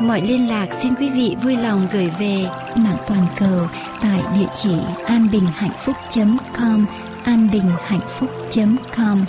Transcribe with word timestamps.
Mọi 0.00 0.22
liên 0.22 0.48
lạc 0.48 0.66
xin 0.82 0.94
quý 0.94 1.10
vị 1.10 1.36
vui 1.42 1.56
lòng 1.56 1.88
gửi 1.92 2.10
về 2.18 2.44
mạng 2.76 2.96
toàn 3.06 3.26
cầu 3.38 3.68
tại 4.02 4.22
địa 4.34 4.46
chỉ 4.54 4.76
anbinhhạnhphúc.com 5.06 6.86
anbinhhạnhphúc.com 7.24 9.24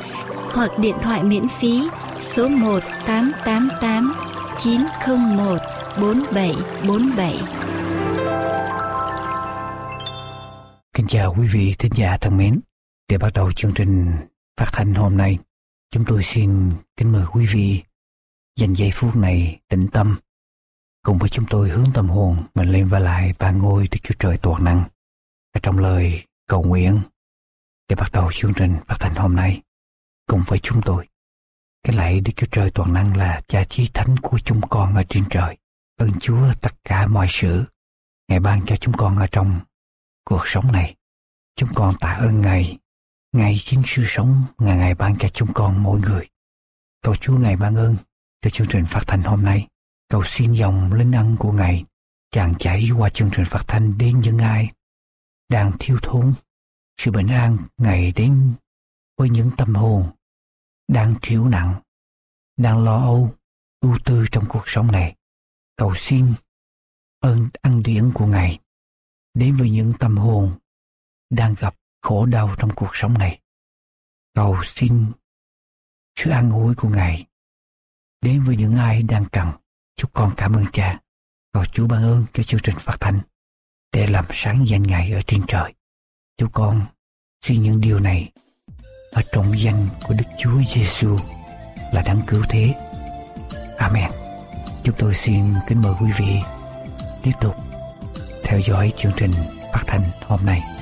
hoặc 0.53 0.71
điện 0.79 0.95
thoại 1.01 1.23
miễn 1.23 1.47
phí 1.59 1.89
số 2.21 2.47
1 2.47 2.79
888 3.05 4.13
901 4.57 5.57
4747. 6.01 7.37
Kính 10.93 11.07
chào 11.07 11.35
quý 11.39 11.47
vị 11.53 11.75
thính 11.79 11.91
giả 11.95 12.17
thân 12.21 12.37
mến. 12.37 12.59
Để 13.09 13.17
bắt 13.17 13.33
đầu 13.33 13.51
chương 13.51 13.73
trình 13.73 14.11
phát 14.57 14.69
thanh 14.73 14.93
hôm 14.93 15.17
nay, 15.17 15.37
chúng 15.91 16.05
tôi 16.05 16.23
xin 16.23 16.71
kính 16.97 17.11
mời 17.11 17.23
quý 17.33 17.45
vị 17.53 17.81
dành 18.59 18.73
giây 18.73 18.91
phút 18.93 19.15
này 19.15 19.59
tĩnh 19.69 19.87
tâm 19.87 20.15
cùng 21.05 21.17
với 21.17 21.29
chúng 21.29 21.45
tôi 21.49 21.69
hướng 21.69 21.91
tâm 21.93 22.09
hồn, 22.09 22.37
mình 22.55 22.69
lên 22.69 22.87
và 22.87 22.99
lại 22.99 23.33
ba 23.39 23.51
ngôi 23.51 23.87
Đức 23.91 23.97
Chúa 24.03 24.15
Trời 24.19 24.37
toàn 24.37 24.63
năng 24.63 24.83
ở 25.51 25.59
trong 25.63 25.79
lời 25.79 26.25
cầu 26.47 26.63
nguyện 26.63 26.99
để 27.89 27.95
bắt 27.95 28.11
đầu 28.11 28.31
chương 28.33 28.53
trình 28.53 28.75
phát 28.87 28.95
thanh 28.99 29.15
hôm 29.15 29.35
nay, 29.35 29.61
cùng 30.27 30.41
với 30.47 30.59
chúng 30.59 30.81
tôi. 30.81 31.07
Cái 31.83 31.95
lạy 31.95 32.21
Đức 32.21 32.31
Chúa 32.35 32.47
Trời 32.51 32.71
toàn 32.71 32.93
năng 32.93 33.17
là 33.17 33.41
cha 33.47 33.63
chí 33.69 33.89
thánh 33.93 34.15
của 34.21 34.39
chúng 34.39 34.61
con 34.69 34.95
ở 34.95 35.03
trên 35.09 35.23
trời. 35.29 35.57
Ơn 35.97 36.11
Chúa 36.19 36.53
tất 36.61 36.83
cả 36.83 37.07
mọi 37.07 37.27
sự. 37.29 37.63
Ngài 38.27 38.39
ban 38.39 38.65
cho 38.65 38.75
chúng 38.75 38.93
con 38.97 39.17
ở 39.17 39.27
trong 39.31 39.59
cuộc 40.23 40.47
sống 40.47 40.71
này. 40.71 40.95
Chúng 41.55 41.69
con 41.75 41.95
tạ 41.99 42.11
ơn 42.11 42.41
Ngài. 42.41 42.77
Ngài 43.31 43.57
chính 43.63 43.83
sự 43.85 44.03
sống 44.07 44.43
Ngài 44.57 44.77
Ngài 44.77 44.95
ban 44.95 45.15
cho 45.19 45.27
chúng 45.27 45.53
con 45.53 45.83
mỗi 45.83 45.99
người. 45.99 46.29
Cầu 47.01 47.15
Chúa 47.15 47.37
Ngài 47.37 47.55
ban 47.55 47.75
ơn 47.75 47.95
cho 48.41 48.49
chương 48.49 48.67
trình 48.67 48.85
phát 48.85 49.03
thanh 49.07 49.21
hôm 49.21 49.43
nay. 49.43 49.67
Cầu 50.09 50.23
xin 50.25 50.53
dòng 50.53 50.93
linh 50.93 51.11
ân 51.11 51.35
của 51.39 51.51
Ngài 51.51 51.85
tràn 52.31 52.53
chảy 52.59 52.89
qua 52.97 53.09
chương 53.09 53.29
trình 53.33 53.45
phát 53.45 53.63
thanh 53.67 53.97
đến 53.97 54.19
những 54.19 54.37
ai 54.37 54.71
đang 55.49 55.71
thiếu 55.79 55.99
thốn 56.01 56.33
sự 56.97 57.11
bình 57.11 57.27
an 57.27 57.57
Ngài 57.77 58.11
đến 58.11 58.53
với 59.17 59.29
những 59.29 59.51
tâm 59.57 59.75
hồn 59.75 60.11
đang 60.87 61.15
thiếu 61.21 61.45
nặng, 61.49 61.81
đang 62.57 62.83
lo 62.83 63.01
âu, 63.01 63.35
ưu 63.79 63.97
tư 64.05 64.25
trong 64.31 64.43
cuộc 64.49 64.63
sống 64.65 64.91
này. 64.91 65.15
Cầu 65.75 65.93
xin 65.95 66.33
ơn 67.19 67.49
ăn 67.61 67.83
điển 67.83 68.11
của 68.13 68.25
Ngài 68.25 68.59
đến 69.33 69.55
với 69.59 69.69
những 69.69 69.93
tâm 69.99 70.17
hồn 70.17 70.59
đang 71.29 71.55
gặp 71.59 71.75
khổ 72.01 72.25
đau 72.25 72.55
trong 72.57 72.69
cuộc 72.75 72.91
sống 72.93 73.13
này. 73.13 73.41
Cầu 74.33 74.57
xin 74.65 75.05
sự 76.15 76.29
an 76.29 76.51
ủi 76.51 76.75
của 76.75 76.89
Ngài 76.89 77.25
đến 78.21 78.41
với 78.41 78.57
những 78.57 78.75
ai 78.75 79.03
đang 79.03 79.25
cần. 79.31 79.47
Chúng 79.97 80.11
con 80.13 80.31
cảm 80.37 80.53
ơn 80.53 80.65
cha. 80.73 80.99
và 81.53 81.65
Chúa 81.73 81.87
ban 81.87 82.03
ơn 82.03 82.25
cho 82.33 82.43
chương 82.43 82.59
trình 82.63 82.75
phát 82.79 82.97
thanh 82.99 83.19
để 83.93 84.07
làm 84.07 84.25
sáng 84.33 84.67
danh 84.67 84.83
Ngài 84.83 85.11
ở 85.11 85.21
trên 85.27 85.41
trời. 85.47 85.73
Chúng 86.37 86.51
con 86.51 86.81
xin 87.41 87.63
những 87.63 87.81
điều 87.81 87.99
này 87.99 88.31
ở 89.11 89.21
trong 89.31 89.59
danh 89.59 89.87
của 90.07 90.13
Đức 90.13 90.25
Chúa 90.39 90.61
Giêsu 90.73 91.17
là 91.93 92.01
đáng 92.01 92.21
cứu 92.27 92.43
thế. 92.49 92.73
Amen. 93.77 94.11
Chúng 94.83 94.95
tôi 94.97 95.15
xin 95.15 95.43
kính 95.67 95.81
mời 95.81 95.93
quý 96.01 96.11
vị 96.17 96.39
tiếp 97.23 97.31
tục 97.41 97.55
theo 98.43 98.59
dõi 98.59 98.93
chương 98.97 99.13
trình 99.17 99.31
phát 99.73 99.83
thanh 99.87 100.01
hôm 100.27 100.45
nay. 100.45 100.74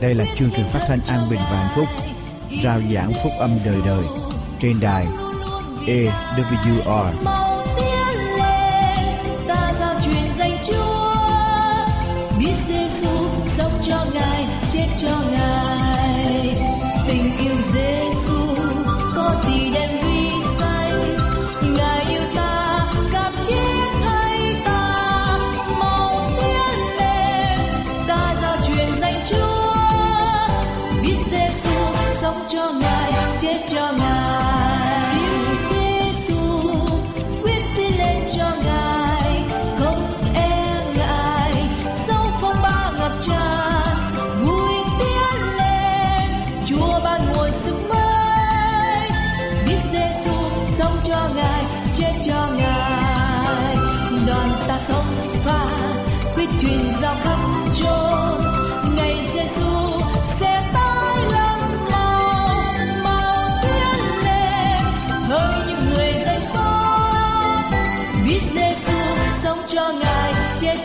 Đây 0.00 0.14
là 0.14 0.24
chương 0.36 0.50
trình 0.56 0.66
phát 0.72 0.80
thanh 0.88 1.00
an 1.08 1.20
bình 1.30 1.40
và 1.50 1.58
hạnh 1.58 1.76
phúc, 1.76 1.86
rao 2.64 2.80
giảng 2.94 3.12
phúc 3.22 3.32
âm 3.38 3.50
đời 3.66 3.78
đời 3.86 4.04
trên 4.60 4.72
đài 4.82 5.06
EWR 5.86 7.47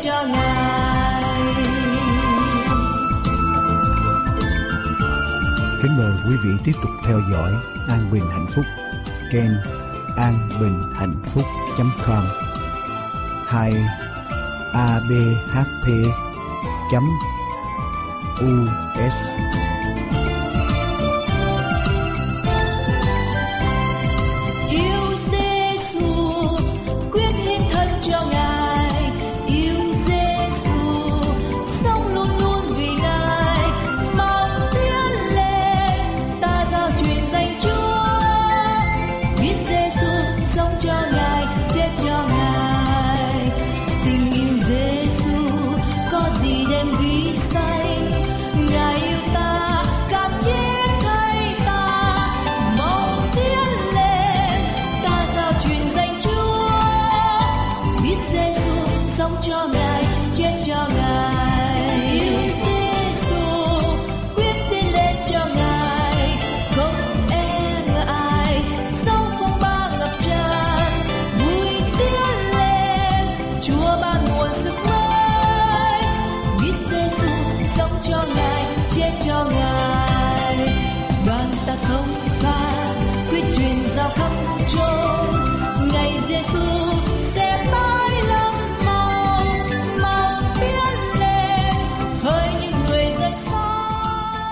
cho 0.04 0.24
Ngài. 0.28 1.24
Kính 5.84 5.98
mời 5.98 6.12
quý 6.28 6.36
vị 6.44 6.50
tiếp 6.64 6.72
tục 6.82 6.92
theo 7.06 7.22
dõi 7.32 7.52
An 7.88 8.12
Bình 8.12 8.24
Hạnh 8.32 8.48
Phúc 8.50 8.66
trên 9.32 9.52
anbinhhạnhphúc.com 10.18 12.24
hay 13.48 13.74
abhp.us 14.74 15.34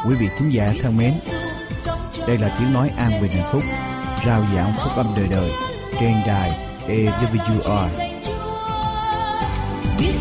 Quý 0.07 0.15
vị 0.15 0.29
thính 0.37 0.49
giả 0.49 0.73
thân 0.81 0.97
mến, 0.97 1.13
đây 2.27 2.37
là 2.37 2.55
tiếng 2.59 2.73
nói 2.73 2.91
an 2.97 3.11
bình 3.21 3.31
hạnh 3.31 3.49
phúc, 3.51 3.61
rao 4.25 4.45
giảng 4.55 4.73
phúc 4.83 4.91
âm 4.95 5.05
đời 5.15 5.27
đời 5.27 5.51
trên 5.99 6.13
đài 6.27 6.51
AWR. 6.87 7.87
Biết 9.99 10.13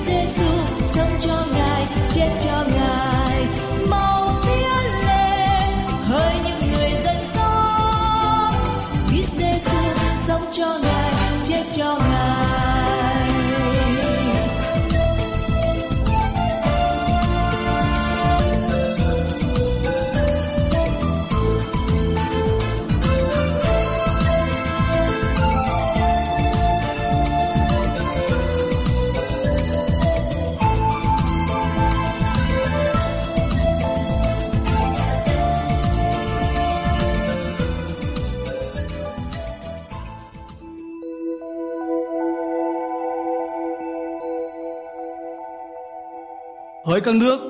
Hỡi 47.01 47.05
các 47.05 47.15
nước, 47.15 47.41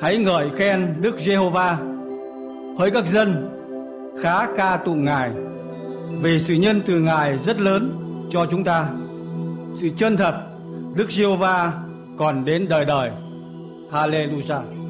hãy 0.00 0.18
ngợi 0.18 0.50
khen 0.56 0.94
Đức 1.00 1.20
Giê-hô-va. 1.20 1.78
Hỡi 2.78 2.90
các 2.90 3.06
dân, 3.06 3.48
khá 4.22 4.46
ca 4.56 4.76
tụng 4.76 5.04
Ngài. 5.04 5.30
Vì 6.22 6.38
sự 6.38 6.54
nhân 6.54 6.82
từ 6.86 7.00
Ngài 7.00 7.38
rất 7.38 7.60
lớn 7.60 7.92
cho 8.30 8.46
chúng 8.50 8.64
ta. 8.64 8.88
Sự 9.74 9.88
chân 9.98 10.16
thật 10.16 10.34
Đức 10.94 11.10
Giê-hô-va 11.10 11.72
còn 12.18 12.44
đến 12.44 12.66
đời 12.68 12.84
đời. 12.84 13.10
Hallelujah. 13.92 14.85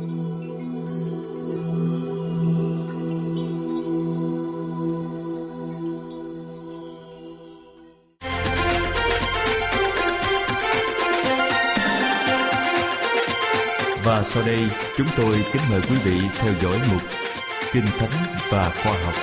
Và 14.17 14.23
sau 14.23 14.43
đây 14.47 14.69
chúng 14.97 15.07
tôi 15.17 15.45
kính 15.53 15.63
mời 15.71 15.81
quý 15.81 15.97
vị 16.05 16.21
theo 16.39 16.53
dõi 16.61 16.79
mục 16.91 17.03
Kinh 17.73 17.85
Thánh 17.99 18.11
và 18.51 18.71
Khoa 18.83 18.93
học. 19.05 19.15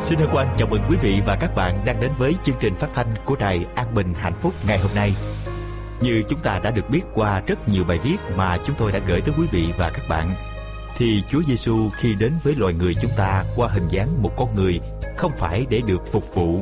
Xin 0.00 0.18
hân 0.18 0.28
hoan 0.28 0.46
chào 0.58 0.68
mừng 0.68 0.82
quý 0.88 0.96
vị 1.02 1.20
và 1.26 1.36
các 1.40 1.54
bạn 1.54 1.84
đang 1.84 2.00
đến 2.00 2.10
với 2.18 2.34
chương 2.44 2.56
trình 2.60 2.74
phát 2.74 2.88
thanh 2.94 3.14
của 3.24 3.36
Đài 3.36 3.66
An 3.74 3.94
Bình 3.94 4.14
Hạnh 4.20 4.34
Phúc 4.42 4.54
ngày 4.66 4.78
hôm 4.78 4.90
nay. 4.94 5.14
Như 6.00 6.22
chúng 6.28 6.40
ta 6.40 6.58
đã 6.58 6.70
được 6.70 6.90
biết 6.90 7.02
qua 7.14 7.40
rất 7.46 7.68
nhiều 7.68 7.84
bài 7.84 7.98
viết 8.04 8.16
mà 8.36 8.58
chúng 8.64 8.76
tôi 8.78 8.92
đã 8.92 8.98
gửi 9.06 9.20
tới 9.20 9.34
quý 9.38 9.46
vị 9.52 9.68
và 9.78 9.90
các 9.90 10.08
bạn, 10.08 10.34
thì 10.98 11.22
Chúa 11.28 11.40
Giêsu 11.48 11.90
khi 11.96 12.14
đến 12.14 12.32
với 12.44 12.54
loài 12.54 12.74
người 12.74 12.94
chúng 13.02 13.10
ta 13.16 13.44
qua 13.56 13.68
hình 13.68 13.88
dáng 13.88 14.22
một 14.22 14.32
con 14.36 14.56
người 14.56 14.80
không 15.16 15.32
phải 15.38 15.66
để 15.70 15.82
được 15.86 16.12
phục 16.12 16.34
vụ, 16.34 16.60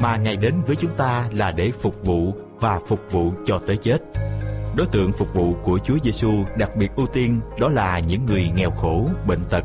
mà 0.00 0.16
Ngài 0.16 0.36
đến 0.36 0.54
với 0.66 0.76
chúng 0.76 0.96
ta 0.96 1.28
là 1.32 1.50
để 1.50 1.72
phục 1.80 2.04
vụ 2.04 2.34
và 2.60 2.80
phục 2.86 3.00
vụ 3.10 3.32
cho 3.46 3.60
tới 3.66 3.76
chết. 3.76 3.98
Đối 4.76 4.86
tượng 4.86 5.12
phục 5.12 5.34
vụ 5.34 5.54
của 5.62 5.78
Chúa 5.78 5.96
Giêsu 6.02 6.32
đặc 6.56 6.70
biệt 6.76 6.90
ưu 6.96 7.06
tiên 7.06 7.40
đó 7.60 7.68
là 7.68 7.98
những 7.98 8.26
người 8.26 8.50
nghèo 8.56 8.70
khổ, 8.70 9.06
bệnh 9.26 9.44
tật. 9.50 9.64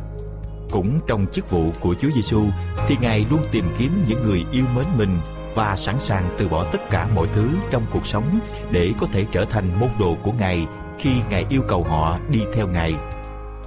Cũng 0.71 0.99
trong 1.07 1.25
chức 1.31 1.51
vụ 1.51 1.71
của 1.79 1.95
Chúa 2.01 2.09
Giêsu 2.15 2.43
thì 2.87 2.97
Ngài 3.01 3.25
luôn 3.29 3.39
tìm 3.51 3.65
kiếm 3.77 3.91
những 4.07 4.23
người 4.23 4.45
yêu 4.51 4.65
mến 4.75 4.85
mình 4.97 5.17
và 5.55 5.75
sẵn 5.75 5.95
sàng 5.99 6.23
từ 6.37 6.47
bỏ 6.47 6.65
tất 6.71 6.89
cả 6.89 7.07
mọi 7.15 7.27
thứ 7.35 7.49
trong 7.71 7.85
cuộc 7.91 8.05
sống 8.05 8.39
để 8.71 8.91
có 8.99 9.07
thể 9.13 9.25
trở 9.31 9.45
thành 9.45 9.79
môn 9.79 9.89
đồ 9.99 10.17
của 10.23 10.31
Ngài 10.39 10.67
khi 10.99 11.09
Ngài 11.29 11.45
yêu 11.49 11.61
cầu 11.67 11.83
họ 11.83 12.19
đi 12.29 12.39
theo 12.53 12.67
Ngài. 12.67 12.95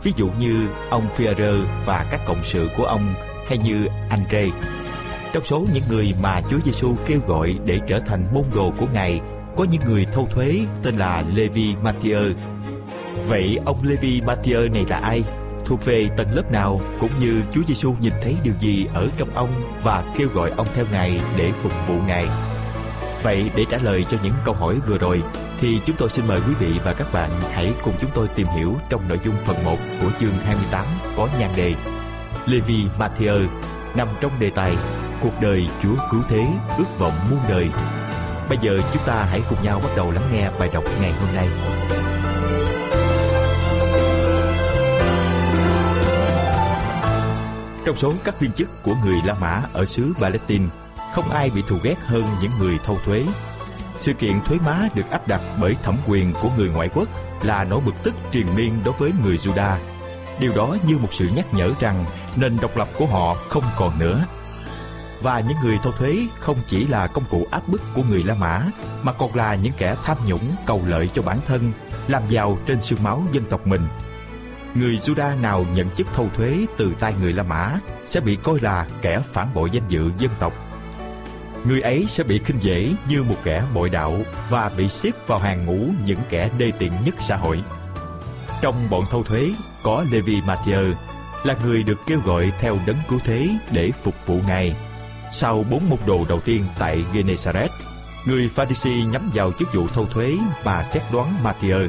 Ví 0.02 0.12
dụ 0.16 0.28
như 0.40 0.68
ông 0.90 1.06
Führer 1.16 1.64
và 1.86 2.06
các 2.10 2.20
cộng 2.26 2.44
sự 2.44 2.70
của 2.76 2.84
ông 2.84 3.14
hay 3.46 3.58
như 3.58 3.86
Andre. 4.10 4.46
Trong 5.32 5.44
số 5.44 5.66
những 5.74 5.82
người 5.88 6.14
mà 6.22 6.40
Chúa 6.50 6.58
Giêsu 6.64 6.94
kêu 7.06 7.20
gọi 7.26 7.58
để 7.64 7.80
trở 7.88 8.00
thành 8.00 8.24
môn 8.34 8.44
đồ 8.54 8.72
của 8.78 8.86
Ngài, 8.94 9.20
có 9.56 9.66
những 9.70 9.80
người 9.86 10.06
thâu 10.12 10.28
thuế 10.30 10.60
tên 10.82 10.96
là 10.96 11.24
Levi 11.34 11.74
Mathieu. 11.82 12.32
Vậy 13.28 13.58
ông 13.64 13.78
Levi 13.82 14.20
Mathieu 14.20 14.68
này 14.68 14.84
là 14.88 14.96
ai? 14.96 15.22
Thuộc 15.66 15.84
về 15.84 16.08
tầng 16.16 16.28
lớp 16.34 16.52
nào 16.52 16.80
cũng 17.00 17.10
như 17.20 17.42
Chúa 17.52 17.62
Giêsu 17.68 17.94
nhìn 18.00 18.12
thấy 18.22 18.36
điều 18.42 18.54
gì 18.60 18.86
ở 18.94 19.08
trong 19.18 19.34
ông 19.34 19.50
và 19.82 20.12
kêu 20.16 20.28
gọi 20.34 20.50
ông 20.56 20.66
theo 20.74 20.84
Ngài 20.92 21.20
để 21.36 21.52
phục 21.62 21.72
vụ 21.88 21.94
Ngài. 22.06 22.26
Vậy 23.22 23.50
để 23.56 23.64
trả 23.70 23.78
lời 23.78 24.04
cho 24.10 24.18
những 24.22 24.34
câu 24.44 24.54
hỏi 24.54 24.76
vừa 24.86 24.98
rồi 24.98 25.22
thì 25.60 25.80
chúng 25.86 25.96
tôi 25.96 26.10
xin 26.10 26.26
mời 26.26 26.40
quý 26.40 26.54
vị 26.58 26.80
và 26.84 26.94
các 26.94 27.12
bạn 27.12 27.30
hãy 27.52 27.72
cùng 27.84 27.94
chúng 28.00 28.10
tôi 28.14 28.28
tìm 28.28 28.46
hiểu 28.46 28.74
trong 28.88 29.08
nội 29.08 29.18
dung 29.24 29.34
phần 29.44 29.64
1 29.64 29.76
của 30.02 30.10
chương 30.20 30.32
28 30.44 30.84
có 31.16 31.28
nhan 31.38 31.50
đề 31.56 31.74
Levi 32.46 32.86
Mathieu 32.98 33.38
nằm 33.94 34.08
trong 34.20 34.32
đề 34.38 34.50
tài 34.50 34.76
Cuộc 35.20 35.40
đời 35.40 35.66
Chúa 35.82 35.94
cứu 36.10 36.20
thế, 36.28 36.46
ước 36.78 36.98
vọng 36.98 37.12
muôn 37.30 37.38
đời. 37.48 37.68
Bây 38.48 38.58
giờ 38.60 38.80
chúng 38.92 39.02
ta 39.06 39.26
hãy 39.30 39.40
cùng 39.50 39.58
nhau 39.62 39.80
bắt 39.84 39.90
đầu 39.96 40.10
lắng 40.10 40.28
nghe 40.32 40.50
bài 40.58 40.70
đọc 40.72 40.84
ngày 41.00 41.12
hôm 41.12 41.34
nay. 41.34 41.48
Trong 47.84 47.96
số 47.96 48.12
các 48.24 48.40
viên 48.40 48.52
chức 48.52 48.82
của 48.82 48.94
người 49.04 49.16
La 49.24 49.34
Mã 49.34 49.62
ở 49.72 49.84
xứ 49.84 50.12
Palestine, 50.20 50.66
không 51.14 51.30
ai 51.30 51.50
bị 51.50 51.62
thù 51.68 51.76
ghét 51.82 51.96
hơn 52.06 52.24
những 52.42 52.52
người 52.58 52.78
thâu 52.84 52.98
thuế. 53.04 53.24
Sự 53.96 54.12
kiện 54.12 54.40
thuế 54.40 54.58
má 54.58 54.88
được 54.94 55.10
áp 55.10 55.28
đặt 55.28 55.40
bởi 55.60 55.76
thẩm 55.82 55.96
quyền 56.06 56.32
của 56.42 56.48
người 56.56 56.68
ngoại 56.68 56.88
quốc 56.94 57.08
là 57.42 57.64
nỗi 57.64 57.80
bực 57.80 57.94
tức 58.02 58.14
triền 58.32 58.46
miên 58.56 58.72
đối 58.84 58.94
với 58.98 59.12
người 59.24 59.36
Juda. 59.36 59.76
Điều 60.40 60.52
đó 60.56 60.76
như 60.86 60.98
một 60.98 61.08
sự 61.14 61.28
nhắc 61.36 61.46
nhở 61.54 61.70
rằng 61.80 62.04
nền 62.36 62.56
độc 62.60 62.76
lập 62.76 62.88
của 62.98 63.06
họ 63.06 63.36
không 63.48 63.64
còn 63.76 63.98
nữa. 63.98 64.24
Và 65.20 65.40
những 65.40 65.56
người 65.62 65.78
thâu 65.82 65.92
thuế 65.92 66.26
không 66.40 66.56
chỉ 66.68 66.86
là 66.86 67.06
công 67.06 67.24
cụ 67.30 67.46
áp 67.50 67.68
bức 67.68 67.82
của 67.94 68.02
người 68.10 68.22
La 68.22 68.34
Mã, 68.34 68.62
mà 69.02 69.12
còn 69.12 69.34
là 69.34 69.54
những 69.54 69.72
kẻ 69.76 69.96
tham 70.04 70.16
nhũng 70.26 70.50
cầu 70.66 70.82
lợi 70.86 71.08
cho 71.14 71.22
bản 71.22 71.38
thân, 71.46 71.72
làm 72.08 72.22
giàu 72.28 72.58
trên 72.66 72.82
xương 72.82 73.02
máu 73.02 73.22
dân 73.32 73.44
tộc 73.44 73.66
mình. 73.66 73.88
Người 74.74 74.96
Juda 74.96 75.40
nào 75.40 75.66
nhận 75.74 75.90
chức 75.90 76.06
thâu 76.14 76.28
thuế 76.36 76.66
từ 76.76 76.92
tay 76.98 77.14
người 77.20 77.32
La 77.32 77.42
Mã 77.42 77.78
sẽ 78.06 78.20
bị 78.20 78.36
coi 78.36 78.60
là 78.60 78.86
kẻ 79.02 79.20
phản 79.32 79.48
bội 79.54 79.70
danh 79.70 79.88
dự 79.88 80.10
dân 80.18 80.30
tộc. 80.38 80.52
Người 81.64 81.80
ấy 81.80 82.04
sẽ 82.08 82.24
bị 82.24 82.38
khinh 82.38 82.62
dễ 82.62 82.92
như 83.08 83.22
một 83.22 83.36
kẻ 83.44 83.64
bội 83.74 83.90
đạo 83.90 84.18
và 84.50 84.70
bị 84.76 84.88
xếp 84.88 85.10
vào 85.26 85.38
hàng 85.38 85.66
ngũ 85.66 85.86
những 86.04 86.20
kẻ 86.28 86.50
đê 86.58 86.72
tiện 86.78 86.92
nhất 87.04 87.14
xã 87.18 87.36
hội. 87.36 87.62
Trong 88.62 88.74
bọn 88.90 89.04
thâu 89.10 89.22
thuế 89.22 89.50
có 89.82 90.04
Levi 90.10 90.40
Mathieu 90.46 90.84
là 91.44 91.56
người 91.64 91.82
được 91.82 92.00
kêu 92.06 92.20
gọi 92.20 92.52
theo 92.60 92.78
đấng 92.86 92.96
cứu 93.08 93.18
thế 93.24 93.48
để 93.72 93.90
phục 94.02 94.14
vụ 94.26 94.40
Ngài. 94.46 94.76
Sau 95.32 95.64
bốn 95.70 95.90
môn 95.90 95.98
đồ 96.06 96.24
đầu 96.28 96.40
tiên 96.40 96.64
tại 96.78 97.04
Gennesaret, 97.14 97.70
người 98.26 98.48
Pharisee 98.48 99.04
nhắm 99.04 99.30
vào 99.34 99.52
chức 99.52 99.74
vụ 99.74 99.86
thâu 99.88 100.04
thuế 100.06 100.36
và 100.64 100.84
xét 100.84 101.02
đoán 101.12 101.34
Matthew. 101.44 101.88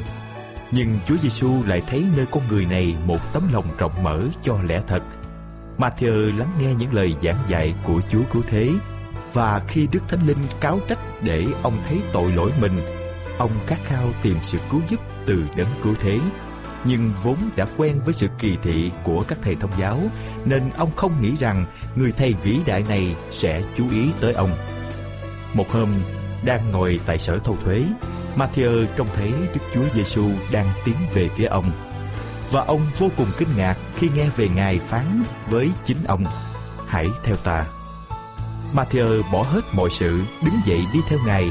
Nhưng 0.70 0.98
Chúa 1.06 1.16
Giêsu 1.22 1.64
lại 1.66 1.82
thấy 1.88 2.04
nơi 2.16 2.26
con 2.30 2.42
người 2.50 2.64
này 2.64 2.94
một 3.06 3.18
tấm 3.32 3.42
lòng 3.52 3.64
rộng 3.78 4.02
mở 4.02 4.22
cho 4.42 4.62
lẽ 4.62 4.80
thật. 4.86 5.02
Matthew 5.78 6.38
lắng 6.38 6.50
nghe 6.60 6.74
những 6.74 6.94
lời 6.94 7.14
giảng 7.22 7.38
dạy 7.48 7.74
của 7.84 8.00
Chúa 8.08 8.22
cứu 8.32 8.42
thế 8.48 8.70
và 9.32 9.62
khi 9.68 9.88
Đức 9.92 10.00
Thánh 10.08 10.26
Linh 10.26 10.38
cáo 10.60 10.80
trách 10.88 10.98
để 11.22 11.44
ông 11.62 11.78
thấy 11.88 11.98
tội 12.12 12.32
lỗi 12.32 12.50
mình, 12.60 12.72
ông 13.38 13.50
khát 13.66 13.78
khao 13.84 14.08
tìm 14.22 14.36
sự 14.42 14.58
cứu 14.70 14.80
giúp 14.88 15.00
từ 15.26 15.44
đấng 15.56 15.68
cứu 15.82 15.94
thế 16.00 16.18
nhưng 16.86 17.12
vốn 17.22 17.36
đã 17.56 17.66
quen 17.76 18.00
với 18.04 18.14
sự 18.14 18.26
kỳ 18.38 18.56
thị 18.62 18.90
của 19.04 19.24
các 19.28 19.38
thầy 19.42 19.54
thông 19.54 19.70
giáo 19.78 20.00
nên 20.44 20.70
ông 20.76 20.90
không 20.96 21.12
nghĩ 21.20 21.36
rằng 21.38 21.64
người 21.96 22.12
thầy 22.12 22.34
vĩ 22.42 22.58
đại 22.66 22.84
này 22.88 23.16
sẽ 23.30 23.62
chú 23.76 23.90
ý 23.90 24.08
tới 24.20 24.32
ông. 24.32 24.50
Một 25.54 25.70
hôm, 25.70 25.94
đang 26.44 26.70
ngồi 26.72 27.00
tại 27.06 27.18
sở 27.18 27.38
thâu 27.38 27.56
thuế, 27.64 27.82
Matthew 28.36 28.86
trông 28.96 29.08
thấy 29.16 29.32
Đức 29.54 29.60
Chúa 29.74 29.84
Giêsu 29.94 30.30
đang 30.52 30.66
tiến 30.84 30.94
về 31.14 31.28
phía 31.36 31.44
ông. 31.46 31.70
Và 32.50 32.64
ông 32.64 32.80
vô 32.98 33.08
cùng 33.16 33.28
kinh 33.38 33.48
ngạc 33.56 33.76
khi 33.96 34.08
nghe 34.14 34.28
về 34.36 34.48
Ngài 34.54 34.78
phán 34.78 35.22
với 35.50 35.70
chính 35.84 36.04
ông, 36.06 36.24
hãy 36.86 37.08
theo 37.24 37.36
ta. 37.36 37.66
Matthew 38.74 39.22
bỏ 39.32 39.42
hết 39.42 39.60
mọi 39.72 39.90
sự, 39.90 40.20
đứng 40.44 40.54
dậy 40.66 40.80
đi 40.92 41.00
theo 41.08 41.18
Ngài. 41.26 41.50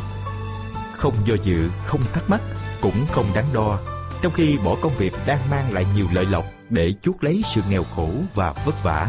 Không 0.98 1.13
do 1.25 1.36
dự, 1.44 1.70
không 1.86 2.01
thắc 2.13 2.30
mắc, 2.30 2.42
cũng 2.82 3.06
không 3.12 3.25
đắn 3.36 3.46
đo, 3.54 3.80
trong 4.25 4.34
khi 4.34 4.58
bỏ 4.58 4.75
công 4.82 4.98
việc 4.98 5.13
đang 5.27 5.39
mang 5.51 5.74
lại 5.74 5.86
nhiều 5.96 6.05
lợi 6.13 6.25
lộc 6.25 6.46
để 6.70 6.94
chuốc 7.01 7.24
lấy 7.24 7.41
sự 7.53 7.62
nghèo 7.70 7.84
khổ 7.84 8.10
và 8.36 8.53
vất 8.65 8.84
vả. 8.84 9.08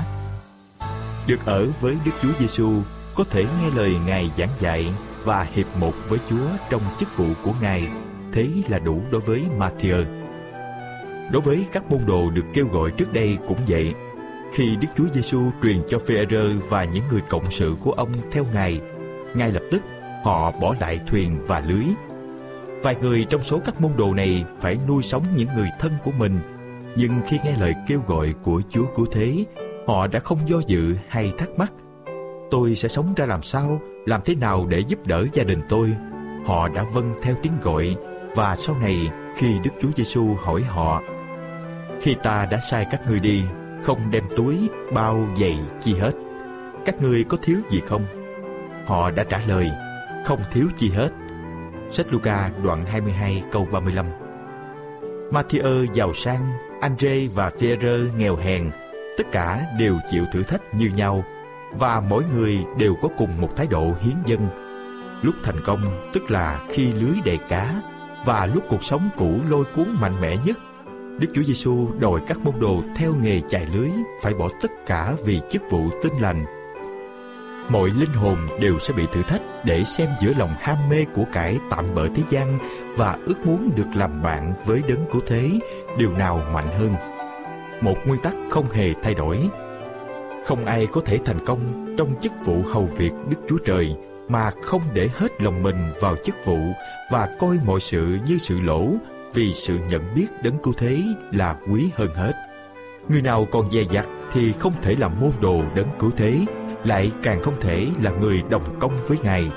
Được 1.26 1.46
ở 1.46 1.66
với 1.80 1.96
Đức 2.04 2.10
Chúa 2.22 2.32
Giêsu 2.38 2.72
có 3.14 3.24
thể 3.30 3.44
nghe 3.44 3.70
lời 3.76 3.94
Ngài 4.06 4.30
giảng 4.38 4.48
dạy 4.60 4.86
và 5.24 5.46
hiệp 5.54 5.66
một 5.80 5.92
với 6.08 6.18
Chúa 6.30 6.46
trong 6.70 6.80
chức 6.98 7.16
vụ 7.16 7.26
của 7.44 7.52
Ngài, 7.60 7.88
thế 8.32 8.48
là 8.68 8.78
đủ 8.78 9.02
đối 9.10 9.20
với 9.20 9.42
Matthew. 9.58 10.04
Đối 11.32 11.42
với 11.42 11.64
các 11.72 11.90
môn 11.90 12.00
đồ 12.06 12.30
được 12.30 12.44
kêu 12.54 12.66
gọi 12.72 12.90
trước 12.90 13.12
đây 13.12 13.38
cũng 13.48 13.58
vậy. 13.68 13.94
Khi 14.54 14.76
Đức 14.76 14.88
Chúa 14.96 15.06
Giêsu 15.14 15.42
truyền 15.62 15.82
cho 15.88 15.98
Phêrô 15.98 16.44
và 16.68 16.84
những 16.84 17.04
người 17.10 17.20
cộng 17.28 17.50
sự 17.50 17.76
của 17.80 17.92
ông 17.92 18.10
theo 18.32 18.46
Ngài, 18.54 18.80
ngay 19.34 19.52
lập 19.52 19.62
tức 19.70 19.82
họ 20.24 20.50
bỏ 20.50 20.74
lại 20.80 21.00
thuyền 21.06 21.38
và 21.46 21.60
lưới. 21.60 21.84
Vài 22.82 22.96
người 23.00 23.26
trong 23.30 23.42
số 23.42 23.60
các 23.64 23.80
môn 23.80 23.92
đồ 23.96 24.14
này 24.14 24.44
phải 24.60 24.78
nuôi 24.88 25.02
sống 25.02 25.24
những 25.36 25.48
người 25.56 25.68
thân 25.80 25.92
của 26.04 26.12
mình, 26.18 26.38
nhưng 26.96 27.12
khi 27.26 27.38
nghe 27.44 27.56
lời 27.60 27.74
kêu 27.86 28.00
gọi 28.06 28.34
của 28.42 28.62
Chúa 28.68 28.86
Cứu 28.96 29.06
Thế, 29.12 29.44
họ 29.86 30.06
đã 30.06 30.20
không 30.20 30.38
do 30.46 30.56
dự 30.66 30.96
hay 31.08 31.32
thắc 31.38 31.50
mắc. 31.56 31.72
Tôi 32.50 32.74
sẽ 32.74 32.88
sống 32.88 33.14
ra 33.16 33.26
làm 33.26 33.42
sao, 33.42 33.80
làm 34.06 34.20
thế 34.24 34.34
nào 34.34 34.66
để 34.66 34.78
giúp 34.78 35.06
đỡ 35.06 35.26
gia 35.32 35.42
đình 35.42 35.60
tôi? 35.68 35.92
Họ 36.46 36.68
đã 36.68 36.84
vâng 36.92 37.12
theo 37.22 37.34
tiếng 37.42 37.52
gọi 37.62 37.96
và 38.34 38.56
sau 38.56 38.76
này 38.80 39.10
khi 39.36 39.58
Đức 39.64 39.70
Chúa 39.80 39.88
Giêsu 39.96 40.34
hỏi 40.34 40.62
họ 40.62 41.02
khi 42.00 42.14
ta 42.22 42.46
đã 42.46 42.58
sai 42.58 42.86
các 42.90 43.00
ngươi 43.08 43.20
đi 43.20 43.42
không 43.82 44.10
đem 44.10 44.24
túi 44.36 44.68
bao 44.94 45.28
giày 45.40 45.58
chi 45.80 45.94
hết 45.94 46.12
các 46.84 47.02
ngươi 47.02 47.24
có 47.24 47.36
thiếu 47.42 47.58
gì 47.70 47.80
không 47.86 48.04
họ 48.86 49.10
đã 49.10 49.24
trả 49.24 49.40
lời 49.46 49.70
không 50.24 50.40
thiếu 50.52 50.66
chi 50.76 50.90
hết 50.90 51.08
sách 51.96 52.12
Luca 52.12 52.50
đoạn 52.64 52.86
22 52.86 53.42
câu 53.52 53.68
35 53.72 54.06
Matthew 55.30 55.86
giàu 55.92 56.12
sang 56.14 56.42
Andre 56.80 57.26
và 57.34 57.50
Pierre 57.50 57.98
nghèo 58.16 58.36
hèn, 58.36 58.70
tất 59.18 59.24
cả 59.32 59.66
đều 59.78 59.98
chịu 60.10 60.24
thử 60.32 60.42
thách 60.42 60.74
như 60.74 60.90
nhau 60.96 61.24
và 61.72 62.02
mỗi 62.08 62.22
người 62.34 62.58
đều 62.78 62.94
có 63.02 63.08
cùng 63.16 63.40
một 63.40 63.56
thái 63.56 63.66
độ 63.66 63.94
hiến 64.00 64.14
dân 64.26 64.40
lúc 65.22 65.34
thành 65.44 65.64
công, 65.64 66.10
tức 66.12 66.30
là 66.30 66.66
khi 66.70 66.92
lưới 66.92 67.14
đầy 67.24 67.38
cá 67.48 67.82
và 68.24 68.46
lúc 68.46 68.64
cuộc 68.68 68.84
sống 68.84 69.08
cũ 69.16 69.40
lôi 69.48 69.64
cuốn 69.76 69.86
mạnh 70.00 70.20
mẽ 70.20 70.36
nhất, 70.44 70.58
Đức 71.18 71.28
Chúa 71.34 71.42
Giêsu 71.42 71.88
đòi 72.00 72.20
các 72.26 72.38
môn 72.38 72.54
đồ 72.60 72.82
theo 72.96 73.14
nghề 73.22 73.40
chài 73.48 73.66
lưới 73.66 73.90
phải 74.22 74.34
bỏ 74.34 74.48
tất 74.62 74.70
cả 74.86 75.14
vì 75.24 75.40
chức 75.50 75.62
vụ 75.70 75.90
tin 76.02 76.12
lành. 76.20 76.55
Mọi 77.68 77.90
linh 77.90 78.12
hồn 78.12 78.38
đều 78.60 78.78
sẽ 78.78 78.94
bị 78.94 79.06
thử 79.12 79.22
thách 79.22 79.42
để 79.64 79.84
xem 79.84 80.08
giữa 80.20 80.32
lòng 80.38 80.50
ham 80.60 80.76
mê 80.90 81.04
của 81.14 81.24
cải 81.32 81.58
tạm 81.70 81.94
bỡ 81.94 82.08
thế 82.14 82.22
gian 82.30 82.58
và 82.96 83.18
ước 83.26 83.46
muốn 83.46 83.70
được 83.76 83.86
làm 83.94 84.22
bạn 84.22 84.54
với 84.64 84.82
đấng 84.88 85.04
cứu 85.12 85.22
thế, 85.26 85.50
điều 85.98 86.12
nào 86.12 86.42
mạnh 86.54 86.68
hơn. 86.78 86.94
Một 87.80 87.96
nguyên 88.06 88.20
tắc 88.20 88.34
không 88.50 88.70
hề 88.70 88.92
thay 89.02 89.14
đổi. 89.14 89.38
Không 90.46 90.64
ai 90.64 90.86
có 90.92 91.00
thể 91.00 91.18
thành 91.24 91.44
công 91.46 91.94
trong 91.98 92.20
chức 92.20 92.32
vụ 92.44 92.62
hầu 92.62 92.84
việc 92.84 93.12
Đức 93.28 93.36
Chúa 93.48 93.58
Trời 93.58 93.96
mà 94.28 94.50
không 94.62 94.82
để 94.92 95.08
hết 95.14 95.42
lòng 95.42 95.62
mình 95.62 95.76
vào 96.00 96.16
chức 96.24 96.34
vụ 96.44 96.58
và 97.12 97.28
coi 97.38 97.58
mọi 97.66 97.80
sự 97.80 98.18
như 98.26 98.38
sự 98.38 98.60
lỗ 98.60 98.88
vì 99.34 99.52
sự 99.52 99.78
nhận 99.90 100.14
biết 100.14 100.26
đấng 100.42 100.58
cứu 100.62 100.74
thế 100.76 101.02
là 101.32 101.56
quý 101.70 101.90
hơn 101.96 102.08
hết. 102.14 102.32
Người 103.08 103.22
nào 103.22 103.46
còn 103.50 103.70
dè 103.70 103.82
dặt 103.92 104.06
thì 104.32 104.52
không 104.52 104.72
thể 104.82 104.94
làm 104.98 105.20
môn 105.20 105.30
đồ 105.40 105.62
đấng 105.74 105.88
cứu 105.98 106.10
thế, 106.16 106.40
lại 106.86 107.10
càng 107.22 107.42
không 107.42 107.54
thể 107.60 107.86
là 108.02 108.10
người 108.10 108.42
đồng 108.50 108.78
công 108.80 108.96
với 109.06 109.18
Ngài. 109.22 109.50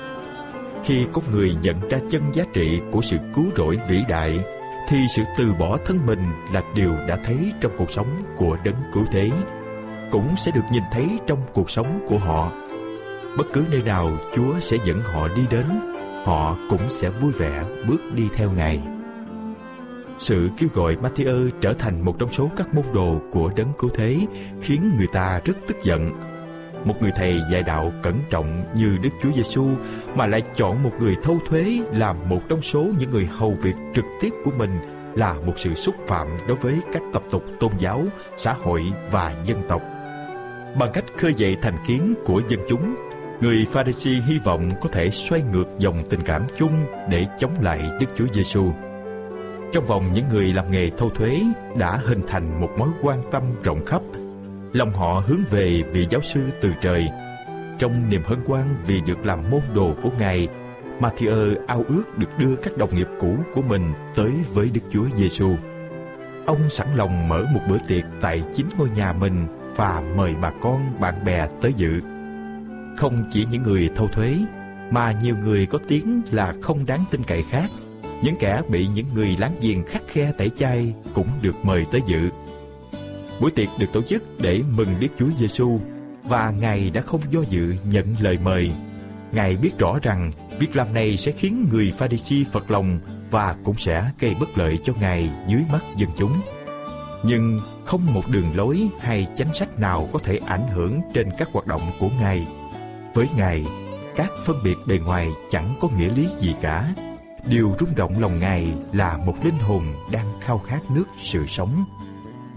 Khi 0.84 1.06
có 1.12 1.22
người 1.32 1.56
nhận 1.62 1.88
ra 1.88 1.98
chân 2.10 2.22
giá 2.32 2.44
trị 2.52 2.80
của 2.92 3.02
sự 3.02 3.16
cứu 3.34 3.44
rỗi 3.56 3.78
vĩ 3.88 4.02
đại, 4.08 4.40
thì 4.88 4.98
sự 5.16 5.22
từ 5.38 5.52
bỏ 5.58 5.76
thân 5.86 5.98
mình 6.06 6.22
là 6.52 6.62
điều 6.74 6.92
đã 7.08 7.16
thấy 7.24 7.52
trong 7.60 7.72
cuộc 7.78 7.90
sống 7.90 8.06
của 8.36 8.56
đấng 8.64 8.74
cứu 8.94 9.04
thế, 9.12 9.30
cũng 10.10 10.36
sẽ 10.36 10.52
được 10.54 10.64
nhìn 10.72 10.82
thấy 10.92 11.08
trong 11.26 11.38
cuộc 11.52 11.70
sống 11.70 12.00
của 12.06 12.18
họ. 12.18 12.52
Bất 13.38 13.46
cứ 13.52 13.64
nơi 13.70 13.82
nào 13.82 14.12
Chúa 14.36 14.60
sẽ 14.60 14.76
dẫn 14.84 15.00
họ 15.02 15.28
đi 15.28 15.42
đến, 15.50 15.64
họ 16.24 16.56
cũng 16.70 16.90
sẽ 16.90 17.10
vui 17.10 17.32
vẻ 17.32 17.64
bước 17.88 18.00
đi 18.14 18.28
theo 18.34 18.50
Ngài. 18.50 18.80
Sự 20.18 20.48
kêu 20.56 20.68
gọi 20.74 20.96
Matthew 20.96 21.50
trở 21.60 21.72
thành 21.72 22.04
một 22.04 22.18
trong 22.18 22.28
số 22.28 22.50
các 22.56 22.74
môn 22.74 22.84
đồ 22.94 23.20
của 23.30 23.50
đấng 23.56 23.72
cứu 23.78 23.90
thế 23.94 24.16
khiến 24.62 24.90
người 24.98 25.06
ta 25.12 25.40
rất 25.44 25.54
tức 25.66 25.76
giận. 25.84 26.12
Một 26.84 26.94
người 27.00 27.12
thầy 27.16 27.40
dạy 27.50 27.62
đạo 27.62 27.92
cẩn 28.02 28.14
trọng 28.30 28.64
như 28.74 28.98
Đức 29.02 29.10
Chúa 29.22 29.32
Giêsu 29.32 29.66
mà 30.14 30.26
lại 30.26 30.42
chọn 30.54 30.82
một 30.82 30.92
người 31.00 31.16
thâu 31.22 31.38
thuế 31.48 31.78
làm 31.92 32.16
một 32.28 32.40
trong 32.48 32.62
số 32.62 32.86
những 32.98 33.10
người 33.10 33.26
hầu 33.26 33.50
việc 33.50 33.74
trực 33.94 34.04
tiếp 34.20 34.30
của 34.44 34.50
mình 34.58 34.70
là 35.14 35.34
một 35.46 35.52
sự 35.56 35.74
xúc 35.74 35.94
phạm 36.06 36.26
đối 36.48 36.56
với 36.56 36.74
các 36.92 37.02
tập 37.12 37.22
tục 37.30 37.44
tôn 37.60 37.72
giáo, 37.78 38.04
xã 38.36 38.52
hội 38.52 38.82
và 39.10 39.34
dân 39.44 39.62
tộc. 39.68 39.82
Bằng 40.78 40.90
cách 40.92 41.04
khơi 41.18 41.34
dậy 41.36 41.56
thành 41.62 41.74
kiến 41.86 42.14
của 42.24 42.42
dân 42.48 42.60
chúng, 42.68 42.94
người 43.40 43.66
Pharisee 43.72 44.22
hy 44.26 44.38
vọng 44.38 44.70
có 44.80 44.88
thể 44.88 45.10
xoay 45.10 45.42
ngược 45.52 45.64
dòng 45.78 46.04
tình 46.10 46.20
cảm 46.24 46.42
chung 46.56 46.72
để 47.08 47.26
chống 47.38 47.52
lại 47.60 47.80
Đức 48.00 48.06
Chúa 48.14 48.26
Giêsu. 48.32 48.72
Trong 49.72 49.86
vòng 49.86 50.04
những 50.12 50.24
người 50.30 50.52
làm 50.52 50.70
nghề 50.70 50.90
thâu 50.90 51.10
thuế 51.10 51.40
đã 51.78 52.00
hình 52.04 52.22
thành 52.28 52.60
một 52.60 52.70
mối 52.78 52.88
quan 53.02 53.22
tâm 53.30 53.42
rộng 53.62 53.86
khắp. 53.86 54.02
Lòng 54.72 54.92
họ 54.92 55.22
hướng 55.26 55.40
về 55.50 55.82
vị 55.92 56.06
giáo 56.10 56.20
sư 56.20 56.40
từ 56.60 56.72
trời. 56.80 57.08
Trong 57.78 58.08
niềm 58.08 58.22
hân 58.24 58.38
hoan 58.46 58.66
vì 58.86 59.00
được 59.00 59.26
làm 59.26 59.50
môn 59.50 59.60
đồ 59.74 59.94
của 60.02 60.10
Ngài, 60.18 60.48
Matthew 61.00 61.54
ao 61.66 61.84
ước 61.88 62.18
được 62.18 62.28
đưa 62.38 62.56
các 62.56 62.76
đồng 62.76 62.96
nghiệp 62.96 63.08
cũ 63.20 63.36
của 63.54 63.62
mình 63.62 63.82
tới 64.14 64.30
với 64.52 64.70
Đức 64.74 64.80
Chúa 64.90 65.04
Giêsu. 65.16 65.56
Ông 66.46 66.70
sẵn 66.70 66.88
lòng 66.96 67.28
mở 67.28 67.44
một 67.54 67.60
bữa 67.68 67.78
tiệc 67.88 68.04
tại 68.20 68.42
chính 68.52 68.66
ngôi 68.78 68.88
nhà 68.96 69.12
mình 69.12 69.46
và 69.76 70.02
mời 70.16 70.34
bà 70.42 70.50
con, 70.60 71.00
bạn 71.00 71.24
bè 71.24 71.46
tới 71.62 71.72
dự. 71.76 72.00
Không 72.96 73.24
chỉ 73.30 73.46
những 73.50 73.62
người 73.62 73.90
thâu 73.96 74.08
thuế, 74.08 74.36
mà 74.90 75.14
nhiều 75.22 75.36
người 75.44 75.66
có 75.66 75.78
tiếng 75.88 76.22
là 76.30 76.54
không 76.62 76.86
đáng 76.86 77.04
tin 77.10 77.22
cậy 77.22 77.44
khác– 77.50 77.70
những 78.22 78.36
kẻ 78.38 78.62
bị 78.68 78.86
những 78.86 79.06
người 79.14 79.36
láng 79.38 79.52
giềng 79.60 79.84
khắc 79.84 80.02
khe 80.08 80.32
tẩy 80.38 80.50
chay 80.50 80.94
cũng 81.14 81.28
được 81.42 81.54
mời 81.62 81.86
tới 81.92 82.00
dự. 82.06 82.30
Buổi 83.40 83.50
tiệc 83.50 83.68
được 83.78 83.86
tổ 83.92 84.02
chức 84.02 84.40
để 84.40 84.62
mừng 84.76 84.88
Đức 85.00 85.08
Chúa 85.18 85.28
Giêsu 85.38 85.80
và 86.24 86.50
Ngài 86.50 86.90
đã 86.90 87.00
không 87.02 87.20
do 87.30 87.40
dự 87.50 87.74
nhận 87.84 88.06
lời 88.20 88.38
mời. 88.44 88.70
Ngài 89.32 89.56
biết 89.56 89.78
rõ 89.78 89.98
rằng 90.02 90.32
việc 90.58 90.76
làm 90.76 90.94
này 90.94 91.16
sẽ 91.16 91.32
khiến 91.32 91.66
người 91.72 91.92
Pharisee 91.98 92.44
phật 92.52 92.70
lòng 92.70 92.98
và 93.30 93.56
cũng 93.64 93.74
sẽ 93.74 94.10
gây 94.18 94.34
bất 94.40 94.58
lợi 94.58 94.78
cho 94.84 94.92
Ngài 95.00 95.30
dưới 95.48 95.62
mắt 95.72 95.84
dân 95.96 96.10
chúng. 96.16 96.32
Nhưng 97.24 97.60
không 97.84 98.14
một 98.14 98.28
đường 98.28 98.56
lối 98.56 98.88
hay 99.00 99.26
chính 99.36 99.52
sách 99.52 99.80
nào 99.80 100.08
có 100.12 100.18
thể 100.18 100.40
ảnh 100.46 100.68
hưởng 100.74 101.00
trên 101.14 101.28
các 101.38 101.48
hoạt 101.52 101.66
động 101.66 101.82
của 102.00 102.08
Ngài. 102.20 102.46
Với 103.14 103.28
Ngài, 103.36 103.64
các 104.16 104.30
phân 104.46 104.56
biệt 104.64 104.76
bề 104.86 104.98
ngoài 104.98 105.28
chẳng 105.50 105.74
có 105.80 105.88
nghĩa 105.98 106.14
lý 106.14 106.28
gì 106.40 106.54
cả 106.62 106.94
Điều 107.46 107.74
rung 107.80 107.94
động 107.96 108.12
lòng 108.20 108.38
Ngài 108.40 108.72
là 108.92 109.18
một 109.26 109.34
linh 109.44 109.58
hồn 109.58 109.82
đang 110.10 110.26
khao 110.40 110.58
khát 110.58 110.90
nước 110.90 111.04
sự 111.18 111.46
sống. 111.46 111.84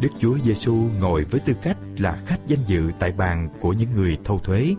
Đức 0.03 0.09
Chúa 0.19 0.37
Giêsu 0.43 0.75
ngồi 0.99 1.23
với 1.23 1.39
tư 1.39 1.53
cách 1.61 1.77
là 1.97 2.17
khách 2.25 2.47
danh 2.47 2.59
dự 2.65 2.91
tại 2.99 3.11
bàn 3.11 3.49
của 3.61 3.73
những 3.73 3.89
người 3.95 4.17
thâu 4.23 4.39
thuế. 4.39 4.75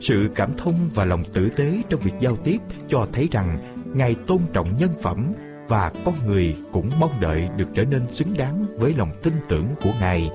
Sự 0.00 0.28
cảm 0.34 0.50
thông 0.58 0.74
và 0.94 1.04
lòng 1.04 1.22
tử 1.32 1.48
tế 1.56 1.82
trong 1.90 2.00
việc 2.00 2.12
giao 2.20 2.36
tiếp 2.36 2.58
cho 2.88 3.06
thấy 3.12 3.28
rằng 3.32 3.58
Ngài 3.94 4.14
tôn 4.14 4.38
trọng 4.52 4.76
nhân 4.76 4.90
phẩm 5.02 5.32
và 5.68 5.92
con 6.04 6.14
người 6.26 6.56
cũng 6.72 6.90
mong 7.00 7.10
đợi 7.20 7.48
được 7.56 7.68
trở 7.74 7.84
nên 7.84 8.06
xứng 8.10 8.34
đáng 8.36 8.66
với 8.78 8.94
lòng 8.96 9.08
tin 9.22 9.32
tưởng 9.48 9.66
của 9.82 9.92
Ngài. 10.00 10.30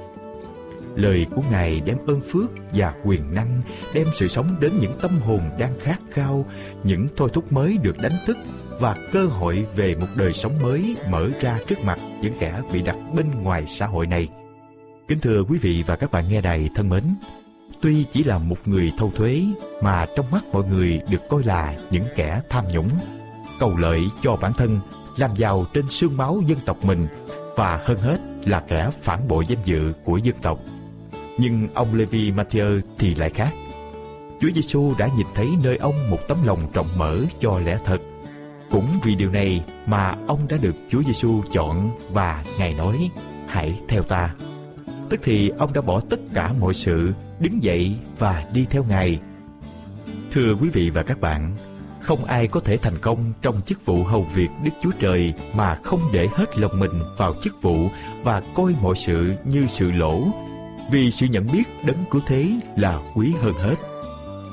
Lời 0.95 1.25
của 1.35 1.41
Ngài 1.51 1.81
đem 1.85 1.97
ơn 2.07 2.21
phước 2.31 2.51
và 2.73 2.93
quyền 3.03 3.35
năng, 3.35 3.61
đem 3.93 4.07
sự 4.13 4.27
sống 4.27 4.55
đến 4.59 4.71
những 4.79 4.93
tâm 5.01 5.11
hồn 5.11 5.41
đang 5.59 5.79
khát 5.79 5.99
khao, 6.11 6.45
những 6.83 7.07
thôi 7.17 7.29
thúc 7.33 7.51
mới 7.51 7.77
được 7.77 7.97
đánh 8.01 8.17
thức 8.27 8.37
và 8.79 8.95
cơ 9.11 9.25
hội 9.25 9.65
về 9.75 9.95
một 9.95 10.07
đời 10.15 10.33
sống 10.33 10.53
mới 10.61 10.95
mở 11.09 11.29
ra 11.41 11.59
trước 11.67 11.83
mặt 11.85 11.99
những 12.21 12.33
kẻ 12.39 12.61
bị 12.73 12.81
đặt 12.81 12.95
bên 13.15 13.25
ngoài 13.43 13.63
xã 13.67 13.85
hội 13.85 14.07
này. 14.07 14.27
Kính 15.07 15.19
thưa 15.19 15.43
quý 15.43 15.57
vị 15.61 15.83
và 15.87 15.95
các 15.95 16.11
bạn 16.11 16.25
nghe 16.29 16.41
đài 16.41 16.69
thân 16.75 16.89
mến, 16.89 17.03
tuy 17.81 18.05
chỉ 18.11 18.23
là 18.23 18.37
một 18.37 18.57
người 18.65 18.91
thâu 18.97 19.11
thuế 19.15 19.41
mà 19.81 20.05
trong 20.15 20.31
mắt 20.31 20.43
mọi 20.53 20.63
người 20.63 20.99
được 21.09 21.29
coi 21.29 21.43
là 21.43 21.75
những 21.91 22.03
kẻ 22.15 22.41
tham 22.49 22.65
nhũng, 22.73 22.89
cầu 23.59 23.77
lợi 23.77 24.01
cho 24.21 24.35
bản 24.35 24.53
thân, 24.53 24.79
làm 25.17 25.35
giàu 25.35 25.65
trên 25.73 25.89
xương 25.89 26.17
máu 26.17 26.41
dân 26.45 26.59
tộc 26.65 26.77
mình 26.85 27.07
và 27.55 27.81
hơn 27.83 27.97
hết 27.97 28.17
là 28.45 28.59
kẻ 28.59 28.89
phản 29.01 29.27
bội 29.27 29.45
danh 29.47 29.63
dự 29.65 29.93
của 30.03 30.17
dân 30.17 30.35
tộc. 30.41 30.59
Nhưng 31.37 31.67
ông 31.73 31.95
Levi 31.95 32.31
Matthew 32.31 32.81
thì 32.97 33.15
lại 33.15 33.29
khác. 33.29 33.53
Chúa 34.41 34.49
Giêsu 34.55 34.93
đã 34.97 35.09
nhìn 35.17 35.27
thấy 35.35 35.47
nơi 35.63 35.77
ông 35.77 36.09
một 36.09 36.19
tấm 36.27 36.37
lòng 36.43 36.59
rộng 36.73 36.87
mở 36.97 37.17
cho 37.39 37.59
lẽ 37.59 37.77
thật 37.85 38.01
cũng 38.75 38.87
vì 39.03 39.15
điều 39.15 39.29
này 39.29 39.63
mà 39.85 40.15
ông 40.27 40.39
đã 40.49 40.57
được 40.57 40.75
Chúa 40.89 41.03
Giêsu 41.03 41.41
chọn 41.51 41.91
và 42.09 42.43
Ngài 42.57 42.73
nói: 42.73 43.09
"Hãy 43.47 43.79
theo 43.87 44.03
ta." 44.03 44.33
Tức 45.09 45.19
thì 45.23 45.49
ông 45.49 45.73
đã 45.73 45.81
bỏ 45.81 46.01
tất 46.09 46.19
cả 46.33 46.53
mọi 46.59 46.73
sự, 46.73 47.13
đứng 47.39 47.63
dậy 47.63 47.95
và 48.19 48.45
đi 48.53 48.65
theo 48.69 48.83
Ngài. 48.89 49.19
Thưa 50.31 50.55
quý 50.55 50.69
vị 50.69 50.89
và 50.89 51.03
các 51.03 51.21
bạn, 51.21 51.55
không 52.01 52.25
ai 52.25 52.47
có 52.47 52.59
thể 52.59 52.77
thành 52.77 52.97
công 53.01 53.33
trong 53.41 53.61
chức 53.61 53.85
vụ 53.85 54.03
hầu 54.03 54.23
việc 54.23 54.49
Đức 54.63 54.71
Chúa 54.81 54.91
Trời 54.99 55.33
mà 55.53 55.75
không 55.83 56.01
để 56.13 56.27
hết 56.33 56.57
lòng 56.57 56.79
mình 56.79 57.01
vào 57.17 57.33
chức 57.41 57.61
vụ 57.61 57.89
và 58.23 58.41
coi 58.55 58.73
mọi 58.81 58.95
sự 58.95 59.33
như 59.45 59.65
sự 59.67 59.91
lỗ, 59.91 60.27
vì 60.91 61.11
sự 61.11 61.25
nhận 61.25 61.47
biết 61.51 61.63
đấng 61.85 62.05
cứu 62.11 62.21
thế 62.27 62.49
là 62.77 62.99
quý 63.13 63.33
hơn 63.41 63.53
hết. 63.53 63.75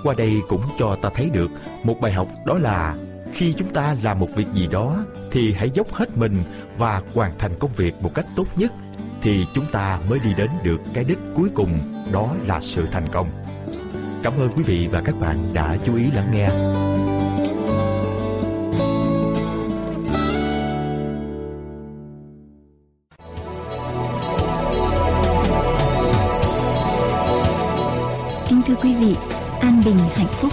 Qua 0.02 0.14
đây 0.14 0.40
cũng 0.48 0.62
cho 0.78 0.96
ta 1.02 1.10
thấy 1.14 1.30
được 1.30 1.50
một 1.84 2.00
bài 2.00 2.12
học 2.12 2.28
đó 2.46 2.58
là 2.58 2.96
khi 3.32 3.52
chúng 3.52 3.68
ta 3.68 3.96
làm 4.02 4.18
một 4.18 4.28
việc 4.36 4.46
gì 4.52 4.66
đó 4.66 4.96
thì 5.30 5.52
hãy 5.52 5.70
dốc 5.70 5.92
hết 5.92 6.16
mình 6.16 6.36
và 6.78 7.02
hoàn 7.14 7.38
thành 7.38 7.52
công 7.58 7.70
việc 7.76 7.94
một 8.02 8.14
cách 8.14 8.26
tốt 8.36 8.46
nhất 8.56 8.72
thì 9.22 9.46
chúng 9.54 9.66
ta 9.72 10.00
mới 10.08 10.18
đi 10.18 10.34
đến 10.36 10.50
được 10.62 10.80
cái 10.94 11.04
đích 11.04 11.18
cuối 11.34 11.48
cùng 11.54 11.78
đó 12.12 12.34
là 12.46 12.60
sự 12.60 12.86
thành 12.86 13.08
công. 13.12 13.26
Cảm 14.22 14.32
ơn 14.38 14.50
quý 14.56 14.62
vị 14.62 14.88
và 14.92 15.02
các 15.04 15.20
bạn 15.20 15.36
đã 15.52 15.76
chú 15.84 15.96
ý 15.96 16.10
lắng 16.10 16.26
nghe. 16.32 16.48
Kính 28.48 28.62
thưa 28.66 28.74
quý 28.82 28.94
vị, 28.94 29.16
An 29.60 29.82
Bình 29.84 29.98
Hạnh 30.14 30.26
Phúc 30.26 30.52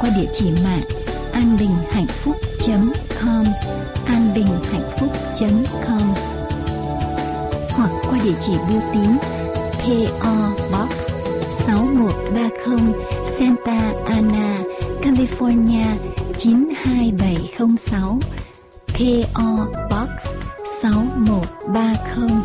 qua 0.00 0.10
địa 0.16 0.28
chỉ 0.32 0.46
mạng 0.64 0.82
an 1.32 1.56
bình 1.60 1.76
hạnh 1.90 2.06
phúc 2.06 2.36
.com 3.22 3.44
an 4.04 4.30
bình 4.34 4.46
hạnh 4.72 4.90
phúc 4.98 5.10
.com 5.86 6.14
hoặc 7.70 7.90
qua 8.10 8.18
địa 8.24 8.34
chỉ 8.40 8.52
bưu 8.68 8.80
tín 8.92 9.10
PO 9.78 10.32
Box 10.72 10.92
6130 11.66 12.78
Santa 13.38 13.92
Ana, 14.06 14.62
California 15.02 15.86
92706 16.38 18.18
PO 18.94 19.66
Box 19.90 20.10
6130 20.82 22.42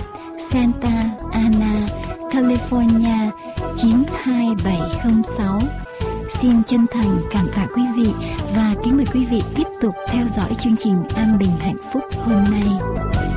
Santa 0.51 1.03
Ana, 1.31 1.87
California 2.31 3.31
92706 3.77 5.80
Xin 6.41 6.63
chân 6.63 6.85
thành 6.91 7.17
cảm 7.31 7.47
tạ 7.55 7.67
quý 7.75 7.81
vị 7.95 8.11
và 8.55 8.73
kính 8.83 8.97
mời 8.97 9.05
quý 9.13 9.25
vị 9.25 9.41
tiếp 9.55 9.67
tục 9.81 9.93
theo 10.07 10.25
dõi 10.37 10.49
chương 10.59 10.75
trình 10.79 11.03
An 11.15 11.37
Bình 11.39 11.51
Hạnh 11.59 11.77
Phúc 11.93 12.03
hôm 12.25 12.43
nay. 12.51 13.30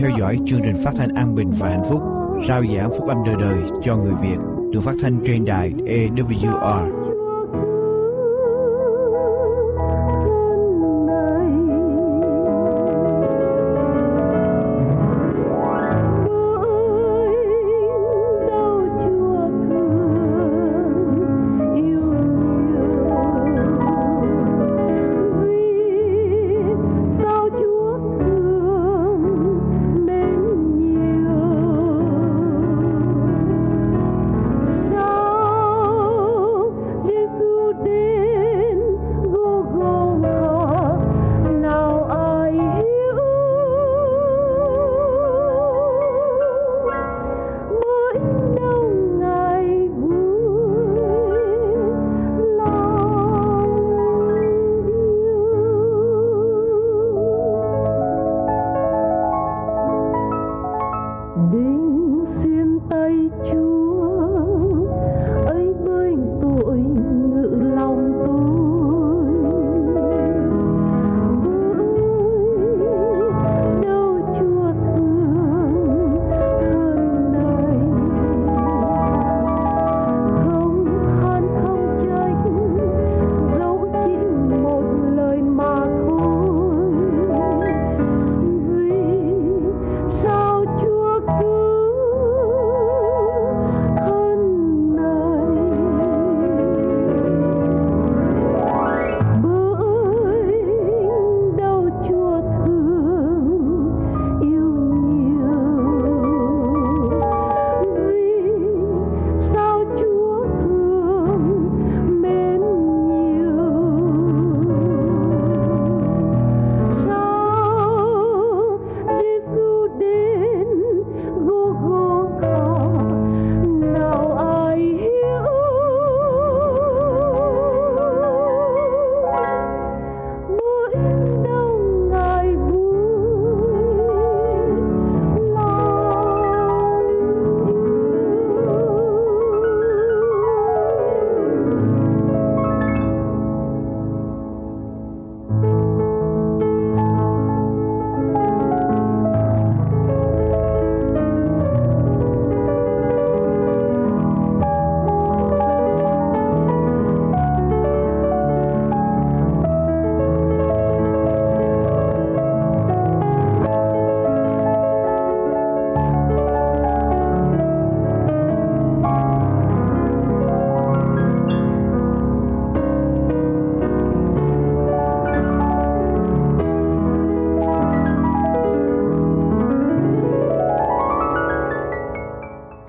Theo 0.00 0.10
dõi 0.18 0.38
chương 0.46 0.60
trình 0.64 0.76
phát 0.84 0.92
thanh 0.96 1.14
an 1.14 1.34
bình 1.34 1.50
và 1.58 1.68
hạnh 1.68 1.82
phúc, 1.90 2.02
rao 2.48 2.62
giảng 2.74 2.90
phúc 2.90 3.08
âm 3.08 3.16
đời 3.26 3.34
đời 3.40 3.58
cho 3.82 3.96
người 3.96 4.14
Việt, 4.22 4.38
được 4.72 4.80
phát 4.80 4.94
thanh 5.02 5.20
trên 5.26 5.44
đài 5.44 5.72
EWR. 5.86 6.99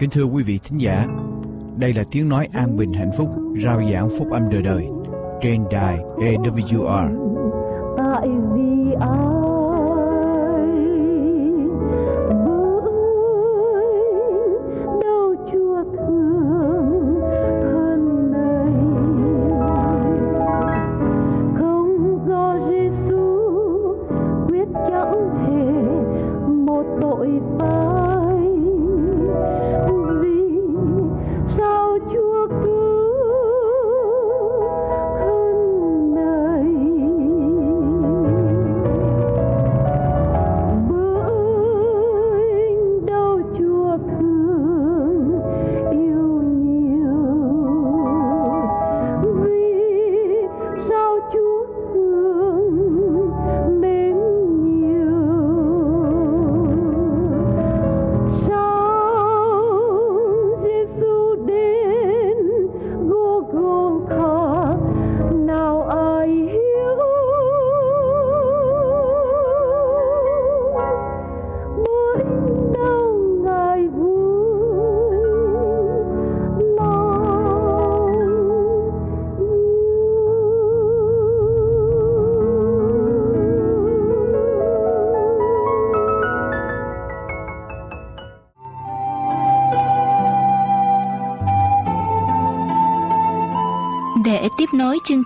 Kính 0.02 0.10
thưa 0.10 0.24
quý 0.24 0.44
vị 0.44 0.60
thính 0.64 0.78
giả, 0.82 1.08
đây 1.78 1.94
là 1.94 2.04
tiếng 2.12 2.30
nói 2.30 2.48
an 2.54 2.78
bình 2.78 2.94
hạnh 2.94 3.12
phúc, 3.18 3.30
rao 3.64 3.82
giảng 3.92 4.10
phúc 4.10 4.28
âm 4.32 4.50
đời 4.50 4.62
đời 4.62 4.86
trên 5.42 5.64
đài 5.72 5.98
AWR. 6.18 7.21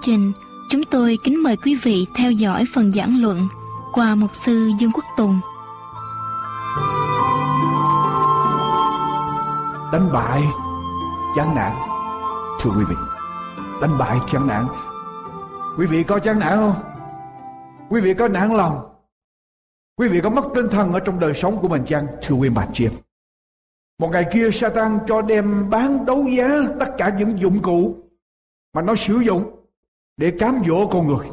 Trình, 0.06 0.32
chúng 0.70 0.84
tôi 0.84 1.18
kính 1.24 1.44
mời 1.44 1.58
quý 1.58 1.76
vị 1.84 2.06
theo 2.16 2.32
dõi 2.32 2.66
phần 2.74 2.92
giảng 2.92 3.22
luận 3.22 3.48
qua 3.94 4.16
mục 4.16 4.36
sư 4.36 4.72
Dương 4.80 4.92
Quốc 4.92 5.06
Tùng. 5.18 5.40
đánh 9.92 10.10
bại 10.14 10.42
chán 11.36 11.56
nản 11.56 11.72
thưa 12.62 12.70
quý 12.78 12.84
vị. 12.90 12.96
Đánh 13.82 13.98
bại 14.00 14.18
chán 14.32 14.48
nản. 14.48 14.66
Quý 15.78 15.86
vị 15.86 16.04
có 16.04 16.20
chán 16.20 16.40
nản 16.40 16.58
không? 16.58 16.76
Quý 17.90 18.02
vị 18.02 18.14
có 18.14 18.28
nản 18.28 18.50
lòng? 18.50 18.96
Quý 19.98 20.08
vị 20.08 20.22
có 20.24 20.30
mất 20.30 20.46
tinh 20.56 20.68
thần 20.72 20.94
ở 20.94 21.00
trong 21.00 21.20
đời 21.20 21.34
sống 21.36 21.58
của 21.62 21.68
mình 21.68 21.84
chăng 21.88 22.08
thưa 22.22 22.36
quý 22.36 22.50
bạn 22.50 22.68
chị 22.74 22.86
em? 22.86 22.94
Một 24.00 24.10
ngày 24.12 24.26
kia 24.34 24.50
Satan 24.52 25.00
cho 25.08 25.22
đem 25.22 25.70
bán 25.70 26.06
đấu 26.06 26.26
giá 26.38 26.48
tất 26.80 26.90
cả 26.98 27.16
những 27.18 27.40
dụng 27.40 27.62
cụ 27.62 27.96
mà 28.74 28.82
nó 28.82 28.96
sử 28.96 29.20
dụng 29.20 29.65
để 30.18 30.34
cám 30.40 30.62
dỗ 30.68 30.88
con 30.88 31.08
người. 31.08 31.28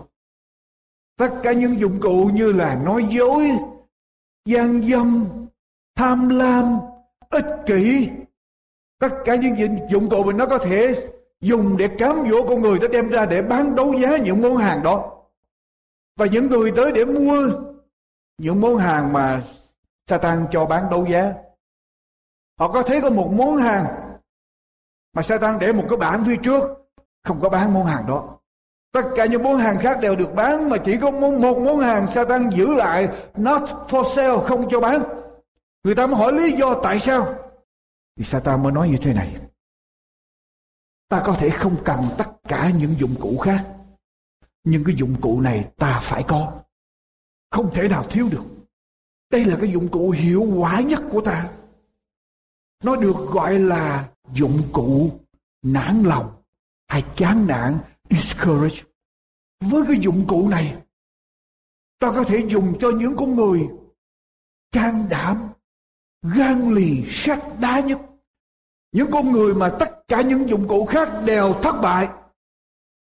Tất 1.16 1.30
cả 1.42 1.52
những 1.52 1.80
dụng 1.80 2.00
cụ 2.00 2.30
như 2.34 2.52
là 2.52 2.74
nói 2.84 3.06
dối, 3.10 3.50
gian 4.44 4.82
dâm, 4.90 5.28
tham 5.94 6.28
lam, 6.28 6.78
ích 7.30 7.46
kỷ, 7.66 8.08
tất 8.98 9.14
cả 9.24 9.34
những 9.34 9.88
dụng- 9.90 10.10
cụ 10.10 10.24
mà 10.24 10.32
nó 10.32 10.46
có 10.46 10.58
thể 10.58 11.08
dùng 11.40 11.76
để 11.76 11.88
cám 11.98 12.16
dỗ 12.30 12.46
con 12.48 12.60
người, 12.60 12.78
nó 12.78 12.88
đem 12.88 13.08
ra 13.08 13.26
để 13.26 13.42
bán 13.42 13.74
đấu 13.74 13.92
giá 13.98 14.16
những 14.16 14.42
món 14.42 14.56
hàng 14.56 14.82
đó. 14.82 15.22
Và 16.16 16.26
những 16.26 16.46
người 16.46 16.72
tới 16.76 16.92
để 16.92 17.04
mua 17.04 17.48
những 18.38 18.60
món 18.60 18.76
hàng 18.76 19.12
mà 19.12 19.42
Satan 20.06 20.46
cho 20.52 20.66
bán 20.66 20.90
đấu 20.90 21.06
giá. 21.06 21.34
Họ 22.58 22.72
có 22.72 22.82
thấy 22.82 23.00
có 23.00 23.10
một 23.10 23.32
món 23.32 23.56
hàng 23.56 23.84
mà 25.12 25.22
Satan 25.22 25.58
để 25.58 25.72
một 25.72 25.84
cái 25.88 25.98
bảng 25.98 26.24
phía 26.24 26.36
trước, 26.42 26.62
không 27.24 27.40
có 27.40 27.48
bán 27.48 27.74
món 27.74 27.84
hàng 27.84 28.06
đó 28.06 28.38
tất 28.92 29.02
cả 29.16 29.26
những 29.26 29.42
món 29.42 29.56
hàng 29.56 29.78
khác 29.78 29.98
đều 30.00 30.16
được 30.16 30.34
bán 30.34 30.68
mà 30.68 30.76
chỉ 30.84 30.96
có 31.00 31.10
món, 31.10 31.40
một 31.40 31.58
món 31.58 31.78
hàng 31.78 32.08
Satan 32.08 32.50
giữ 32.50 32.74
lại 32.74 33.08
not 33.36 33.62
for 33.62 34.14
sale 34.14 34.46
không 34.46 34.68
cho 34.70 34.80
bán. 34.80 35.02
Người 35.84 35.94
ta 35.94 36.06
mới 36.06 36.16
hỏi 36.16 36.32
lý 36.32 36.52
do 36.52 36.74
tại 36.82 37.00
sao. 37.00 37.34
Thì 38.16 38.24
Satan 38.24 38.62
mới 38.62 38.72
nói 38.72 38.88
như 38.88 38.96
thế 38.96 39.14
này. 39.14 39.36
Ta 41.08 41.22
có 41.24 41.34
thể 41.38 41.50
không 41.50 41.76
cần 41.84 41.98
tất 42.18 42.30
cả 42.48 42.70
những 42.78 42.94
dụng 42.98 43.14
cụ 43.20 43.38
khác 43.38 43.64
nhưng 44.64 44.84
cái 44.84 44.94
dụng 44.98 45.20
cụ 45.20 45.40
này 45.40 45.70
ta 45.76 46.00
phải 46.02 46.22
có. 46.28 46.62
Không 47.50 47.70
thể 47.74 47.88
nào 47.88 48.04
thiếu 48.10 48.28
được. 48.30 48.44
Đây 49.30 49.44
là 49.44 49.56
cái 49.60 49.72
dụng 49.72 49.88
cụ 49.88 50.10
hiệu 50.10 50.46
quả 50.58 50.80
nhất 50.80 51.02
của 51.10 51.20
ta. 51.20 51.50
Nó 52.84 52.96
được 52.96 53.16
gọi 53.16 53.58
là 53.58 54.08
dụng 54.32 54.62
cụ 54.72 55.10
nản 55.62 56.02
lòng 56.02 56.42
hay 56.88 57.04
chán 57.16 57.46
nản 57.46 57.78
discourage. 58.12 58.82
Với 59.60 59.84
cái 59.88 59.96
dụng 60.00 60.24
cụ 60.28 60.48
này, 60.48 60.74
ta 61.98 62.10
có 62.10 62.24
thể 62.24 62.44
dùng 62.48 62.78
cho 62.80 62.90
những 62.90 63.16
con 63.16 63.36
người 63.36 63.68
can 64.72 65.06
đảm, 65.08 65.48
gan 66.22 66.74
lì, 66.74 67.04
sắt 67.10 67.38
đá 67.60 67.80
nhất. 67.80 67.98
Những 68.92 69.10
con 69.10 69.32
người 69.32 69.54
mà 69.54 69.68
tất 69.80 70.08
cả 70.08 70.20
những 70.20 70.48
dụng 70.48 70.68
cụ 70.68 70.86
khác 70.86 71.08
đều 71.24 71.54
thất 71.62 71.80
bại, 71.82 72.08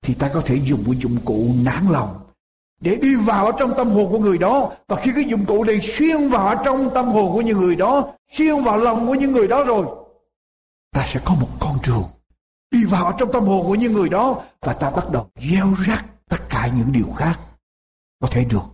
thì 0.02 0.14
ta 0.14 0.30
có 0.34 0.42
thể 0.46 0.60
dùng 0.64 0.82
cái 0.86 0.94
dụng 0.94 1.16
cụ 1.24 1.46
nản 1.64 1.86
lòng 1.90 2.20
để 2.80 2.96
đi 2.96 3.14
vào 3.14 3.46
ở 3.46 3.52
trong 3.58 3.72
tâm 3.76 3.88
hồn 3.90 4.12
của 4.12 4.18
người 4.18 4.38
đó. 4.38 4.72
Và 4.88 4.96
khi 4.96 5.10
cái 5.14 5.24
dụng 5.24 5.44
cụ 5.46 5.64
này 5.64 5.80
xuyên 5.82 6.28
vào 6.28 6.46
ở 6.46 6.62
trong 6.64 6.90
tâm 6.94 7.06
hồn 7.06 7.32
của 7.32 7.40
những 7.40 7.58
người 7.58 7.76
đó, 7.76 8.12
xuyên 8.32 8.62
vào 8.62 8.76
lòng 8.76 9.06
của 9.06 9.14
những 9.14 9.32
người 9.32 9.48
đó 9.48 9.64
rồi, 9.64 9.86
ta 10.90 11.06
sẽ 11.08 11.20
có 11.24 11.34
một 11.40 11.48
con 11.60 11.78
đường 11.86 12.04
đi 12.74 12.84
vào 12.84 13.16
trong 13.18 13.32
tâm 13.32 13.42
hồn 13.42 13.66
của 13.66 13.74
những 13.74 13.92
người 13.92 14.08
đó 14.08 14.42
và 14.60 14.72
ta 14.72 14.90
bắt 14.90 15.04
đầu 15.12 15.30
gieo 15.50 15.74
rắc 15.86 16.06
tất 16.28 16.36
cả 16.48 16.70
những 16.76 16.92
điều 16.92 17.10
khác 17.16 17.40
có 18.20 18.28
thể 18.30 18.44
được 18.44 18.64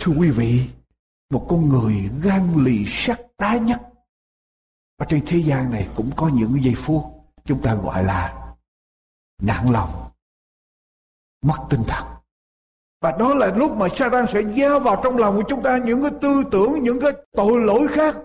thưa 0.00 0.12
quý 0.18 0.30
vị 0.30 0.68
một 1.30 1.46
con 1.48 1.68
người 1.68 2.10
gan 2.22 2.64
lì 2.64 2.84
sắt 2.88 3.20
đá 3.38 3.56
nhất 3.56 3.80
ở 4.96 5.06
trên 5.08 5.22
thế 5.26 5.38
gian 5.38 5.70
này 5.70 5.88
cũng 5.96 6.10
có 6.16 6.30
những 6.34 6.62
giây 6.62 6.74
phút 6.76 7.04
chúng 7.44 7.62
ta 7.62 7.74
gọi 7.74 8.04
là 8.04 8.54
nản 9.42 9.72
lòng 9.72 10.10
mất 11.42 11.58
tinh 11.70 11.82
thần 11.88 12.06
và 13.00 13.12
đó 13.18 13.34
là 13.34 13.46
lúc 13.46 13.76
mà 13.76 13.88
Satan 13.88 14.26
sẽ 14.32 14.42
gieo 14.42 14.80
vào 14.80 15.00
trong 15.04 15.16
lòng 15.16 15.36
của 15.36 15.44
chúng 15.48 15.62
ta 15.62 15.78
những 15.78 16.02
cái 16.02 16.10
tư 16.20 16.44
tưởng, 16.50 16.82
những 16.82 17.00
cái 17.00 17.12
tội 17.32 17.60
lỗi 17.60 17.88
khác. 17.88 18.16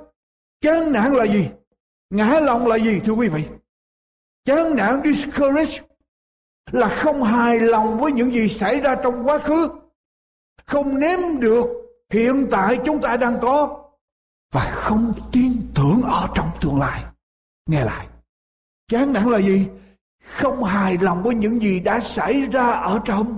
Chán 0.62 0.94
nản 0.94 1.12
là 1.12 1.24
gì? 1.24 1.50
Ngã 2.10 2.40
lòng 2.40 2.68
là 2.68 2.76
gì 2.76 3.00
thưa 3.00 3.14
quý 3.14 3.28
vị? 3.28 3.44
Chán 4.48 4.76
nản 4.76 5.02
discourage 5.04 5.82
là 6.72 6.88
không 6.88 7.24
hài 7.24 7.60
lòng 7.60 7.98
với 8.00 8.12
những 8.12 8.34
gì 8.34 8.50
xảy 8.50 8.82
ra 8.82 8.96
trong 9.04 9.28
quá 9.28 9.38
khứ. 9.38 9.70
Không 10.66 11.00
nếm 11.00 11.20
được 11.40 11.68
hiện 12.10 12.48
tại 12.52 12.78
chúng 12.86 13.02
ta 13.02 13.18
đang 13.18 13.40
có. 13.42 13.84
Và 14.54 14.64
không 14.64 15.14
tin 15.32 15.72
tưởng 15.76 16.02
ở 16.02 16.28
trong 16.36 16.52
tương 16.62 16.80
lai. 16.80 17.04
Nghe 17.70 17.84
lại. 17.84 18.08
Chán 18.88 19.14
nản 19.14 19.30
là 19.30 19.38
gì? 19.38 19.68
Không 20.24 20.64
hài 20.64 20.98
lòng 21.02 21.24
với 21.24 21.36
những 21.36 21.62
gì 21.62 21.80
đã 21.80 22.00
xảy 22.00 22.42
ra 22.42 22.72
ở 22.72 23.02
trong 23.06 23.38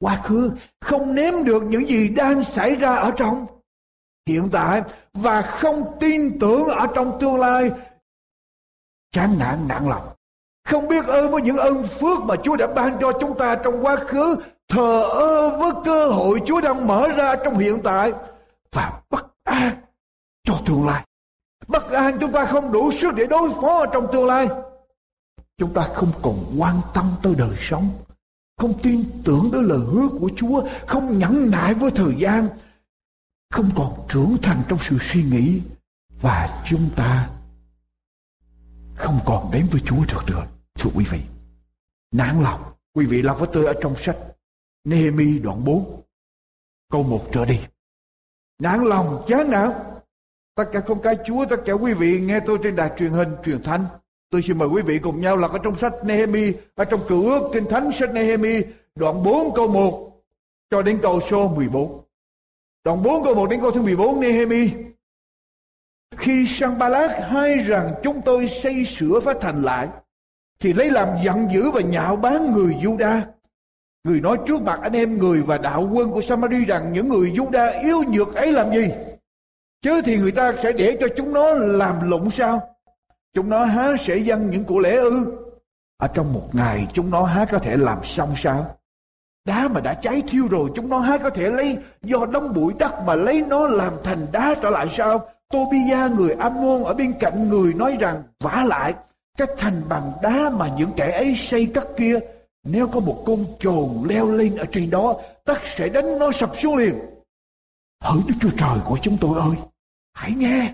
quá 0.00 0.20
khứ, 0.24 0.52
không 0.80 1.14
nếm 1.14 1.44
được 1.44 1.62
những 1.62 1.88
gì 1.88 2.08
đang 2.08 2.44
xảy 2.44 2.76
ra 2.76 2.96
ở 2.96 3.12
trong 3.16 3.46
hiện 4.26 4.48
tại 4.52 4.82
và 5.12 5.42
không 5.42 5.96
tin 6.00 6.38
tưởng 6.38 6.64
ở 6.64 6.86
trong 6.94 7.18
tương 7.20 7.40
lai 7.40 7.70
chán 9.12 9.30
nản 9.38 9.58
nản 9.68 9.84
lòng 9.88 10.15
không 10.66 10.88
biết 10.88 11.06
ơn 11.06 11.30
với 11.30 11.42
những 11.42 11.56
ơn 11.56 11.82
phước 11.82 12.18
mà 12.18 12.34
Chúa 12.44 12.56
đã 12.56 12.66
ban 12.66 12.98
cho 13.00 13.12
chúng 13.20 13.38
ta 13.38 13.56
trong 13.64 13.84
quá 13.84 13.96
khứ 13.96 14.36
thờ 14.68 15.02
ơ 15.02 15.56
với 15.58 15.72
cơ 15.84 16.08
hội 16.08 16.40
Chúa 16.46 16.60
đang 16.60 16.86
mở 16.86 17.08
ra 17.16 17.36
trong 17.44 17.58
hiện 17.58 17.78
tại 17.84 18.12
và 18.72 19.00
bất 19.10 19.26
an 19.44 19.74
cho 20.44 20.54
tương 20.66 20.86
lai 20.86 21.04
bất 21.68 21.90
an 21.90 22.16
chúng 22.20 22.32
ta 22.32 22.44
không 22.44 22.72
đủ 22.72 22.92
sức 22.92 23.14
để 23.14 23.26
đối 23.26 23.50
phó 23.50 23.86
trong 23.86 24.06
tương 24.12 24.26
lai 24.26 24.48
chúng 25.58 25.74
ta 25.74 25.88
không 25.94 26.12
còn 26.22 26.34
quan 26.58 26.74
tâm 26.94 27.04
tới 27.22 27.34
đời 27.38 27.56
sống 27.60 27.88
không 28.56 28.78
tin 28.82 29.04
tưởng 29.24 29.48
tới 29.52 29.62
lời 29.62 29.78
hứa 29.78 30.08
của 30.08 30.30
Chúa, 30.36 30.68
không 30.86 31.18
nhẫn 31.18 31.50
nại 31.50 31.74
với 31.74 31.90
thời 31.90 32.14
gian, 32.14 32.48
không 33.50 33.70
còn 33.76 33.92
trưởng 34.08 34.36
thành 34.42 34.62
trong 34.68 34.78
sự 34.88 34.98
suy 35.00 35.22
nghĩ 35.22 35.60
và 36.20 36.64
chúng 36.70 36.90
ta 36.96 37.28
không 38.94 39.18
còn 39.26 39.50
đến 39.52 39.66
với 39.70 39.80
Chúa 39.84 40.04
được 40.08 40.22
nữa. 40.26 40.46
Thưa 40.78 40.90
quý 40.94 41.04
vị, 41.10 41.20
nản 42.12 42.42
lòng. 42.42 42.60
Quý 42.94 43.06
vị 43.06 43.22
đọc 43.22 43.38
với 43.38 43.48
tôi 43.52 43.66
ở 43.66 43.74
trong 43.82 43.94
sách 43.96 44.16
Nehemi 44.84 45.38
đoạn 45.38 45.64
4, 45.64 46.02
câu 46.90 47.02
1 47.02 47.26
trở 47.32 47.44
đi. 47.44 47.60
Nản 48.58 48.84
lòng, 48.84 49.24
chán 49.28 49.50
nản. 49.50 49.70
Tất 50.54 50.64
cả 50.72 50.80
con 50.80 51.02
cái 51.02 51.16
Chúa, 51.26 51.44
tất 51.44 51.56
cả 51.66 51.72
quý 51.72 51.94
vị 51.94 52.20
nghe 52.20 52.40
tôi 52.46 52.58
trên 52.62 52.76
đài 52.76 52.90
truyền 52.98 53.10
hình, 53.10 53.28
truyền 53.44 53.62
thanh. 53.62 53.84
Tôi 54.30 54.42
xin 54.42 54.58
mời 54.58 54.68
quý 54.68 54.82
vị 54.82 54.98
cùng 54.98 55.20
nhau 55.20 55.36
lật 55.36 55.52
ở 55.52 55.58
trong 55.64 55.78
sách 55.78 55.92
Nehemi, 56.04 56.52
ở 56.74 56.84
trong 56.84 57.00
cựu 57.08 57.30
ước 57.30 57.50
kinh 57.52 57.64
thánh 57.70 57.92
sách 57.92 58.10
Nehemi, 58.14 58.62
đoạn 58.94 59.22
4 59.24 59.54
câu 59.54 59.68
1 59.68 60.22
cho 60.70 60.82
đến 60.82 60.98
câu 61.02 61.20
số 61.20 61.48
14. 61.48 62.04
Đoạn 62.84 63.02
4 63.02 63.24
câu 63.24 63.34
1 63.34 63.50
đến 63.50 63.60
câu 63.60 63.70
thứ 63.70 63.82
14 63.82 64.20
Nehemi. 64.20 64.70
Khi 66.16 66.46
Sanballat 66.48 67.10
hay 67.30 67.58
rằng 67.58 67.94
chúng 68.02 68.22
tôi 68.24 68.48
xây 68.48 68.84
sửa 68.84 69.20
phá 69.20 69.34
thành 69.40 69.62
lại, 69.62 69.88
thì 70.60 70.72
lấy 70.72 70.90
làm 70.90 71.08
giận 71.24 71.48
dữ 71.52 71.70
và 71.70 71.80
nhạo 71.80 72.16
báng 72.16 72.52
người 72.52 72.74
Juda. 72.82 73.20
Người 74.04 74.20
nói 74.20 74.38
trước 74.46 74.62
mặt 74.62 74.78
anh 74.82 74.92
em 74.92 75.18
người 75.18 75.42
và 75.42 75.58
đạo 75.58 75.88
quân 75.92 76.10
của 76.10 76.22
Samari 76.22 76.64
rằng 76.64 76.92
những 76.92 77.08
người 77.08 77.30
Juda 77.30 77.82
yếu 77.82 78.02
nhược 78.08 78.34
ấy 78.34 78.52
làm 78.52 78.70
gì? 78.74 78.90
Chứ 79.82 80.02
thì 80.04 80.18
người 80.18 80.32
ta 80.32 80.52
sẽ 80.62 80.72
để 80.72 80.96
cho 81.00 81.06
chúng 81.16 81.32
nó 81.32 81.50
làm 81.52 82.10
lụng 82.10 82.30
sao? 82.30 82.68
Chúng 83.34 83.50
nó 83.50 83.64
há 83.64 83.92
sẽ 84.00 84.16
dâng 84.16 84.50
những 84.50 84.64
của 84.64 84.78
lễ 84.78 84.96
ư? 84.96 85.38
Ở 85.96 86.08
trong 86.14 86.32
một 86.32 86.48
ngày 86.52 86.86
chúng 86.92 87.10
nó 87.10 87.22
há 87.22 87.44
có 87.44 87.58
thể 87.58 87.76
làm 87.76 87.98
xong 88.04 88.34
sao? 88.36 88.76
Đá 89.44 89.68
mà 89.68 89.80
đã 89.80 89.94
cháy 89.94 90.22
thiêu 90.28 90.48
rồi, 90.50 90.70
chúng 90.74 90.88
nó 90.88 90.98
há 90.98 91.18
có 91.18 91.30
thể 91.30 91.50
lấy 91.50 91.78
do 92.02 92.26
đống 92.26 92.54
bụi 92.54 92.72
đất 92.78 92.92
mà 93.06 93.14
lấy 93.14 93.44
nó 93.48 93.68
làm 93.68 93.92
thành 94.04 94.26
đá 94.32 94.54
trở 94.62 94.70
lại 94.70 94.86
sao? 94.96 95.28
Tobia 95.48 96.16
người 96.16 96.30
Ammon 96.32 96.84
ở 96.84 96.94
bên 96.94 97.12
cạnh 97.20 97.48
người 97.48 97.74
nói 97.74 97.96
rằng, 98.00 98.22
vả 98.40 98.64
lại 98.68 98.94
các 99.36 99.50
thành 99.56 99.82
bằng 99.88 100.12
đá 100.22 100.50
mà 100.58 100.70
những 100.76 100.90
kẻ 100.96 101.10
ấy 101.10 101.36
xây 101.38 101.66
cất 101.74 101.96
kia 101.96 102.18
nếu 102.64 102.88
có 102.88 103.00
một 103.00 103.22
con 103.26 103.44
chồn 103.60 103.88
leo 104.08 104.30
lên 104.30 104.56
ở 104.56 104.64
trên 104.72 104.90
đó 104.90 105.16
tất 105.44 105.58
sẽ 105.76 105.88
đánh 105.88 106.18
nó 106.18 106.32
sập 106.32 106.56
xuống 106.56 106.76
liền. 106.76 106.94
Hỡi 108.02 108.18
Đức 108.28 108.34
Chúa 108.40 108.50
Trời 108.58 108.78
của 108.84 108.98
chúng 109.02 109.16
tôi 109.20 109.40
ơi, 109.40 109.56
hãy 110.12 110.32
nghe. 110.36 110.72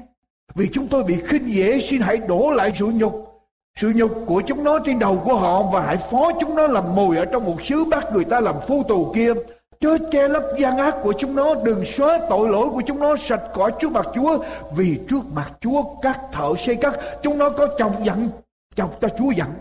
Vì 0.54 0.68
chúng 0.72 0.88
tôi 0.88 1.04
bị 1.04 1.20
khinh 1.26 1.54
dễ 1.54 1.80
xin 1.80 2.00
hãy 2.00 2.16
đổ 2.16 2.50
lại 2.50 2.72
sự 2.78 2.86
nhục 2.86 3.32
sự 3.76 3.92
nhục 3.96 4.10
của 4.26 4.42
chúng 4.46 4.64
nó 4.64 4.78
trên 4.78 4.98
đầu 4.98 5.22
của 5.24 5.34
họ 5.34 5.62
và 5.62 5.80
hãy 5.80 5.96
phó 5.96 6.32
chúng 6.40 6.54
nó 6.54 6.66
làm 6.66 6.94
mồi 6.94 7.16
ở 7.16 7.24
trong 7.24 7.44
một 7.44 7.62
xứ 7.64 7.84
bắt 7.84 8.06
người 8.12 8.24
ta 8.24 8.40
làm 8.40 8.54
phu 8.68 8.82
tù 8.88 9.12
kia. 9.14 9.32
Chớ 9.80 9.98
che 10.10 10.28
lấp 10.28 10.42
gian 10.58 10.78
ác 10.78 10.94
của 11.02 11.12
chúng 11.18 11.36
nó, 11.36 11.54
đừng 11.64 11.84
xóa 11.84 12.18
tội 12.30 12.48
lỗi 12.48 12.68
của 12.68 12.82
chúng 12.86 13.00
nó 13.00 13.16
sạch 13.16 13.42
khỏi 13.54 13.72
trước 13.80 13.92
mặt 13.92 14.06
Chúa. 14.14 14.38
Vì 14.76 14.98
trước 15.08 15.20
mặt 15.34 15.52
Chúa 15.60 15.82
các 16.02 16.20
thợ 16.32 16.52
xây 16.66 16.76
cắt, 16.76 16.98
chúng 17.22 17.38
nó 17.38 17.50
có 17.50 17.66
chồng 17.78 17.92
giận, 18.04 18.28
chọc 18.76 18.98
cho 19.00 19.08
Chúa 19.18 19.30
dặn. 19.30 19.52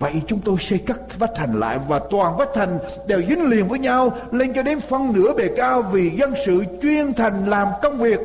Vậy 0.00 0.22
chúng 0.26 0.40
tôi 0.44 0.56
xây 0.60 0.78
cắt 0.78 0.98
vách 1.18 1.30
thành 1.36 1.54
lại 1.54 1.78
và 1.88 2.00
toàn 2.10 2.36
vách 2.36 2.48
thành 2.54 2.78
đều 3.06 3.22
dính 3.28 3.44
liền 3.50 3.68
với 3.68 3.78
nhau 3.78 4.16
lên 4.30 4.52
cho 4.54 4.62
đến 4.62 4.80
phân 4.80 5.12
nửa 5.12 5.34
bề 5.36 5.48
cao 5.56 5.82
vì 5.82 6.10
dân 6.10 6.34
sự 6.46 6.64
chuyên 6.82 7.14
thành 7.14 7.48
làm 7.48 7.68
công 7.82 7.98
việc. 7.98 8.20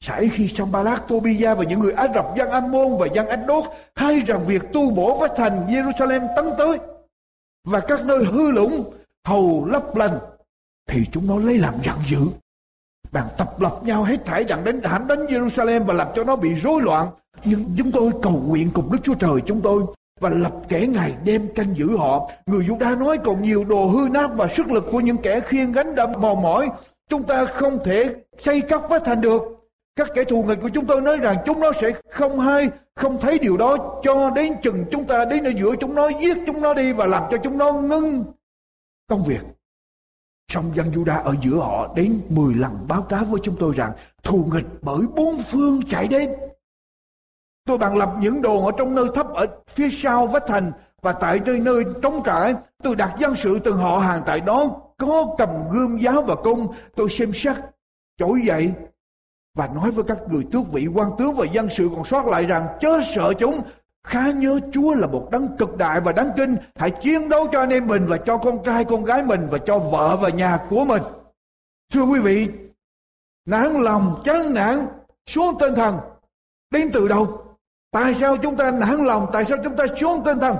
Sải 0.00 0.28
khi 0.28 0.48
Sambalat, 0.48 1.08
Tobia 1.08 1.54
và 1.54 1.64
những 1.64 1.80
người 1.80 1.92
Ả 1.92 2.08
Rập, 2.14 2.26
dân 2.36 2.50
Ammon 2.50 2.98
và 2.98 3.06
dân 3.14 3.26
Ách-đốt 3.26 3.64
hay 3.94 4.20
rằng 4.20 4.46
việc 4.46 4.62
tu 4.72 4.90
bổ 4.90 5.18
vách 5.18 5.32
thành 5.36 5.66
Jerusalem 5.68 6.28
tấn 6.36 6.44
tới 6.58 6.78
và 7.64 7.80
các 7.80 8.04
nơi 8.04 8.24
hư 8.24 8.50
lũng 8.50 8.92
hầu 9.24 9.66
lấp 9.66 9.96
lành 9.96 10.18
thì 10.88 11.04
chúng 11.12 11.26
nó 11.26 11.38
lấy 11.38 11.58
làm 11.58 11.74
giận 11.84 11.96
dữ 12.06 12.18
bàn 13.14 13.24
tập 13.38 13.60
lập 13.60 13.72
nhau 13.82 14.02
hết 14.04 14.24
thảy 14.24 14.44
rằng 14.44 14.64
đến 14.64 14.80
hãm 14.84 15.08
đến 15.08 15.18
Jerusalem 15.26 15.84
và 15.84 15.94
làm 15.94 16.06
cho 16.14 16.24
nó 16.24 16.36
bị 16.36 16.54
rối 16.54 16.82
loạn. 16.82 17.06
Nhưng 17.44 17.64
chúng 17.78 17.92
tôi 17.92 18.10
cầu 18.22 18.42
nguyện 18.46 18.70
cùng 18.74 18.92
Đức 18.92 18.98
Chúa 19.02 19.14
Trời 19.14 19.40
chúng 19.46 19.60
tôi 19.60 19.82
và 20.20 20.30
lập 20.30 20.52
kẻ 20.68 20.86
ngày 20.86 21.14
đêm 21.24 21.48
canh 21.54 21.74
giữ 21.76 21.96
họ. 21.96 22.30
Người 22.46 22.64
Juda 22.64 22.98
nói 22.98 23.18
còn 23.18 23.42
nhiều 23.42 23.64
đồ 23.64 23.86
hư 23.86 24.08
nát 24.08 24.30
và 24.36 24.48
sức 24.56 24.66
lực 24.66 24.84
của 24.92 25.00
những 25.00 25.16
kẻ 25.16 25.40
khiêng 25.40 25.72
gánh 25.72 25.94
đâm 25.94 26.12
mòn 26.18 26.42
mỏi 26.42 26.68
chúng 27.10 27.22
ta 27.22 27.44
không 27.44 27.78
thể 27.84 28.14
xây 28.38 28.60
cất 28.60 28.88
với 28.88 29.00
thành 29.04 29.20
được. 29.20 29.42
Các 29.96 30.08
kẻ 30.14 30.24
thù 30.24 30.42
nghịch 30.42 30.58
của 30.62 30.68
chúng 30.68 30.86
tôi 30.86 31.00
nói 31.00 31.16
rằng 31.16 31.36
chúng 31.46 31.60
nó 31.60 31.72
sẽ 31.80 31.90
không 32.10 32.40
hay, 32.40 32.70
không 32.94 33.18
thấy 33.20 33.38
điều 33.38 33.56
đó 33.56 34.00
cho 34.04 34.30
đến 34.30 34.52
chừng 34.62 34.84
chúng 34.90 35.04
ta 35.04 35.24
đến 35.24 35.44
ở 35.44 35.50
giữa 35.56 35.76
chúng 35.80 35.94
nó 35.94 36.08
giết 36.08 36.38
chúng 36.46 36.62
nó 36.62 36.74
đi 36.74 36.92
và 36.92 37.06
làm 37.06 37.22
cho 37.30 37.36
chúng 37.36 37.58
nó 37.58 37.72
ngưng 37.72 38.24
công 39.08 39.24
việc 39.24 39.40
trong 40.48 40.76
dân 40.76 40.90
Juda 40.90 41.22
ở 41.22 41.34
giữa 41.42 41.56
họ 41.56 41.92
đến 41.96 42.20
10 42.28 42.54
lần 42.54 42.88
báo 42.88 43.02
cáo 43.02 43.24
với 43.24 43.40
chúng 43.44 43.56
tôi 43.58 43.74
rằng 43.76 43.92
thù 44.22 44.48
nghịch 44.52 44.66
bởi 44.82 45.06
bốn 45.16 45.42
phương 45.42 45.80
chạy 45.90 46.08
đến. 46.08 46.34
Tôi 47.66 47.78
bằng 47.78 47.96
lập 47.96 48.14
những 48.20 48.42
đồn 48.42 48.64
ở 48.64 48.72
trong 48.78 48.94
nơi 48.94 49.06
thấp 49.14 49.26
ở 49.34 49.46
phía 49.68 49.88
sau 49.92 50.26
vách 50.26 50.44
thành 50.46 50.72
và 51.02 51.12
tại 51.12 51.40
nơi 51.46 51.60
nơi 51.60 51.84
trống 52.02 52.22
trải 52.24 52.54
tôi 52.82 52.96
đặt 52.96 53.16
dân 53.20 53.36
sự 53.36 53.58
từng 53.58 53.76
họ 53.76 53.98
hàng 53.98 54.22
tại 54.26 54.40
đó, 54.40 54.68
có 54.98 55.34
cầm 55.38 55.48
gươm 55.70 55.98
giáo 55.98 56.22
và 56.22 56.34
cung 56.34 56.66
tôi 56.96 57.10
xem 57.10 57.32
xét 57.34 57.56
trỗi 58.18 58.40
dậy 58.44 58.72
và 59.54 59.66
nói 59.66 59.90
với 59.90 60.04
các 60.04 60.18
người 60.28 60.42
tước 60.52 60.72
vị 60.72 60.86
quan 60.94 61.10
tướng 61.18 61.34
và 61.34 61.46
dân 61.52 61.68
sự 61.70 61.90
còn 61.94 62.04
sót 62.04 62.26
lại 62.26 62.46
rằng 62.46 62.66
chớ 62.80 63.00
sợ 63.14 63.32
chúng 63.38 63.60
khá 64.04 64.30
nhớ 64.30 64.60
Chúa 64.72 64.94
là 64.94 65.06
một 65.06 65.28
đấng 65.32 65.56
cực 65.56 65.76
đại 65.76 66.00
và 66.00 66.12
đáng 66.12 66.30
kinh. 66.36 66.56
Hãy 66.74 66.90
chiến 67.02 67.28
đấu 67.28 67.46
cho 67.52 67.60
anh 67.60 67.70
em 67.70 67.86
mình 67.86 68.06
và 68.06 68.16
cho 68.26 68.38
con 68.38 68.64
trai, 68.64 68.84
con 68.84 69.04
gái 69.04 69.24
mình 69.24 69.40
và 69.50 69.58
cho 69.66 69.78
vợ 69.78 70.16
và 70.16 70.28
nhà 70.28 70.58
của 70.70 70.84
mình. 70.84 71.02
Thưa 71.92 72.02
quý 72.02 72.20
vị, 72.20 72.48
nản 73.46 73.72
lòng, 73.72 74.22
chán 74.24 74.54
nản, 74.54 74.86
xuống 75.26 75.58
tinh 75.60 75.74
thần, 75.74 75.98
đến 76.70 76.90
từ 76.92 77.08
đâu? 77.08 77.44
Tại 77.90 78.14
sao 78.14 78.36
chúng 78.36 78.56
ta 78.56 78.70
nản 78.70 79.04
lòng? 79.04 79.26
Tại 79.32 79.44
sao 79.44 79.58
chúng 79.64 79.76
ta 79.76 79.84
xuống 80.00 80.22
tinh 80.24 80.38
thần? 80.38 80.56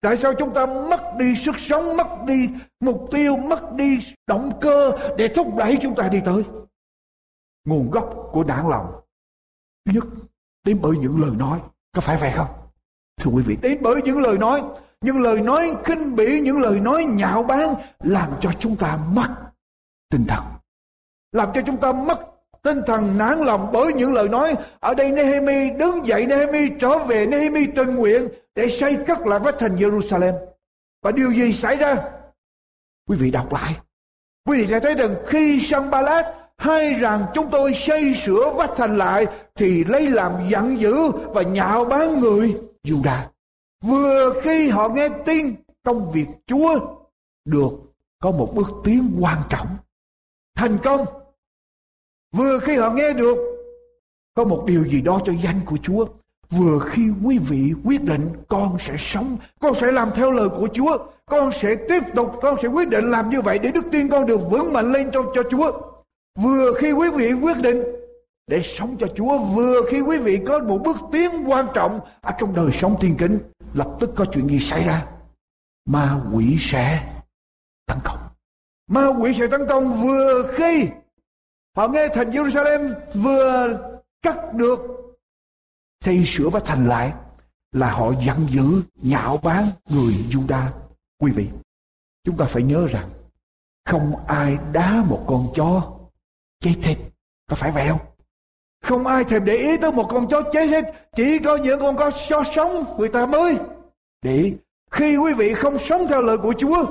Tại 0.00 0.16
sao 0.16 0.32
chúng 0.34 0.54
ta 0.54 0.66
mất 0.66 1.00
đi 1.18 1.36
sức 1.36 1.54
sống, 1.58 1.96
mất 1.96 2.08
đi 2.26 2.48
mục 2.80 3.08
tiêu, 3.10 3.36
mất 3.36 3.72
đi 3.72 3.98
động 4.26 4.58
cơ 4.60 4.92
để 5.16 5.28
thúc 5.34 5.56
đẩy 5.56 5.78
chúng 5.82 5.94
ta 5.94 6.08
đi 6.08 6.20
tới? 6.24 6.44
Nguồn 7.64 7.90
gốc 7.90 8.28
của 8.32 8.44
nản 8.44 8.68
lòng. 8.68 9.00
Thứ 9.84 9.92
nhất, 9.92 10.04
đến 10.64 10.78
bởi 10.82 10.96
những 10.98 11.20
lời 11.20 11.30
nói 11.30 11.60
có 11.96 12.02
phải 12.02 12.16
vậy 12.16 12.30
không? 12.34 12.48
Thưa 13.20 13.30
quý 13.30 13.42
vị, 13.46 13.56
đến 13.62 13.78
bởi 13.80 14.02
những 14.02 14.18
lời 14.18 14.38
nói, 14.38 14.62
những 15.00 15.22
lời 15.22 15.40
nói 15.40 15.76
khinh 15.84 16.16
bỉ, 16.16 16.40
những 16.40 16.58
lời 16.58 16.80
nói 16.80 17.04
nhạo 17.04 17.42
báng 17.42 17.74
làm 18.00 18.30
cho 18.40 18.50
chúng 18.58 18.76
ta 18.76 18.98
mất 19.12 19.28
tinh 20.10 20.24
thần. 20.28 20.44
Làm 21.32 21.48
cho 21.54 21.60
chúng 21.66 21.76
ta 21.76 21.92
mất 21.92 22.20
tinh 22.62 22.80
thần 22.86 23.18
nản 23.18 23.38
lòng 23.38 23.70
bởi 23.72 23.92
những 23.92 24.12
lời 24.12 24.28
nói, 24.28 24.54
ở 24.80 24.94
đây 24.94 25.10
Nehemi 25.10 25.70
đứng 25.70 26.06
dậy, 26.06 26.26
Nehemi 26.26 26.68
trở 26.80 26.98
về, 26.98 27.26
Nehemi 27.26 27.66
tình 27.66 27.94
nguyện 27.94 28.28
để 28.54 28.70
xây 28.70 28.96
cất 29.06 29.26
lại 29.26 29.38
vách 29.38 29.54
thành 29.58 29.76
Jerusalem. 29.76 30.34
Và 31.02 31.12
điều 31.12 31.32
gì 31.32 31.52
xảy 31.52 31.76
ra? 31.76 31.96
Quý 33.08 33.16
vị 33.16 33.30
đọc 33.30 33.52
lại. 33.52 33.76
Quý 34.46 34.58
vị 34.58 34.66
sẽ 34.66 34.80
thấy 34.80 34.94
rằng 34.94 35.14
khi 35.26 35.60
Sanballat 35.60 36.26
hay 36.58 36.94
rằng 36.94 37.26
chúng 37.34 37.50
tôi 37.50 37.74
xây 37.74 38.14
sửa 38.14 38.52
vách 38.56 38.70
thành 38.76 38.98
lại 38.98 39.26
thì 39.54 39.84
lấy 39.84 40.10
làm 40.10 40.32
giận 40.50 40.80
dữ 40.80 41.10
và 41.10 41.42
nhạo 41.42 41.84
báng 41.84 42.20
người 42.20 42.56
Juda. 42.84 43.18
Vừa 43.84 44.40
khi 44.42 44.68
họ 44.68 44.88
nghe 44.88 45.08
tin 45.26 45.54
công 45.84 46.12
việc 46.12 46.26
Chúa 46.46 46.78
được 47.44 47.70
có 48.22 48.30
một 48.30 48.52
bước 48.54 48.70
tiến 48.84 49.16
quan 49.20 49.38
trọng, 49.50 49.66
thành 50.56 50.78
công. 50.82 51.06
Vừa 52.36 52.58
khi 52.58 52.76
họ 52.76 52.90
nghe 52.90 53.12
được 53.12 53.38
có 54.34 54.44
một 54.44 54.64
điều 54.66 54.88
gì 54.88 55.00
đó 55.00 55.20
cho 55.24 55.32
danh 55.42 55.60
của 55.66 55.76
Chúa, 55.82 56.06
vừa 56.50 56.78
khi 56.78 57.02
quý 57.24 57.38
vị 57.38 57.72
quyết 57.84 58.02
định 58.02 58.28
con 58.48 58.76
sẽ 58.80 58.94
sống, 58.98 59.36
con 59.60 59.74
sẽ 59.74 59.92
làm 59.92 60.10
theo 60.14 60.30
lời 60.30 60.48
của 60.48 60.68
Chúa, 60.74 60.98
con 61.26 61.52
sẽ 61.52 61.74
tiếp 61.88 62.02
tục, 62.14 62.32
con 62.42 62.56
sẽ 62.62 62.68
quyết 62.68 62.88
định 62.88 63.04
làm 63.04 63.30
như 63.30 63.40
vậy 63.40 63.58
để 63.58 63.70
đức 63.70 63.84
tin 63.92 64.08
con 64.08 64.26
được 64.26 64.40
vững 64.50 64.72
mạnh 64.72 64.92
lên 64.92 65.10
trong 65.12 65.26
cho 65.34 65.42
Chúa 65.50 65.72
Vừa 66.36 66.72
khi 66.78 66.92
quý 66.92 67.08
vị 67.16 67.32
quyết 67.32 67.56
định 67.62 67.82
để 68.46 68.62
sống 68.62 68.96
cho 69.00 69.06
Chúa, 69.16 69.38
vừa 69.38 69.80
khi 69.90 70.00
quý 70.00 70.18
vị 70.18 70.40
có 70.46 70.58
một 70.58 70.78
bước 70.84 70.96
tiến 71.12 71.30
quan 71.46 71.66
trọng 71.74 72.00
ở 72.20 72.32
trong 72.38 72.54
đời 72.54 72.70
sống 72.72 72.96
thiên 73.00 73.16
kính, 73.16 73.38
lập 73.74 73.96
tức 74.00 74.10
có 74.16 74.24
chuyện 74.24 74.48
gì 74.48 74.60
xảy 74.60 74.84
ra? 74.84 75.06
Ma 75.86 76.20
quỷ 76.32 76.56
sẽ 76.60 77.12
tấn 77.86 77.98
công. 78.04 78.18
Ma 78.86 79.06
quỷ 79.20 79.34
sẽ 79.38 79.46
tấn 79.46 79.60
công 79.68 80.06
vừa 80.06 80.52
khi 80.56 80.88
họ 81.76 81.88
nghe 81.88 82.08
thành 82.14 82.30
Jerusalem 82.30 82.94
vừa 83.14 83.78
cắt 84.22 84.54
được 84.54 84.80
xây 86.04 86.24
sửa 86.26 86.48
và 86.48 86.60
thành 86.60 86.86
lại 86.86 87.12
là 87.72 87.92
họ 87.92 88.12
giận 88.26 88.36
dữ 88.50 88.82
nhạo 89.02 89.38
báng 89.42 89.66
người 89.90 90.12
Juda. 90.30 90.66
Quý 91.20 91.32
vị, 91.32 91.48
chúng 92.24 92.36
ta 92.36 92.44
phải 92.44 92.62
nhớ 92.62 92.86
rằng 92.86 93.08
không 93.84 94.26
ai 94.26 94.58
đá 94.72 95.04
một 95.08 95.24
con 95.26 95.46
chó 95.56 95.95
cháy 96.60 96.76
thịt. 96.82 96.98
Có 97.50 97.56
phải 97.56 97.70
vậy 97.70 97.88
không? 97.88 97.98
Không 98.82 99.06
ai 99.06 99.24
thèm 99.24 99.44
để 99.44 99.56
ý 99.56 99.76
tới 99.76 99.92
một 99.92 100.06
con 100.10 100.28
chó 100.28 100.42
cháy 100.52 100.68
thịt 100.68 100.84
chỉ 101.16 101.38
có 101.38 101.56
những 101.56 101.80
con 101.80 102.10
chó 102.28 102.42
sống 102.54 102.84
người 102.98 103.08
ta 103.08 103.26
mới. 103.26 103.58
Để 104.22 104.52
khi 104.90 105.16
quý 105.16 105.34
vị 105.34 105.54
không 105.54 105.78
sống 105.78 106.06
theo 106.08 106.22
lời 106.22 106.38
của 106.38 106.54
Chúa 106.58 106.86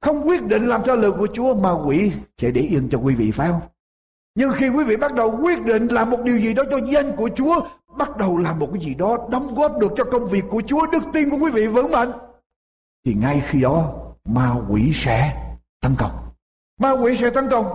không 0.00 0.28
quyết 0.28 0.42
định 0.42 0.66
làm 0.66 0.82
theo 0.84 0.96
lời 0.96 1.12
của 1.12 1.28
Chúa 1.32 1.54
mà 1.54 1.72
quỷ 1.72 2.12
sẽ 2.38 2.50
để 2.50 2.60
yên 2.60 2.88
cho 2.92 2.98
quý 2.98 3.14
vị 3.14 3.30
phải 3.30 3.48
không? 3.48 3.60
Nhưng 4.34 4.52
khi 4.52 4.68
quý 4.68 4.84
vị 4.84 4.96
bắt 4.96 5.14
đầu 5.14 5.38
quyết 5.42 5.62
định 5.64 5.86
làm 5.86 6.10
một 6.10 6.20
điều 6.24 6.38
gì 6.38 6.54
đó 6.54 6.62
cho 6.70 6.78
danh 6.92 7.16
của 7.16 7.30
Chúa 7.36 7.60
bắt 7.98 8.16
đầu 8.16 8.38
làm 8.38 8.58
một 8.58 8.68
cái 8.72 8.82
gì 8.82 8.94
đó 8.94 9.18
đóng 9.30 9.54
góp 9.54 9.78
được 9.78 9.92
cho 9.96 10.04
công 10.04 10.26
việc 10.26 10.44
của 10.50 10.62
Chúa, 10.66 10.86
đức 10.86 11.02
tin 11.12 11.30
của 11.30 11.36
quý 11.40 11.50
vị 11.50 11.66
vững 11.66 11.90
mạnh, 11.90 12.12
thì 13.04 13.14
ngay 13.14 13.42
khi 13.46 13.60
đó 13.60 13.92
ma 14.24 14.54
quỷ 14.68 14.92
sẽ 14.94 15.46
tấn 15.80 15.94
công. 15.98 16.10
Ma 16.80 16.90
quỷ 16.90 17.16
sẽ 17.16 17.30
tấn 17.30 17.50
công. 17.50 17.66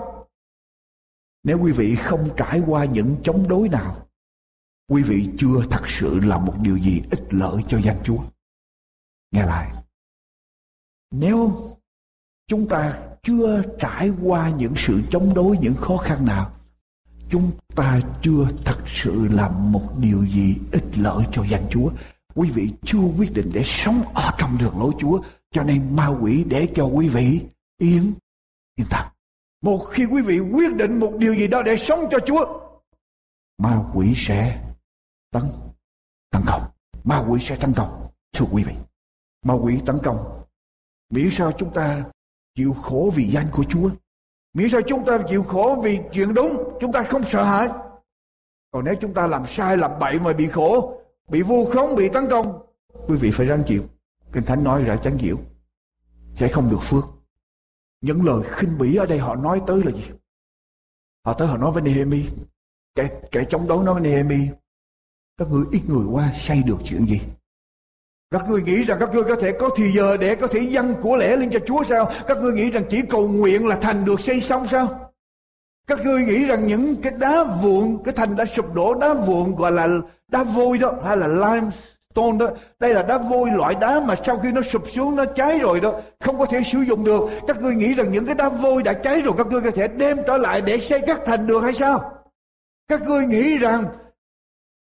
Nếu 1.45 1.60
quý 1.62 1.71
vị 1.71 1.95
không 1.95 2.29
trải 2.38 2.62
qua 2.67 2.86
những 2.86 3.15
chống 3.23 3.47
đối 3.47 3.69
nào, 3.69 4.08
quý 4.89 5.03
vị 5.03 5.29
chưa 5.38 5.63
thật 5.71 5.81
sự 5.88 6.19
làm 6.19 6.45
một 6.45 6.55
điều 6.62 6.77
gì 6.77 7.01
ích 7.12 7.34
lợi 7.34 7.63
cho 7.67 7.79
danh 7.79 7.97
Chúa. 8.03 8.19
Nghe 9.31 9.45
lại. 9.45 9.71
Nếu 11.12 11.69
chúng 12.47 12.67
ta 12.67 12.99
chưa 13.23 13.63
trải 13.79 14.12
qua 14.21 14.49
những 14.49 14.73
sự 14.77 15.01
chống 15.12 15.34
đối, 15.34 15.58
những 15.58 15.75
khó 15.75 15.97
khăn 15.97 16.25
nào, 16.25 16.51
chúng 17.29 17.51
ta 17.75 17.99
chưa 18.21 18.47
thật 18.65 18.79
sự 18.88 19.27
làm 19.31 19.71
một 19.71 19.93
điều 19.99 20.25
gì 20.25 20.55
ích 20.71 20.97
lợi 20.97 21.25
cho 21.31 21.43
danh 21.49 21.65
Chúa. 21.69 21.91
Quý 22.36 22.51
vị 22.51 22.69
chưa 22.86 22.99
quyết 23.17 23.34
định 23.34 23.49
để 23.53 23.62
sống 23.65 24.13
ở 24.13 24.31
trong 24.38 24.58
đường 24.60 24.79
lối 24.79 24.93
Chúa, 24.99 25.21
cho 25.51 25.63
nên 25.63 25.95
ma 25.95 26.08
quỷ 26.08 26.43
để 26.43 26.67
cho 26.75 26.86
quý 26.86 27.10
vị 27.10 27.41
yên 27.77 28.13
yên 28.75 28.88
tâm. 28.89 29.14
Một 29.65 29.86
khi 29.89 30.06
quý 30.06 30.21
vị 30.21 30.39
quyết 30.39 30.75
định 30.75 30.99
một 30.99 31.12
điều 31.17 31.36
gì 31.36 31.47
đó 31.47 31.62
để 31.62 31.78
sống 31.78 31.99
cho 32.12 32.19
Chúa, 32.25 32.45
ma 33.58 33.84
quỷ 33.93 34.13
sẽ 34.15 34.63
tấn 35.32 35.43
tấn 36.32 36.41
công. 36.47 36.62
Ma 37.04 37.25
quỷ 37.30 37.39
sẽ 37.41 37.56
tấn 37.56 37.73
công, 37.73 38.08
thưa 38.34 38.45
quý 38.51 38.63
vị. 38.63 38.73
Ma 39.45 39.54
quỷ 39.54 39.80
tấn 39.86 39.97
công. 40.04 40.43
Miễn 41.10 41.30
sao 41.32 41.51
chúng 41.51 41.73
ta 41.73 42.04
chịu 42.56 42.73
khổ 42.73 43.12
vì 43.15 43.28
danh 43.28 43.47
của 43.51 43.63
Chúa. 43.69 43.89
Miễn 44.54 44.69
sao 44.69 44.82
chúng 44.88 45.06
ta 45.06 45.19
chịu 45.30 45.43
khổ 45.43 45.82
vì 45.84 45.99
chuyện 46.12 46.34
đúng, 46.34 46.78
chúng 46.82 46.91
ta 46.91 47.04
không 47.04 47.23
sợ 47.23 47.43
hãi. 47.43 47.67
Còn 48.71 48.86
nếu 48.86 48.95
chúng 49.01 49.13
ta 49.13 49.28
làm 49.28 49.45
sai, 49.45 49.78
làm 49.78 49.91
bậy 49.99 50.19
mà 50.19 50.34
bị 50.34 50.47
khổ, 50.47 51.01
bị 51.30 51.41
vu 51.41 51.65
khống, 51.65 51.95
bị 51.95 52.10
tấn 52.10 52.30
công, 52.30 52.65
quý 53.08 53.15
vị 53.15 53.32
phải 53.32 53.47
ráng 53.47 53.63
chịu. 53.67 53.84
Kinh 54.32 54.43
Thánh 54.43 54.63
nói 54.63 54.84
ra 54.84 54.97
chán 54.97 55.17
chịu, 55.21 55.39
sẽ 56.36 56.47
không 56.47 56.69
được 56.69 56.82
phước. 56.82 57.14
Những 58.01 58.25
lời 58.25 58.43
khinh 58.51 58.77
bỉ 58.77 58.95
ở 58.95 59.05
đây 59.05 59.19
họ 59.19 59.36
nói 59.36 59.62
tới 59.67 59.84
là 59.84 59.91
gì? 59.91 60.12
Họ 61.25 61.34
tới 61.34 61.47
họ 61.47 61.58
nói 61.58 61.71
với 61.71 61.81
Nehemi, 61.81 62.25
kẻ, 62.95 63.10
kẻ 63.31 63.43
chống 63.49 63.67
đối 63.67 63.86
nói 63.86 63.93
với 63.93 64.03
Nehemi, 64.03 64.47
các 65.38 65.47
ngươi 65.51 65.65
ít 65.71 65.81
người 65.88 66.05
qua 66.12 66.31
xây 66.36 66.63
được 66.63 66.77
chuyện 66.84 67.05
gì? 67.05 67.21
Các 68.31 68.49
ngươi 68.49 68.62
nghĩ 68.62 68.84
rằng 68.84 68.97
các 68.99 69.10
ngươi 69.13 69.23
có 69.23 69.36
thể 69.36 69.51
có 69.60 69.69
thì 69.75 69.91
giờ 69.91 70.17
để 70.17 70.36
có 70.36 70.47
thể 70.47 70.60
dâng 70.60 70.95
của 71.01 71.15
lễ 71.15 71.36
lên 71.36 71.49
cho 71.53 71.60
Chúa 71.67 71.84
sao? 71.84 72.12
Các 72.27 72.38
ngươi 72.38 72.53
nghĩ 72.53 72.71
rằng 72.71 72.84
chỉ 72.89 73.01
cầu 73.10 73.27
nguyện 73.27 73.67
là 73.67 73.75
thành 73.75 74.05
được 74.05 74.21
xây 74.21 74.41
xong 74.41 74.67
sao? 74.67 75.12
Các 75.88 75.99
ngươi 76.05 76.23
nghĩ 76.23 76.45
rằng 76.45 76.67
những 76.67 76.95
cái 77.01 77.13
đá 77.19 77.43
vụn, 77.43 78.03
cái 78.03 78.13
thành 78.13 78.36
đã 78.36 78.45
sụp 78.45 78.73
đổ 78.73 78.93
đá 78.93 79.13
vụn 79.13 79.55
gọi 79.55 79.71
là 79.71 79.88
đá 80.27 80.43
vôi 80.43 80.77
đó 80.77 80.93
hay 81.03 81.17
là 81.17 81.27
Tôn 82.15 82.38
đó. 82.38 82.49
Đây 82.80 82.93
là 82.93 83.04
đá 83.04 83.17
vôi 83.17 83.49
loại 83.51 83.75
đá 83.75 83.99
mà 83.99 84.15
sau 84.25 84.38
khi 84.38 84.51
nó 84.51 84.62
sụp 84.62 84.84
xuống 84.89 85.15
nó 85.15 85.25
cháy 85.25 85.60
rồi 85.60 85.80
đó, 85.80 85.93
không 86.19 86.39
có 86.39 86.45
thể 86.45 86.62
sử 86.65 86.80
dụng 86.80 87.04
được. 87.04 87.30
Các 87.47 87.62
ngươi 87.62 87.75
nghĩ 87.75 87.93
rằng 87.93 88.12
những 88.12 88.25
cái 88.25 88.36
đá 88.36 88.49
vôi 88.49 88.84
đã 88.84 88.93
cháy 88.93 89.21
rồi 89.21 89.34
các 89.38 89.47
ngươi 89.47 89.62
có 89.62 89.71
thể 89.71 89.88
đem 89.88 90.17
trở 90.28 90.38
lại 90.38 90.62
để 90.62 90.80
xây 90.80 91.01
các 91.08 91.21
thành 91.25 91.47
được 91.47 91.60
hay 91.60 91.73
sao? 91.73 92.12
Các 92.88 93.01
ngươi 93.01 93.25
nghĩ 93.25 93.58
rằng 93.58 93.86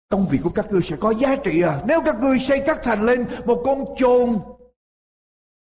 công 0.10 0.28
việc 0.28 0.40
của 0.44 0.50
các 0.50 0.72
ngươi 0.72 0.82
sẽ 0.82 0.96
có 1.00 1.12
giá 1.12 1.36
trị 1.36 1.62
à 1.62 1.82
nếu 1.88 2.02
các 2.06 2.20
ngươi 2.22 2.40
xây 2.40 2.64
các 2.66 2.80
thành 2.84 3.02
lên 3.02 3.26
một 3.46 3.62
con 3.66 3.86
chồn 3.98 4.30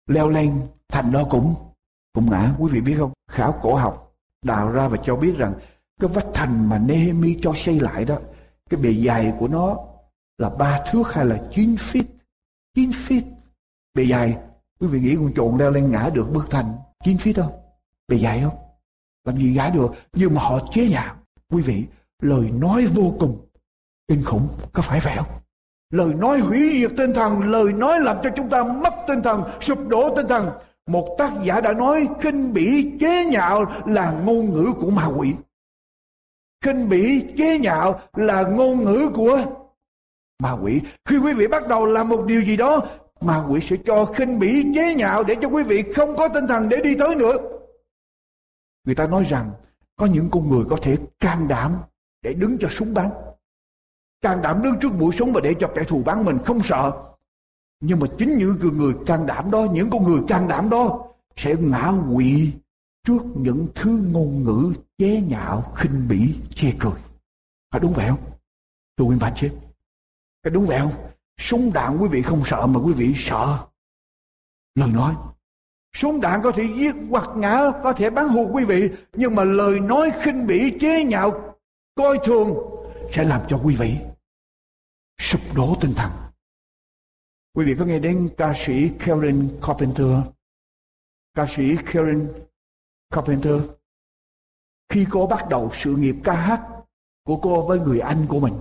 leo 0.07 0.29
lên 0.29 0.61
thành 0.89 1.13
đó 1.13 1.25
cũng 1.31 1.55
cũng 2.13 2.31
ngã 2.31 2.51
quý 2.59 2.73
vị 2.73 2.81
biết 2.81 2.97
không 2.99 3.13
khảo 3.31 3.59
cổ 3.63 3.75
học 3.75 4.15
đào 4.45 4.71
ra 4.71 4.89
và 4.89 4.97
cho 5.05 5.17
biết 5.17 5.35
rằng 5.37 5.53
cái 6.01 6.09
vách 6.09 6.27
thành 6.35 6.69
mà 6.69 6.79
Nehemi 6.79 7.39
cho 7.43 7.53
xây 7.57 7.81
lại 7.81 8.05
đó 8.05 8.17
cái 8.71 8.81
bề 8.81 8.93
dày 8.93 9.33
của 9.39 9.49
nó 9.49 9.77
là 10.39 10.49
ba 10.49 10.81
thước 10.91 11.13
hay 11.13 11.25
là 11.25 11.39
9 11.55 11.75
feet? 11.75 12.05
9 12.75 12.91
feet. 12.91 13.23
Bề 13.95 14.03
dài, 14.03 14.37
quý 14.81 14.87
vị 14.89 15.01
nghĩ 15.01 15.17
con 15.17 15.33
trộn 15.35 15.59
leo 15.59 15.71
lên 15.71 15.91
ngã 15.91 16.11
được 16.15 16.33
bức 16.33 16.51
thành 16.51 16.73
9 17.05 17.17
feet 17.17 17.43
không? 17.43 17.53
Bề 18.09 18.17
dài 18.17 18.41
không? 18.41 18.57
Làm 19.25 19.37
gì 19.37 19.55
gã 19.55 19.71
được? 19.71 19.93
Nhưng 20.13 20.35
mà 20.35 20.43
họ 20.43 20.69
chế 20.75 20.89
nhạo. 20.89 21.17
Quý 21.51 21.63
vị 21.63 21.85
lời 22.23 22.51
nói 22.51 22.87
vô 22.87 23.15
cùng 23.21 23.47
kinh 24.09 24.25
khủng 24.25 24.49
có 24.73 24.83
phải 24.83 25.01
vậy 25.01 25.15
không? 25.17 25.27
Lời 25.91 26.15
nói 26.15 26.39
hủy 26.39 26.81
diệt 26.81 26.91
tinh 26.97 27.15
thần 27.15 27.41
lời 27.41 27.73
nói 27.73 28.01
làm 28.01 28.17
cho 28.23 28.31
chúng 28.37 28.51
ta 28.51 28.65
mất 28.65 28.95
tinh 29.09 29.23
thần 29.23 29.43
sụp 29.61 29.79
đổ 29.89 30.17
tinh 30.17 30.29
thần. 30.29 30.51
Một 30.87 31.17
tác 31.19 31.33
giả 31.45 31.61
đã 31.61 31.73
nói 31.73 32.09
khinh 32.21 32.53
bỉ 32.53 32.93
chế 33.01 33.25
nhạo 33.25 33.65
là 33.87 34.11
ngôn 34.11 34.47
ngữ 34.47 34.73
của 34.81 34.91
ma 34.91 35.07
quỷ. 35.07 35.35
Khinh 36.65 36.89
bỉ 36.89 37.25
chế 37.39 37.59
nhạo 37.59 38.01
là 38.13 38.43
ngôn 38.43 38.85
ngữ 38.85 39.11
của 39.15 39.45
ma 40.43 40.53
quỷ, 40.53 40.81
khi 41.05 41.19
quý 41.19 41.33
vị 41.33 41.47
bắt 41.47 41.69
đầu 41.69 41.87
làm 41.87 42.09
một 42.09 42.25
điều 42.27 42.43
gì 42.43 42.57
đó, 42.57 42.83
ma 43.21 43.45
quỷ 43.49 43.61
sẽ 43.63 43.77
cho 43.87 44.05
khinh 44.05 44.39
bỉ, 44.39 44.73
chế 44.75 44.95
nhạo 44.95 45.25
để 45.25 45.35
cho 45.43 45.49
quý 45.49 45.63
vị 45.63 45.83
không 45.97 46.17
có 46.17 46.29
tinh 46.29 46.47
thần 46.47 46.69
để 46.69 46.81
đi 46.85 46.95
tới 46.99 47.15
nữa. 47.15 47.37
Người 48.85 48.95
ta 48.95 49.07
nói 49.07 49.25
rằng, 49.29 49.51
có 49.97 50.07
những 50.07 50.29
con 50.31 50.51
người 50.51 50.65
có 50.71 50.77
thể 50.83 50.97
can 51.21 51.49
đảm 51.49 51.75
để 52.23 52.33
đứng 52.33 52.59
cho 52.61 52.69
súng 52.69 52.95
bắn. 52.95 53.09
Can 54.23 54.43
đảm 54.43 54.63
đứng 54.63 54.75
trước 54.81 54.93
mũi 54.93 55.13
súng 55.19 55.33
và 55.33 55.41
để 55.41 55.55
cho 55.61 55.71
kẻ 55.75 55.85
thù 55.85 56.03
bắn 56.03 56.25
mình, 56.25 56.39
không 56.47 56.63
sợ. 56.63 56.93
Nhưng 57.81 58.01
mà 58.01 58.07
chính 58.19 58.39
những 58.39 58.79
người 58.79 58.95
can 59.07 59.27
đảm 59.27 59.51
đó, 59.51 59.67
những 59.73 59.91
con 59.91 60.05
người 60.05 60.21
can 60.29 60.49
đảm 60.49 60.71
đó 60.71 61.05
sẽ 61.37 61.55
ngã 61.61 61.93
quỵ 62.15 62.53
trước 63.05 63.23
những 63.35 63.67
thứ 63.75 64.05
ngôn 64.13 64.45
ngữ 64.45 64.73
chế 64.99 65.21
nhạo, 65.21 65.73
khinh 65.77 66.09
bỉ, 66.09 66.35
chê 66.57 66.73
cười. 66.79 67.01
Phải 67.71 67.81
đúng 67.81 67.93
vậy 67.93 68.07
không? 68.09 68.19
Tôi 68.97 69.07
nguyên 69.07 69.19
bản 69.19 69.33
chứ 69.37 69.49
cái 70.43 70.51
đúng 70.51 70.67
vậy 70.67 70.79
không 70.81 70.93
súng 71.41 71.73
đạn 71.73 71.99
quý 72.01 72.09
vị 72.09 72.23
không 72.23 72.43
sợ 72.45 72.67
mà 72.67 72.81
quý 72.81 72.93
vị 72.93 73.15
sợ 73.17 73.59
lời 74.75 74.91
nói 74.91 75.15
súng 75.97 76.21
đạn 76.21 76.41
có 76.43 76.53
thể 76.53 76.65
giết 76.77 76.95
hoặc 77.11 77.29
ngã 77.37 77.71
có 77.83 77.93
thể 77.93 78.11
bắn 78.11 78.29
hụt 78.29 78.49
quý 78.53 78.65
vị 78.65 78.91
nhưng 79.13 79.35
mà 79.35 79.45
lời 79.45 79.81
nói 79.81 80.11
khinh 80.23 80.47
bỉ 80.47 80.79
chế 80.81 81.05
nhạo 81.05 81.57
coi 81.95 82.19
thường 82.25 82.55
sẽ 83.13 83.25
làm 83.25 83.41
cho 83.49 83.61
quý 83.65 83.77
vị 83.77 83.99
sụp 85.23 85.41
đổ 85.55 85.77
tinh 85.81 85.93
thần. 85.97 86.11
Quý 87.55 87.65
vị 87.65 87.75
có 87.79 87.85
nghe 87.85 87.99
đến 87.99 88.31
ca 88.37 88.55
sĩ 88.67 88.91
Karen 88.99 89.49
Carpenter? 89.67 90.07
Ca 91.35 91.47
sĩ 91.57 91.77
Karen 91.87 92.33
Carpenter. 93.11 93.61
Khi 94.89 95.07
cô 95.11 95.27
bắt 95.27 95.49
đầu 95.49 95.71
sự 95.75 95.97
nghiệp 95.97 96.17
ca 96.25 96.33
hát 96.33 96.69
của 97.25 97.37
cô 97.43 97.67
với 97.67 97.81
người 97.81 98.01
anh 98.01 98.27
của 98.29 98.41
mình, 98.41 98.55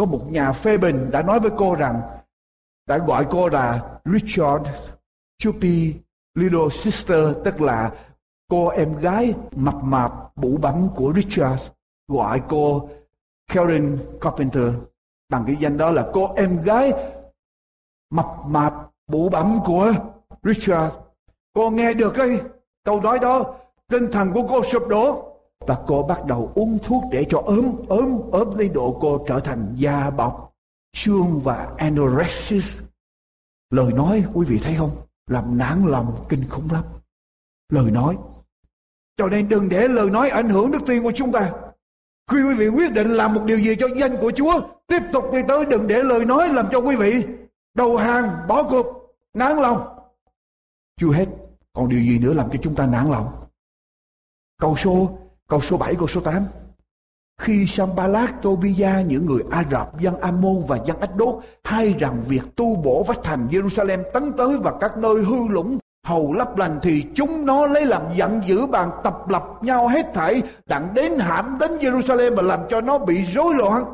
có 0.00 0.06
một 0.06 0.32
nhà 0.32 0.52
phê 0.52 0.78
bình 0.78 1.10
đã 1.10 1.22
nói 1.22 1.40
với 1.40 1.50
cô 1.58 1.74
rằng, 1.74 2.00
đã 2.86 2.98
gọi 2.98 3.26
cô 3.30 3.48
là 3.48 3.98
Richard 4.04 4.70
Chupi 5.38 5.94
Little 6.34 6.68
Sister, 6.70 7.24
tức 7.44 7.60
là 7.60 7.92
cô 8.48 8.68
em 8.68 8.96
gái 8.96 9.34
mập 9.56 9.74
mạp 9.74 10.12
bụ 10.36 10.58
bấm 10.62 10.88
của 10.96 11.12
Richard, 11.16 11.62
gọi 12.08 12.42
cô 12.48 12.88
Karen 13.52 13.98
Carpenter 14.20 14.74
bằng 15.28 15.44
cái 15.46 15.56
danh 15.60 15.76
đó 15.76 15.90
là 15.90 16.10
cô 16.12 16.34
em 16.36 16.62
gái 16.62 16.92
mập 18.10 18.26
mạp 18.46 18.74
bụ 19.06 19.28
bẩm 19.28 19.58
của 19.64 19.92
Richard. 20.42 20.94
Cô 21.54 21.70
nghe 21.70 21.94
được 21.94 22.12
cái 22.16 22.40
câu 22.84 23.00
nói 23.00 23.18
đó, 23.18 23.54
tinh 23.88 24.06
thần 24.12 24.32
của 24.32 24.42
cô 24.48 24.64
sụp 24.64 24.88
đổ 24.88 25.29
và 25.66 25.78
cô 25.86 26.02
bắt 26.02 26.24
đầu 26.24 26.52
uống 26.54 26.78
thuốc 26.82 27.04
để 27.12 27.26
cho 27.30 27.38
ốm 27.38 27.72
ốm 27.88 28.20
ốm 28.30 28.56
đến 28.56 28.72
độ 28.72 28.98
cô 29.00 29.24
trở 29.28 29.40
thành 29.40 29.74
da 29.76 30.10
bọc 30.10 30.54
xương 30.96 31.40
và 31.44 31.74
anorexia 31.76 32.60
lời 33.70 33.92
nói 33.92 34.24
quý 34.34 34.46
vị 34.46 34.58
thấy 34.62 34.74
không? 34.78 34.90
Làm 35.26 35.58
nản 35.58 35.82
lòng 35.86 36.24
kinh 36.28 36.48
khủng 36.48 36.68
lắm. 36.72 36.84
Lời 37.68 37.90
nói. 37.90 38.18
Cho 39.16 39.28
nên 39.28 39.48
đừng 39.48 39.68
để 39.68 39.88
lời 39.88 40.10
nói 40.10 40.28
ảnh 40.28 40.48
hưởng 40.48 40.70
đức 40.70 40.80
tin 40.86 41.02
của 41.02 41.12
chúng 41.14 41.32
ta. 41.32 41.52
Khi 42.30 42.42
quý 42.42 42.54
vị 42.54 42.68
quyết 42.68 42.92
định 42.92 43.10
làm 43.10 43.34
một 43.34 43.44
điều 43.44 43.58
gì 43.58 43.76
cho 43.80 43.88
danh 43.96 44.16
của 44.20 44.32
Chúa, 44.36 44.60
tiếp 44.86 45.02
tục 45.12 45.24
đi 45.32 45.38
tới 45.48 45.64
đừng 45.64 45.86
để 45.86 46.02
lời 46.02 46.24
nói 46.24 46.48
làm 46.48 46.66
cho 46.72 46.78
quý 46.78 46.96
vị 46.96 47.24
đầu 47.74 47.96
hàng, 47.96 48.46
bỏ 48.48 48.62
cuộc, 48.62 48.86
nản 49.34 49.56
lòng. 49.56 49.98
Chưa 51.00 51.12
hết, 51.12 51.26
còn 51.72 51.88
điều 51.88 52.00
gì 52.00 52.18
nữa 52.18 52.32
làm 52.32 52.50
cho 52.52 52.58
chúng 52.62 52.74
ta 52.74 52.86
nản 52.86 53.10
lòng? 53.10 53.46
Câu 54.60 54.76
số, 54.76 55.18
câu 55.50 55.60
số 55.60 55.76
7, 55.76 55.94
câu 55.94 56.08
số 56.08 56.20
8. 56.20 56.42
Khi 57.40 57.66
Sambalat, 57.66 58.42
Tobia, 58.42 58.90
những 59.06 59.26
người 59.26 59.42
Ả 59.50 59.64
Rập, 59.70 60.00
dân 60.00 60.20
Amon 60.20 60.62
và 60.68 60.78
dân 60.86 61.00
Ách 61.00 61.16
Đốt 61.16 61.34
hay 61.64 61.94
rằng 61.98 62.16
việc 62.28 62.42
tu 62.56 62.76
bổ 62.76 63.02
vách 63.02 63.20
thành 63.24 63.48
Jerusalem 63.50 64.02
tấn 64.14 64.32
tới 64.32 64.58
và 64.58 64.72
các 64.80 64.96
nơi 64.96 65.14
hư 65.14 65.48
lũng 65.48 65.78
hầu 66.06 66.32
lấp 66.32 66.56
lành 66.56 66.78
thì 66.82 67.04
chúng 67.14 67.46
nó 67.46 67.66
lấy 67.66 67.86
làm 67.86 68.02
giận 68.14 68.40
dữ 68.46 68.66
bàn 68.66 68.90
tập 69.04 69.28
lập 69.28 69.44
nhau 69.60 69.88
hết 69.88 70.06
thảy 70.14 70.42
đặng 70.66 70.94
đến 70.94 71.12
hãm 71.18 71.58
đến 71.58 71.78
Jerusalem 71.78 72.36
và 72.36 72.42
làm 72.42 72.60
cho 72.70 72.80
nó 72.80 72.98
bị 72.98 73.22
rối 73.22 73.54
loạn. 73.54 73.84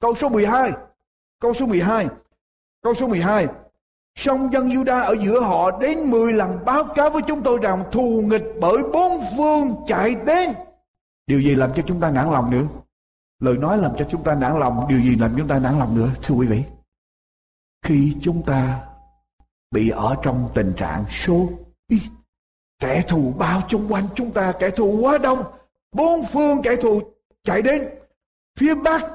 Câu 0.00 0.14
số 0.14 0.28
12. 0.28 0.72
Câu 1.40 1.54
số 1.54 1.66
12. 1.66 2.08
Câu 2.82 2.94
số 2.94 3.06
12. 3.06 3.46
Song 4.18 4.52
dân 4.52 4.68
Juda 4.68 5.04
ở 5.04 5.16
giữa 5.24 5.40
họ 5.40 5.70
đến 5.70 6.10
10 6.10 6.32
lần 6.32 6.64
báo 6.64 6.84
cáo 6.84 7.10
với 7.10 7.22
chúng 7.26 7.42
tôi 7.42 7.58
rằng 7.62 7.84
thù 7.92 8.22
nghịch 8.24 8.44
bởi 8.60 8.82
bốn 8.92 9.12
phương 9.36 9.74
chạy 9.86 10.14
đến. 10.26 10.50
Điều 11.26 11.40
gì 11.40 11.54
làm 11.54 11.70
cho 11.76 11.82
chúng 11.86 12.00
ta 12.00 12.10
nản 12.10 12.30
lòng 12.30 12.50
nữa? 12.50 12.66
lời 13.40 13.56
nói 13.56 13.78
làm 13.78 13.92
cho 13.98 14.06
chúng 14.10 14.22
ta 14.22 14.34
nản 14.34 14.58
lòng, 14.58 14.86
điều 14.88 15.00
gì 15.00 15.16
làm 15.16 15.34
chúng 15.36 15.48
ta 15.48 15.58
nản 15.58 15.78
lòng 15.78 15.96
nữa, 15.96 16.08
thưa 16.22 16.34
quý 16.34 16.46
vị? 16.46 16.62
Khi 17.82 18.16
chúng 18.22 18.42
ta 18.46 18.84
bị 19.70 19.88
ở 19.88 20.16
trong 20.22 20.48
tình 20.54 20.72
trạng 20.76 21.04
số 21.10 21.48
ít, 21.88 22.00
kẻ 22.78 23.02
thù 23.08 23.34
bao 23.38 23.62
chung 23.68 23.86
quanh 23.88 24.04
chúng 24.14 24.30
ta, 24.30 24.52
kẻ 24.52 24.70
thù 24.70 24.98
quá 25.02 25.18
đông, 25.18 25.42
bốn 25.92 26.24
phương 26.32 26.62
kẻ 26.62 26.76
thù 26.76 27.00
chạy 27.44 27.62
đến. 27.62 27.88
Phía 28.58 28.74
bắc 28.74 29.06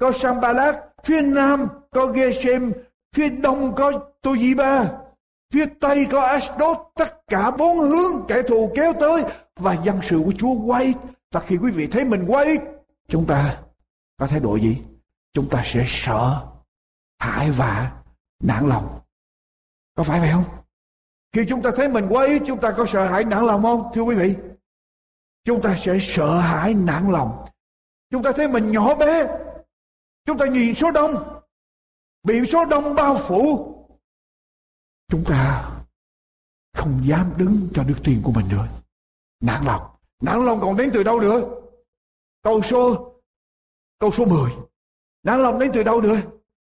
có 0.00 0.12
Sambalat, 0.12 0.76
phía 1.04 1.20
nam 1.22 1.66
có 1.90 2.06
Geshem, 2.06 2.72
phía 3.14 3.28
đông 3.28 3.74
có 3.74 3.92
Toyiba 4.22 5.04
phía 5.52 5.66
tây 5.80 6.06
có 6.10 6.20
Ashdod. 6.20 6.76
Tất 6.94 7.28
cả 7.28 7.50
bốn 7.50 7.78
hướng 7.78 8.26
kẻ 8.28 8.42
thù 8.42 8.72
kéo 8.74 8.92
tới 8.92 9.24
và 9.56 9.76
dân 9.84 9.98
sự 10.02 10.22
của 10.24 10.32
Chúa 10.38 10.54
quay 10.66 10.94
và 11.34 11.40
khi 11.40 11.56
quý 11.56 11.70
vị 11.70 11.86
thấy 11.86 12.04
mình 12.04 12.24
quay, 12.28 12.46
chúng 13.08 13.26
ta 13.26 13.62
có 14.16 14.26
thái 14.26 14.40
độ 14.40 14.56
gì? 14.56 14.82
Chúng 15.32 15.48
ta 15.50 15.62
sẽ 15.64 15.84
sợ, 15.88 16.46
hãi 17.18 17.50
và 17.50 18.02
nản 18.42 18.68
lòng. 18.68 19.00
Có 19.94 20.02
phải 20.02 20.20
vậy 20.20 20.30
không? 20.32 20.44
Khi 21.32 21.46
chúng 21.48 21.62
ta 21.62 21.70
thấy 21.76 21.88
mình 21.88 22.06
quá 22.08 22.26
ít 22.26 22.42
chúng 22.46 22.60
ta 22.60 22.74
có 22.76 22.86
sợ 22.88 23.06
hãi 23.06 23.24
nản 23.24 23.44
lòng 23.44 23.62
không, 23.62 23.90
thưa 23.94 24.02
quý 24.02 24.14
vị? 24.16 24.36
Chúng 25.44 25.62
ta 25.62 25.76
sẽ 25.78 25.98
sợ 26.00 26.38
hãi 26.40 26.74
nản 26.74 27.10
lòng. 27.10 27.44
Chúng 28.10 28.22
ta 28.22 28.32
thấy 28.36 28.48
mình 28.48 28.70
nhỏ 28.70 28.94
bé. 28.94 29.26
Chúng 30.26 30.38
ta 30.38 30.46
nhìn 30.46 30.74
số 30.74 30.90
đông, 30.90 31.40
bị 32.22 32.46
số 32.46 32.64
đông 32.64 32.94
bao 32.94 33.16
phủ. 33.16 33.70
Chúng 35.08 35.24
ta 35.28 35.70
không 36.74 37.02
dám 37.06 37.32
đứng 37.36 37.68
cho 37.74 37.84
đức 37.84 37.96
tiền 38.04 38.20
của 38.24 38.32
mình 38.32 38.48
nữa. 38.48 38.68
Nản 39.40 39.64
lòng 39.64 39.93
nản 40.22 40.46
lòng 40.46 40.58
còn 40.60 40.76
đến 40.76 40.90
từ 40.92 41.02
đâu 41.02 41.20
nữa? 41.20 41.42
Câu 42.42 42.62
số 42.62 43.10
câu 43.98 44.10
số 44.10 44.24
10 44.24 44.50
nản 45.22 45.42
lòng 45.42 45.58
đến 45.58 45.70
từ 45.74 45.82
đâu 45.82 46.00
nữa? 46.00 46.16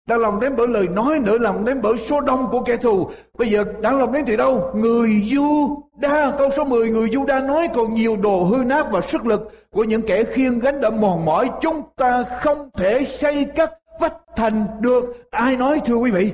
Nản 0.08 0.20
lòng 0.20 0.40
đến 0.40 0.54
bởi 0.58 0.68
lời 0.68 0.88
nói, 0.88 1.20
nửa 1.20 1.38
lòng 1.38 1.66
đến 1.66 1.82
bởi 1.82 1.98
số 1.98 2.22
đông 2.22 2.48
của 2.52 2.62
kẻ 2.64 2.78
thù. 2.78 3.10
Bây 3.38 3.50
giờ, 3.50 3.64
nản 3.82 4.00
lòng 4.00 4.12
đến 4.12 4.24
từ 4.28 4.36
đâu? 4.36 4.72
Người 4.76 5.30
du 5.32 5.82
đa 5.98 6.36
Câu 6.38 6.50
số 6.52 6.64
10 6.64 6.90
Người 6.90 7.10
du 7.14 7.26
đa 7.26 7.40
nói, 7.40 7.68
còn 7.74 7.94
nhiều 7.94 8.18
đồ 8.18 8.44
hư 8.44 8.64
nát 8.64 8.88
và 8.92 9.02
sức 9.02 9.26
lực 9.26 9.52
Của 9.72 9.84
những 9.84 10.02
kẻ 10.02 10.24
khiêng 10.24 10.60
gánh 10.60 10.82
đã 10.82 10.90
mòn 10.90 11.26
mỏi, 11.26 11.50
Chúng 11.62 11.82
ta 11.96 12.24
không 12.24 12.70
thể 12.78 13.06
xây 13.06 13.46
các 13.56 13.72
vách 14.00 14.18
thành 14.36 14.66
được. 14.80 15.04
Ai 15.32 15.56
nói, 15.56 15.82
thưa 15.86 15.96
quý 15.96 16.12
vị? 16.12 16.32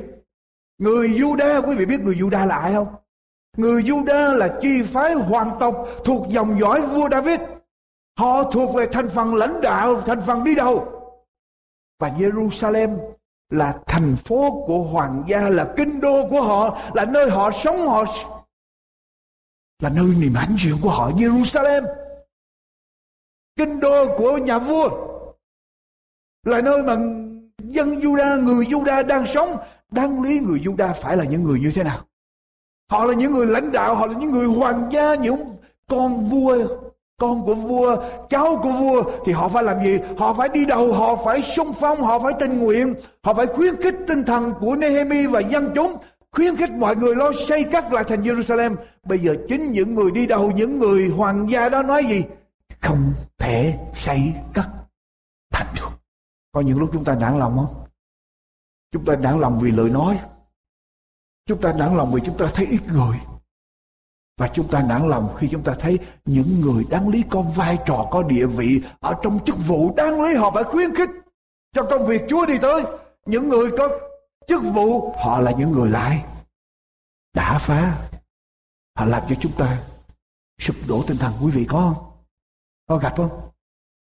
Người 0.77 1.07
Juda 1.09 1.61
Quý 1.61 1.75
vị 1.75 1.85
biết 1.85 1.99
người 1.99 2.15
Juda 2.15 2.47
là 2.47 2.55
ai 2.57 2.73
không? 2.73 2.87
Người 3.57 3.83
Juda 3.83 4.33
là 4.33 4.57
chi 4.61 4.83
phái 4.83 5.13
hoàng 5.13 5.49
tộc 5.59 5.87
Thuộc 6.05 6.29
dòng 6.29 6.59
dõi 6.59 6.81
vua 6.81 7.09
David. 7.11 7.39
Họ 8.17 8.43
thuộc 8.43 8.75
về 8.75 8.85
thành 8.91 9.09
phần 9.09 9.35
lãnh 9.35 9.61
đạo, 9.61 10.01
Thành 10.01 10.21
phần 10.27 10.43
đi 10.43 10.55
đầu. 10.55 10.93
Và 11.99 12.09
Jerusalem 12.09 12.97
là 13.49 13.79
thành 13.85 14.15
phố 14.15 14.63
của 14.67 14.83
hoàng 14.83 15.23
gia, 15.27 15.49
là 15.49 15.73
kinh 15.77 16.01
đô 16.01 16.27
của 16.29 16.41
họ, 16.41 16.77
là 16.93 17.05
nơi 17.05 17.29
họ 17.29 17.51
sống, 17.51 17.87
họ 17.87 18.05
là 19.79 19.89
nơi 19.89 20.15
niềm 20.19 20.33
hãnh 20.33 20.55
diện 20.59 20.75
của 20.81 20.89
họ. 20.89 21.09
Jerusalem, 21.09 21.85
kinh 23.55 23.79
đô 23.79 24.17
của 24.17 24.37
nhà 24.37 24.59
vua, 24.59 24.89
là 26.43 26.61
nơi 26.61 26.83
mà 26.83 26.95
dân 27.57 27.89
Juda, 27.89 28.43
người 28.43 28.65
Juda 28.65 29.07
đang 29.07 29.27
sống. 29.27 29.49
Đáng 29.91 30.23
lý 30.23 30.39
người 30.39 30.59
Juda 30.59 30.93
phải 30.93 31.17
là 31.17 31.23
những 31.23 31.43
người 31.43 31.59
như 31.59 31.71
thế 31.75 31.83
nào? 31.83 31.99
Họ 32.89 33.05
là 33.05 33.13
những 33.13 33.31
người 33.31 33.45
lãnh 33.45 33.71
đạo, 33.71 33.95
họ 33.95 34.07
là 34.07 34.13
những 34.19 34.31
người 34.31 34.45
hoàng 34.45 34.89
gia, 34.91 35.15
những 35.15 35.57
con 35.89 36.29
vua, 36.29 36.67
con 37.19 37.45
của 37.45 37.55
vua, 37.55 37.95
cháu 38.29 38.59
của 38.63 38.71
vua. 38.71 39.03
Thì 39.25 39.31
họ 39.31 39.49
phải 39.49 39.63
làm 39.63 39.83
gì? 39.83 39.99
Họ 40.17 40.33
phải 40.33 40.49
đi 40.49 40.65
đầu, 40.65 40.93
họ 40.93 41.15
phải 41.15 41.41
sung 41.41 41.73
phong, 41.79 42.01
họ 42.01 42.19
phải 42.19 42.33
tình 42.39 42.59
nguyện. 42.59 42.93
Họ 43.23 43.33
phải 43.33 43.45
khuyến 43.45 43.81
khích 43.81 43.95
tinh 44.07 44.23
thần 44.23 44.53
của 44.59 44.75
Nehemi 44.75 45.25
và 45.25 45.39
dân 45.39 45.71
chúng, 45.75 45.95
khuyến 46.31 46.55
khích 46.55 46.71
mọi 46.71 46.95
người 46.95 47.15
lo 47.15 47.31
xây 47.47 47.63
cất 47.63 47.93
lại 47.93 48.03
thành 48.03 48.23
Jerusalem. 48.23 48.75
Bây 49.03 49.19
giờ 49.19 49.35
chính 49.49 49.71
những 49.71 49.95
người 49.95 50.11
đi 50.11 50.27
đầu, 50.27 50.51
những 50.51 50.79
người 50.79 51.07
hoàng 51.07 51.49
gia 51.49 51.69
đó 51.69 51.83
nói 51.83 52.05
gì? 52.05 52.23
Không 52.81 53.13
thể 53.37 53.79
xây 53.95 54.33
cất 54.53 54.65
thành 55.51 55.67
được. 55.75 55.89
Có 56.51 56.61
những 56.61 56.79
lúc 56.79 56.89
chúng 56.93 57.03
ta 57.03 57.15
nản 57.15 57.39
lòng 57.39 57.57
không? 57.57 57.83
Chúng 58.91 59.05
ta 59.05 59.15
nản 59.15 59.39
lòng 59.39 59.59
vì 59.61 59.71
lời 59.71 59.89
nói 59.89 60.19
chúng 61.47 61.61
ta 61.61 61.73
nản 61.73 61.97
lòng 61.97 62.11
vì 62.13 62.21
chúng 62.25 62.37
ta 62.37 62.51
thấy 62.53 62.65
ít 62.65 62.81
người 62.87 63.17
và 64.37 64.51
chúng 64.53 64.67
ta 64.71 64.83
nản 64.89 65.09
lòng 65.09 65.35
khi 65.37 65.47
chúng 65.51 65.63
ta 65.63 65.73
thấy 65.79 65.99
những 66.25 66.61
người 66.61 66.85
đáng 66.89 67.09
lý 67.09 67.23
có 67.29 67.41
vai 67.41 67.77
trò, 67.85 68.07
có 68.11 68.23
địa 68.23 68.45
vị 68.45 68.81
ở 68.99 69.15
trong 69.23 69.39
chức 69.45 69.55
vụ 69.67 69.93
đáng 69.95 70.21
lý 70.21 70.35
họ 70.35 70.51
phải 70.51 70.63
khuyến 70.63 70.95
khích 70.95 71.09
cho 71.75 71.83
công 71.83 72.05
việc 72.05 72.21
Chúa 72.29 72.45
đi 72.45 72.53
tới. 72.61 72.83
Những 73.25 73.49
người 73.49 73.71
có 73.77 73.99
chức 74.47 74.61
vụ 74.73 75.13
họ 75.13 75.39
là 75.39 75.51
những 75.51 75.71
người 75.71 75.89
lại 75.89 76.25
đã 77.33 77.57
phá. 77.57 77.97
Họ 78.95 79.05
làm 79.05 79.23
cho 79.29 79.35
chúng 79.41 79.51
ta 79.57 79.79
sụp 80.61 80.75
đổ 80.87 81.03
tinh 81.07 81.17
thần 81.17 81.33
quý 81.43 81.51
vị 81.51 81.65
có 81.69 81.93
không? 81.93 82.11
Có 82.87 82.97
gặp 82.97 83.13
không? 83.17 83.49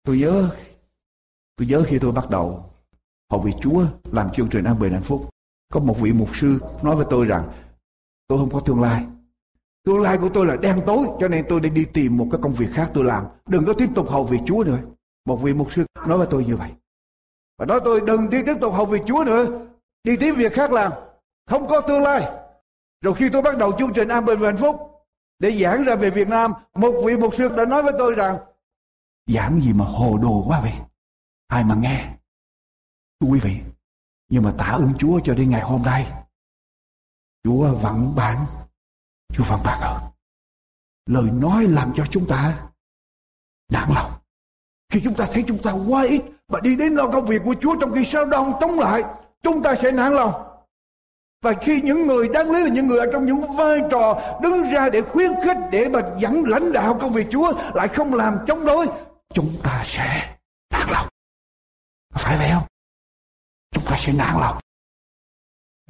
Tôi 0.03 0.17
nhớ 0.17 0.49
tôi 1.55 1.67
nhớ 1.67 1.83
khi 1.87 1.99
tôi 1.99 2.11
bắt 2.11 2.29
đầu 2.29 2.63
học 3.31 3.41
vị 3.43 3.51
Chúa 3.61 3.85
làm 4.11 4.29
chương 4.29 4.49
trình 4.49 4.63
an 4.63 4.79
bình 4.79 4.93
hạnh 4.93 5.03
phúc 5.03 5.34
có 5.75 5.81
một 5.81 5.95
vị 5.99 6.13
mục 6.13 6.35
sư 6.35 6.59
nói 6.83 6.95
với 6.95 7.05
tôi 7.09 7.25
rằng 7.25 7.49
tôi 8.27 8.37
không 8.37 8.49
có 8.49 8.59
tương 8.59 8.81
lai 8.81 9.05
Tương 9.85 10.01
lai 10.01 10.17
của 10.17 10.29
tôi 10.33 10.45
là 10.45 10.55
đen 10.55 10.81
tối 10.85 11.05
cho 11.19 11.27
nên 11.27 11.45
tôi 11.49 11.59
đi 11.59 11.69
đi 11.69 11.85
tìm 11.85 12.17
một 12.17 12.27
cái 12.31 12.41
công 12.41 12.53
việc 12.53 12.67
khác 12.73 12.91
tôi 12.93 13.03
làm. 13.03 13.25
Đừng 13.47 13.65
có 13.65 13.73
tiếp 13.73 13.89
tục 13.95 14.09
hầu 14.09 14.23
việc 14.23 14.39
Chúa 14.45 14.63
nữa. 14.63 14.77
Một 15.25 15.35
vị 15.35 15.53
mục 15.53 15.73
sư 15.73 15.85
nói 16.07 16.17
với 16.17 16.27
tôi 16.29 16.45
như 16.45 16.55
vậy. 16.55 16.69
Và 17.57 17.65
nói 17.65 17.79
tôi 17.85 18.01
đừng 18.01 18.29
đi 18.29 18.37
tiếp 18.45 18.53
tục 18.61 18.73
hầu 18.73 18.85
việc 18.85 19.01
Chúa 19.07 19.23
nữa. 19.23 19.67
Đi 20.03 20.17
tìm 20.17 20.35
việc 20.35 20.53
khác 20.53 20.71
làm. 20.71 20.91
Không 21.49 21.67
có 21.67 21.81
tương 21.81 22.01
lai. 22.01 22.31
Rồi 23.01 23.13
khi 23.13 23.29
tôi 23.29 23.41
bắt 23.41 23.57
đầu 23.57 23.71
chương 23.79 23.93
trình 23.93 24.07
An 24.07 24.25
Bình 24.25 24.39
và 24.39 24.47
Hạnh 24.47 24.57
Phúc 24.57 24.75
để 25.39 25.57
giảng 25.61 25.83
ra 25.83 25.95
về 25.95 26.09
Việt 26.09 26.29
Nam, 26.29 26.53
một 26.75 27.01
vị 27.05 27.17
mục 27.17 27.35
sư 27.35 27.49
đã 27.57 27.65
nói 27.65 27.83
với 27.83 27.93
tôi 27.97 28.15
rằng 28.15 28.37
giảng 29.27 29.55
gì 29.55 29.73
mà 29.73 29.85
hồ 29.85 30.17
đồ 30.21 30.43
quá 30.47 30.61
vậy. 30.61 30.73
Ai 31.47 31.63
mà 31.63 31.75
nghe. 31.75 32.15
Thưa 33.19 33.27
quý 33.27 33.39
vị, 33.39 33.57
nhưng 34.29 34.43
mà 34.43 34.53
tạ 34.57 34.65
ơn 34.65 34.93
Chúa 34.99 35.19
cho 35.23 35.33
đến 35.33 35.49
ngày 35.49 35.61
hôm 35.61 35.81
nay. 35.81 36.11
Chúa 37.43 37.75
vẫn 37.75 38.15
ban 38.15 38.45
Chúa 39.33 39.43
vẫn 39.43 39.59
ban 39.65 39.81
ơn. 39.81 40.01
Lời 41.05 41.29
nói 41.33 41.63
làm 41.63 41.91
cho 41.95 42.05
chúng 42.11 42.27
ta 42.27 42.67
nản 43.71 43.89
lòng. 43.95 44.11
Khi 44.89 45.01
chúng 45.03 45.13
ta 45.13 45.25
thấy 45.33 45.43
chúng 45.47 45.57
ta 45.57 45.71
quá 45.71 46.03
ít 46.03 46.21
và 46.47 46.59
đi 46.59 46.75
đến 46.75 46.93
lo 46.93 47.07
công 47.11 47.25
việc 47.25 47.41
của 47.45 47.55
Chúa 47.61 47.75
trong 47.81 47.93
khi 47.93 48.05
sao 48.05 48.25
đông 48.25 48.53
chống 48.59 48.79
lại, 48.79 49.03
chúng 49.43 49.63
ta 49.63 49.75
sẽ 49.75 49.91
nản 49.91 50.11
lòng. 50.11 50.33
Và 51.41 51.53
khi 51.61 51.81
những 51.81 52.07
người 52.07 52.29
đáng 52.29 52.51
lý 52.51 52.63
là 52.63 52.69
những 52.69 52.87
người 52.87 52.99
ở 52.99 53.05
trong 53.13 53.25
những 53.25 53.55
vai 53.55 53.81
trò 53.91 54.37
đứng 54.41 54.71
ra 54.71 54.89
để 54.89 55.01
khuyến 55.01 55.31
khích, 55.43 55.57
để 55.71 55.89
mà 55.89 56.01
dẫn 56.17 56.43
lãnh 56.47 56.71
đạo 56.71 56.97
công 57.01 57.13
việc 57.13 57.27
Chúa 57.31 57.53
lại 57.73 57.87
không 57.87 58.13
làm 58.13 58.37
chống 58.47 58.65
đối, 58.65 58.87
chúng 59.33 59.49
ta 59.63 59.83
sẽ 59.85 60.37
nản 60.71 60.87
lòng. 60.91 61.07
Phải 62.13 62.37
vậy 62.37 62.49
không? 62.53 62.63
Ta 63.95 64.01
sẽ 64.01 64.13
nản 64.13 64.39
lòng. 64.39 64.57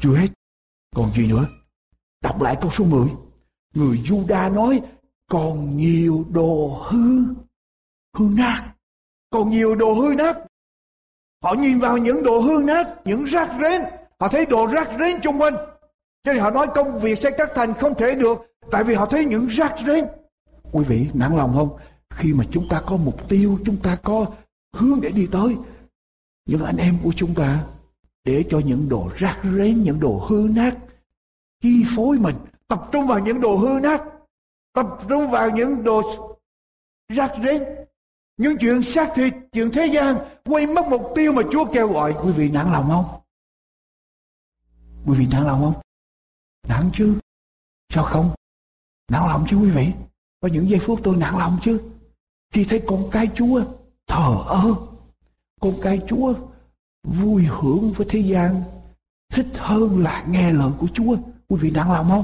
Chưa 0.01 0.15
hết. 0.15 0.27
Còn 0.95 1.13
gì 1.13 1.27
nữa? 1.27 1.45
Đọc 2.21 2.41
lại 2.41 2.57
câu 2.61 2.71
số 2.71 2.85
10. 2.85 3.07
Người 3.73 3.97
Juda 3.97 4.53
nói 4.53 4.81
còn 5.31 5.77
nhiều 5.77 6.25
đồ 6.29 6.83
hư, 6.87 7.25
hư 8.17 8.25
nát. 8.37 8.73
Còn 9.29 9.49
nhiều 9.49 9.75
đồ 9.75 9.93
hư 9.93 10.15
nát. 10.15 10.37
Họ 11.43 11.53
nhìn 11.53 11.79
vào 11.79 11.97
những 11.97 12.23
đồ 12.23 12.39
hư 12.39 12.63
nát, 12.63 12.87
những 13.05 13.25
rác 13.25 13.49
rến. 13.61 13.81
Họ 14.19 14.27
thấy 14.27 14.45
đồ 14.45 14.67
rác 14.67 14.89
rến 14.99 15.21
chung 15.21 15.41
quanh. 15.41 15.55
Cho 16.23 16.33
nên 16.33 16.37
họ 16.37 16.49
nói 16.49 16.67
công 16.75 16.99
việc 16.99 17.19
xây 17.19 17.31
các 17.37 17.49
thành 17.55 17.73
không 17.73 17.95
thể 17.95 18.15
được. 18.15 18.37
Tại 18.71 18.83
vì 18.83 18.93
họ 18.95 19.05
thấy 19.05 19.25
những 19.25 19.47
rác 19.47 19.75
rến. 19.87 20.05
Quý 20.71 20.83
vị 20.87 21.09
nản 21.13 21.35
lòng 21.35 21.53
không? 21.55 21.77
Khi 22.09 22.33
mà 22.33 22.43
chúng 22.51 22.67
ta 22.69 22.81
có 22.85 22.97
mục 22.97 23.29
tiêu, 23.29 23.59
chúng 23.65 23.77
ta 23.77 23.97
có 24.03 24.25
hướng 24.73 25.01
để 25.01 25.09
đi 25.09 25.27
tới. 25.31 25.57
Những 26.45 26.63
anh 26.63 26.77
em 26.77 26.97
của 27.03 27.11
chúng 27.15 27.33
ta 27.33 27.63
để 28.25 28.43
cho 28.49 28.59
những 28.65 28.89
đồ 28.89 29.09
rác 29.17 29.41
rến, 29.43 29.83
những 29.83 29.99
đồ 29.99 30.25
hư 30.29 30.47
nát 30.55 30.77
chi 31.61 31.83
phối 31.95 32.19
mình 32.19 32.35
tập 32.67 32.89
trung 32.91 33.07
vào 33.07 33.19
những 33.19 33.41
đồ 33.41 33.55
hư 33.55 33.79
nát 33.83 34.01
tập 34.73 34.87
trung 35.09 35.31
vào 35.31 35.49
những 35.49 35.83
đồ 35.83 36.01
rác 37.09 37.31
rến 37.43 37.63
những 38.37 38.57
chuyện 38.59 38.83
xác 38.83 39.11
thịt 39.15 39.33
chuyện 39.51 39.69
thế 39.73 39.85
gian 39.93 40.15
quay 40.45 40.67
mất 40.67 40.85
mục 40.89 41.11
tiêu 41.15 41.31
mà 41.33 41.41
Chúa 41.51 41.65
kêu 41.73 41.87
gọi. 41.87 42.15
Quý 42.23 42.31
vị 42.31 42.49
nản 42.49 42.71
lòng 42.71 42.89
không? 42.89 43.21
Quý 45.05 45.17
vị 45.19 45.27
nản 45.31 45.43
lòng 45.43 45.61
không? 45.61 45.81
Nản 46.67 46.89
chứ? 46.93 47.19
Sao 47.89 48.03
không? 48.03 48.29
Nản 49.11 49.21
lòng 49.27 49.45
chứ 49.49 49.57
quý 49.57 49.71
vị? 49.71 49.87
Có 50.41 50.47
những 50.47 50.69
giây 50.69 50.79
phút 50.79 50.99
tôi 51.03 51.15
nản 51.15 51.33
lòng 51.37 51.57
chứ? 51.61 51.81
Khi 52.53 52.65
thấy 52.69 52.83
con 52.87 53.03
cái 53.11 53.27
Chúa 53.35 53.63
thờ 54.07 54.43
ơ 54.47 54.75
con 55.61 55.73
cái 55.81 56.01
Chúa 56.07 56.33
vui 57.05 57.43
hưởng 57.43 57.91
với 57.91 58.07
thế 58.09 58.19
gian 58.19 58.61
thích 59.33 59.47
hơn 59.53 60.03
là 60.03 60.25
nghe 60.29 60.51
lời 60.51 60.71
của 60.79 60.87
Chúa 60.93 61.15
quý 61.47 61.57
vị 61.61 61.71
nản 61.71 61.87
lòng 61.87 62.09
không 62.09 62.23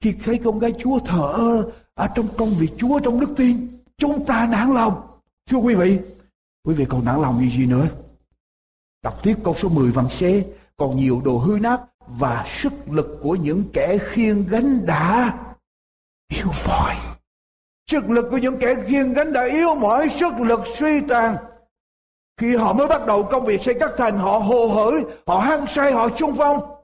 khi 0.00 0.14
thấy 0.24 0.40
con 0.44 0.58
gái 0.58 0.72
Chúa 0.78 0.98
thờ 0.98 1.32
ơ 1.32 1.70
ở 1.94 2.08
trong 2.14 2.26
công 2.38 2.50
việc 2.50 2.70
Chúa 2.78 3.00
trong 3.00 3.20
đức 3.20 3.30
tin, 3.36 3.68
chúng 3.98 4.26
ta 4.26 4.48
nản 4.50 4.70
lòng. 4.74 5.02
Thưa 5.50 5.58
quý 5.58 5.74
vị, 5.74 5.98
Quý 6.64 6.74
vị 6.74 6.84
còn 6.88 7.04
nản 7.04 7.20
lòng 7.22 7.40
gì 7.40 7.50
gì 7.50 7.66
nữa? 7.66 7.88
Đọc 9.02 9.22
tiếp 9.22 9.34
câu 9.44 9.54
số 9.58 9.68
10 9.68 9.92
văn 9.92 10.08
xế. 10.10 10.44
Còn 10.76 10.96
nhiều 10.96 11.22
đồ 11.24 11.38
hư 11.38 11.58
nát 11.58 11.80
và 12.06 12.46
sức 12.60 12.72
lực 12.90 13.18
của 13.22 13.36
những 13.36 13.64
kẻ 13.72 13.98
khiêng 13.98 14.44
gánh 14.48 14.86
đã 14.86 15.38
yếu 16.28 16.46
mỏi. 16.66 16.96
Sức 17.90 18.10
lực 18.10 18.26
của 18.30 18.38
những 18.38 18.58
kẻ 18.60 18.74
khiêng 18.86 19.12
gánh 19.12 19.32
đã 19.32 19.44
yếu 19.44 19.74
mỏi, 19.74 20.08
sức 20.20 20.32
lực 20.38 20.60
suy 20.78 21.00
tàn. 21.08 21.36
Khi 22.36 22.56
họ 22.56 22.72
mới 22.72 22.88
bắt 22.88 23.06
đầu 23.06 23.28
công 23.30 23.46
việc 23.46 23.62
xây 23.62 23.74
các 23.80 23.90
thành, 23.98 24.18
họ 24.18 24.38
hồ 24.38 24.66
hởi, 24.66 25.04
họ 25.26 25.38
hăng 25.38 25.66
say, 25.66 25.92
họ 25.92 26.08
sung 26.18 26.34
phong. 26.38 26.76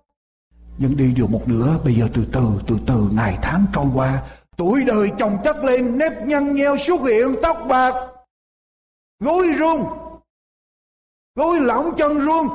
Nhưng 0.79 0.97
đi 0.97 1.15
được 1.17 1.31
một 1.31 1.43
nửa, 1.49 1.79
bây 1.85 1.95
giờ 1.95 2.09
từ 2.15 2.27
từ, 2.33 2.61
từ 2.67 2.79
từ, 2.87 3.09
ngày 3.13 3.39
tháng 3.43 3.65
trôi 3.73 3.87
qua, 3.95 4.23
tuổi 4.57 4.85
đời 4.85 5.11
chồng 5.19 5.39
chất 5.45 5.57
lên, 5.57 5.99
nếp 5.99 6.13
nhăn 6.27 6.55
nheo 6.55 6.77
xuất 6.79 7.01
hiện, 7.01 7.37
tóc 7.43 7.57
bạc, 7.69 7.95
gối 9.21 9.49
run, 9.59 9.85
gối 11.35 11.61
lỏng 11.61 11.91
chân 11.99 12.19
run. 12.19 12.47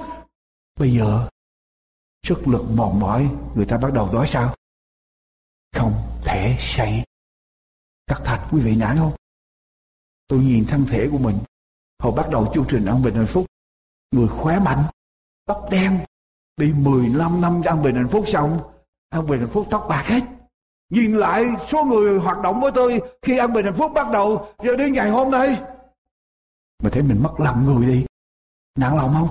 Bây 0.79 0.91
giờ, 0.91 1.27
sức 2.27 2.47
lực 2.47 2.65
mòn 2.75 2.99
mỏi, 2.99 3.29
người 3.55 3.65
ta 3.65 3.77
bắt 3.77 3.93
đầu 3.93 4.13
nói 4.13 4.27
sao? 4.27 4.55
Không 5.75 5.93
thể 6.23 6.57
xây 6.59 7.03
các 8.07 8.21
thành 8.25 8.47
quý 8.51 8.61
vị 8.61 8.75
nản 8.75 8.97
không? 8.97 9.11
Tôi 10.27 10.39
nhìn 10.39 10.65
thân 10.67 10.85
thể 10.89 11.07
của 11.11 11.17
mình 11.17 11.35
Hồi 12.03 12.13
bắt 12.15 12.29
đầu 12.31 12.51
chương 12.53 12.65
trình 12.69 12.85
An 12.85 13.03
Bình 13.03 13.13
Hạnh 13.13 13.25
Phúc, 13.25 13.45
Người 14.11 14.27
khỏe 14.27 14.59
mạnh, 14.59 14.83
Tóc 15.45 15.67
đen, 15.71 15.99
Đi 16.57 16.73
15 16.73 17.41
năm 17.41 17.61
An 17.65 17.83
Bình 17.83 17.95
Hạnh 17.95 18.07
Phúc 18.11 18.23
xong, 18.27 18.59
An 19.09 19.27
Bình 19.27 19.39
Hạnh 19.39 19.49
Phúc 19.49 19.67
tóc 19.71 19.85
bạc 19.89 20.03
hết. 20.05 20.21
Nhìn 20.89 21.13
lại 21.13 21.45
số 21.69 21.83
người 21.83 22.19
hoạt 22.19 22.41
động 22.41 22.61
với 22.61 22.71
tôi 22.71 23.01
Khi 23.21 23.37
An 23.37 23.53
Bình 23.53 23.65
Hạnh 23.65 23.73
Phúc 23.73 23.91
bắt 23.95 24.07
đầu, 24.13 24.47
Giờ 24.63 24.75
đến 24.75 24.93
ngày 24.93 25.09
hôm 25.09 25.31
nay. 25.31 25.61
Mà 26.83 26.89
thấy 26.89 27.03
mình 27.03 27.23
mất 27.23 27.39
lòng 27.39 27.65
người 27.65 27.87
đi 27.87 28.05
Nặng 28.77 28.95
lòng 28.95 29.13
không? 29.13 29.29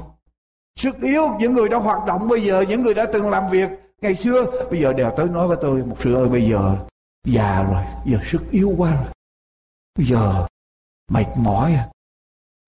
Sức 0.76 0.94
yếu 1.02 1.28
những 1.38 1.52
người 1.52 1.68
đã 1.68 1.78
hoạt 1.78 2.06
động 2.06 2.28
bây 2.28 2.44
giờ, 2.44 2.64
Những 2.68 2.82
người 2.82 2.94
đã 2.94 3.06
từng 3.12 3.30
làm 3.30 3.50
việc 3.50 3.70
ngày 4.00 4.14
xưa, 4.14 4.66
Bây 4.70 4.80
giờ 4.80 4.92
đều 4.92 5.10
tới 5.16 5.28
nói 5.28 5.48
với 5.48 5.56
tôi 5.60 5.84
Một 5.84 5.96
sự 6.00 6.14
ơi, 6.14 6.28
bây 6.28 6.50
giờ 6.50 6.76
già 7.26 7.62
rồi 7.62 7.84
Giờ 8.04 8.18
sức 8.30 8.42
yếu 8.50 8.74
quá 8.76 8.94
rồi. 8.94 9.12
Bây 9.98 10.06
giờ 10.06 10.46
mệt 11.10 11.26
mỏi 11.36 11.74
à 11.74 11.88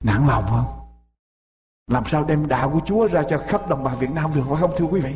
nản 0.05 0.27
lòng 0.29 0.45
không? 0.51 0.65
Làm 1.91 2.05
sao 2.07 2.25
đem 2.25 2.49
đạo 2.49 2.71
của 2.71 2.81
Chúa 2.87 3.09
ra 3.09 3.23
cho 3.23 3.39
khắp 3.39 3.69
đồng 3.69 3.85
bào 3.85 3.97
Việt 3.97 4.11
Nam 4.11 4.35
được, 4.35 4.43
phải 4.49 4.61
không 4.61 4.71
thưa 4.77 4.85
quý 4.85 5.01
vị? 5.01 5.15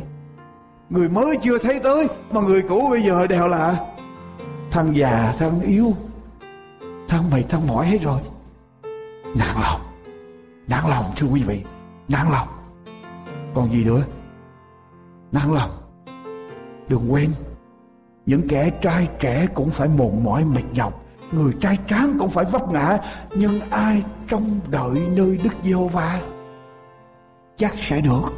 Người 0.89 1.09
mới 1.09 1.37
chưa 1.41 1.57
thấy 1.57 1.79
tới, 1.83 2.07
mà 2.31 2.41
người 2.41 2.61
cũ 2.61 2.87
bây 2.89 3.01
giờ 3.01 3.27
đều 3.27 3.47
là 3.47 3.93
thân 4.71 4.95
già, 4.95 5.33
thân 5.37 5.61
yếu, 5.61 5.93
thân 7.07 7.23
mày, 7.31 7.43
thân 7.49 7.67
mỏi 7.67 7.85
hết 7.85 8.01
rồi. 8.01 8.21
Nản 9.35 9.55
lòng 9.61 9.81
nản 10.69 10.83
lòng 10.89 11.05
thưa 11.15 11.27
quý 11.27 11.43
vị, 11.43 11.63
nản 12.07 12.31
lòng. 12.31 12.47
Còn 13.55 13.71
gì 13.71 13.83
nữa? 13.83 14.03
Nản 15.31 15.53
lòng. 15.53 15.71
Đừng 16.87 17.13
quên, 17.13 17.29
những 18.25 18.47
kẻ 18.49 18.71
trai 18.81 19.07
trẻ 19.19 19.47
cũng 19.53 19.69
phải 19.69 19.87
mòn 19.87 20.23
mỏi, 20.23 20.45
mệt 20.45 20.63
nhọc 20.73 20.98
người 21.31 21.53
trai 21.61 21.77
tráng 21.87 22.17
cũng 22.19 22.29
phải 22.29 22.45
vấp 22.45 22.71
ngã, 22.71 22.97
nhưng 23.35 23.59
ai 23.69 24.03
trông 24.27 24.59
đợi 24.69 25.07
nơi 25.15 25.39
đức 25.43 25.53
giê-hô-va? 25.63 26.21
Chắc 27.57 27.73
sẽ 27.77 28.01
được. 28.01 28.29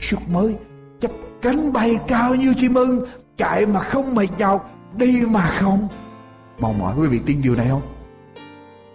Sức 0.00 0.18
mới 0.28 0.56
chắp 1.00 1.10
cánh 1.42 1.72
bay 1.72 1.96
cao 2.08 2.34
như 2.34 2.54
chim 2.58 2.74
ưng, 2.74 3.04
chạy 3.36 3.66
mà 3.66 3.80
không 3.80 4.14
mệt 4.14 4.28
nhọc, 4.38 4.70
đi 4.96 5.22
mà 5.30 5.56
không. 5.60 5.88
Mong 6.58 6.78
mỏi 6.78 6.94
quý 6.98 7.06
vị 7.06 7.20
tin 7.26 7.42
điều 7.42 7.54
này 7.54 7.68
không? 7.68 7.82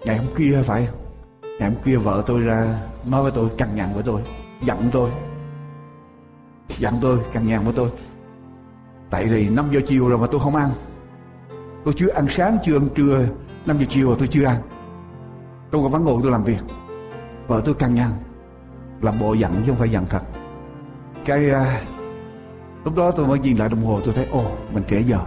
Ngày 0.06 0.18
hôm 0.18 0.28
kia 0.38 0.62
phải 0.66 0.88
ngày 1.60 1.70
hôm 1.70 1.80
kia 1.86 1.96
vợ 1.96 2.24
tôi 2.28 2.42
ra 2.42 2.80
nói 3.10 3.24
với 3.24 3.32
tôi 3.36 3.50
cằn 3.58 3.70
nhằn 3.76 3.90
với 3.94 4.04
tôi, 4.04 4.22
giận 4.64 4.90
tôi. 4.92 5.10
Giận 6.68 6.94
tôi 7.02 7.20
cằn 7.34 7.48
nhằn 7.48 7.64
với 7.64 7.74
tôi. 7.76 7.90
Tại 9.10 9.26
vì 9.26 9.50
5 9.50 9.66
giờ 9.72 9.82
chiều 9.88 10.10
rồi 10.10 10.18
mà 10.18 10.28
tôi 10.32 10.42
không 10.42 10.56
ăn 10.56 10.70
tôi 11.86 11.94
chưa 11.98 12.10
ăn 12.10 12.26
sáng 12.30 12.58
chưa 12.64 12.76
ăn 12.76 12.88
trưa. 12.96 13.28
5 13.66 13.78
giờ 13.80 13.86
chiều 13.90 14.16
tôi 14.16 14.28
chưa 14.28 14.46
ăn. 14.46 14.58
Tôi 15.72 15.82
còn 15.84 15.92
vắng 15.92 16.04
ngồi 16.06 16.20
tôi 16.24 16.32
làm 16.32 16.44
việc. 16.44 16.60
Vợ 17.48 17.62
tôi 17.66 17.74
căng 17.74 17.96
nhăn. 17.96 18.10
Làm 19.02 19.20
bộ 19.20 19.34
giận 19.34 19.52
chứ 19.56 19.64
không 19.68 19.76
phải 19.76 19.90
giận 19.90 20.06
thật. 20.10 20.22
Cái 21.26 21.52
uh, 21.52 21.68
lúc 22.86 22.96
đó 22.96 23.12
tôi 23.12 23.28
mới 23.28 23.40
nhìn 23.40 23.58
lại 23.58 23.70
đồng 23.70 23.86
hồ 23.86 24.02
tôi 24.06 24.14
thấy 24.14 24.26
ô 24.26 24.44
mình 24.72 24.84
trễ 24.90 25.00
giờ. 25.00 25.20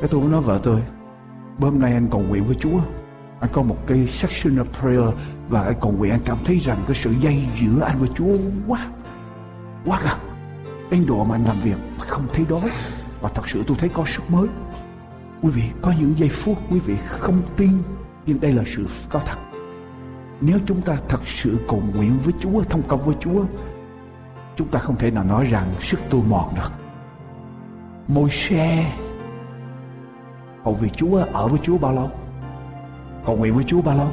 Cái 0.00 0.08
tôi 0.10 0.20
mới 0.20 0.30
nói 0.30 0.40
vợ 0.40 0.60
tôi 0.62 0.82
hôm 1.60 1.80
nay 1.80 1.92
anh 1.92 2.08
cầu 2.10 2.20
nguyện 2.20 2.44
với 2.44 2.56
Chúa. 2.60 2.78
Anh 3.40 3.50
có 3.52 3.62
một 3.62 3.76
cái 3.86 4.06
section 4.06 4.56
of 4.56 4.64
prayer 4.80 5.14
và 5.48 5.62
anh 5.62 5.76
cầu 5.80 5.92
nguyện 5.92 6.12
anh 6.12 6.20
cảm 6.24 6.38
thấy 6.44 6.58
rằng 6.58 6.78
cái 6.86 6.96
sự 6.96 7.14
dây 7.20 7.48
giữa 7.60 7.82
anh 7.84 7.96
và 8.00 8.06
Chúa 8.14 8.36
quá 8.66 8.86
quá 9.86 10.00
gần. 10.04 10.18
Đến 10.90 11.06
độ 11.06 11.24
mà 11.24 11.34
anh 11.34 11.44
làm 11.44 11.60
việc 11.60 11.76
không 11.98 12.26
thấy 12.34 12.44
đói. 12.48 12.70
Và 13.20 13.28
thật 13.28 13.48
sự 13.48 13.62
tôi 13.66 13.76
thấy 13.80 13.88
có 13.88 14.04
sức 14.06 14.30
mới 14.30 14.48
quý 15.42 15.50
vị, 15.50 15.62
có 15.82 15.92
những 16.00 16.14
giây 16.18 16.28
phút 16.28 16.58
quý 16.70 16.78
vị 16.78 16.96
không 17.06 17.42
tin, 17.56 17.70
nhưng 18.26 18.40
đây 18.40 18.52
là 18.52 18.62
sự 18.76 18.86
có 19.08 19.20
thật. 19.26 19.38
Nếu 20.40 20.58
chúng 20.66 20.80
ta 20.80 20.96
thật 21.08 21.20
sự 21.26 21.58
cầu 21.68 21.82
nguyện 21.94 22.18
với 22.24 22.34
Chúa, 22.40 22.62
thông 22.62 22.82
công 22.82 23.00
với 23.00 23.14
Chúa, 23.20 23.44
chúng 24.56 24.68
ta 24.68 24.78
không 24.78 24.96
thể 24.96 25.10
nào 25.10 25.24
nói 25.24 25.44
rằng 25.44 25.64
sức 25.80 26.00
tôi 26.10 26.20
mòn 26.30 26.54
được. 26.54 26.72
Môi 28.08 28.30
xe 28.30 28.92
cầu 30.64 30.74
vì 30.80 30.88
Chúa, 30.88 31.24
ở 31.32 31.48
với 31.48 31.58
Chúa 31.62 31.78
bao 31.78 31.92
lâu? 31.92 32.10
Cầu 33.26 33.36
nguyện 33.36 33.54
với 33.54 33.64
Chúa 33.64 33.82
bao 33.82 33.96
lâu? 33.96 34.10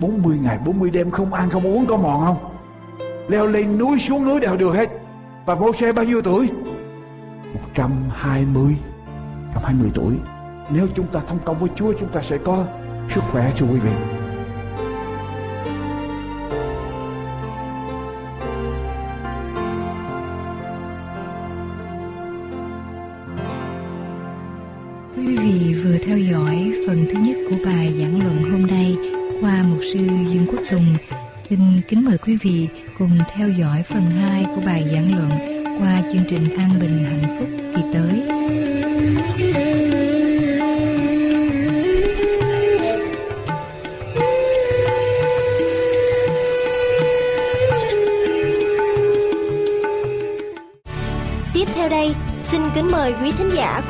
40 0.00 0.38
ngày 0.42 0.58
40 0.66 0.90
đêm 0.90 1.10
không 1.10 1.32
ăn, 1.32 1.50
không 1.50 1.66
uống, 1.66 1.86
có 1.86 1.96
mòn 1.96 2.26
không? 2.26 2.36
Leo 3.28 3.46
lên 3.46 3.78
núi, 3.78 3.98
xuống 3.98 4.24
núi 4.24 4.40
đều 4.40 4.56
được 4.56 4.74
hết. 4.74 4.88
Và 5.46 5.54
môi 5.54 5.72
xe 5.72 5.92
bao 5.92 6.04
nhiêu 6.04 6.22
tuổi? 6.22 6.50
120 7.54 8.76
120 9.54 9.90
tuổi 9.94 10.14
nếu 10.70 10.86
chúng 10.96 11.06
ta 11.06 11.20
thông 11.20 11.38
công 11.44 11.58
với 11.58 11.70
Chúa, 11.76 11.92
chúng 12.00 12.08
ta 12.08 12.22
sẽ 12.22 12.38
có 12.38 12.64
sức 13.14 13.20
khỏe 13.32 13.52
cho 13.56 13.66
quý 13.66 13.78
vị. 13.78 14.21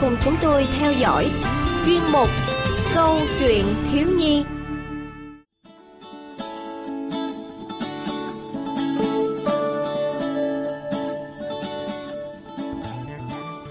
Cùng 0.03 0.17
chúng 0.25 0.35
tôi 0.43 0.67
theo 0.79 0.93
dõi 0.93 1.31
chuyên 1.87 2.03
mục 2.13 2.29
Câu 2.95 3.19
chuyện 3.39 3.65
thiếu 3.93 4.09
nhi. 4.19 4.45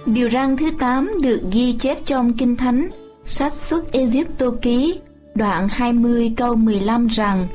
Điều 0.06 0.30
răn 0.30 0.58
thứ 0.58 0.72
8 0.80 1.12
được 1.24 1.42
ghi 1.52 1.74
chép 1.74 1.98
trong 2.06 2.34
Kinh 2.34 2.56
Thánh, 2.56 2.88
sách 3.26 3.54
xuất 3.54 3.92
Egypto 3.92 4.46
ký, 4.62 5.00
đoạn 5.36 5.68
20 5.68 6.34
câu 6.38 6.56
15 6.56 7.08
rằng 7.08 7.48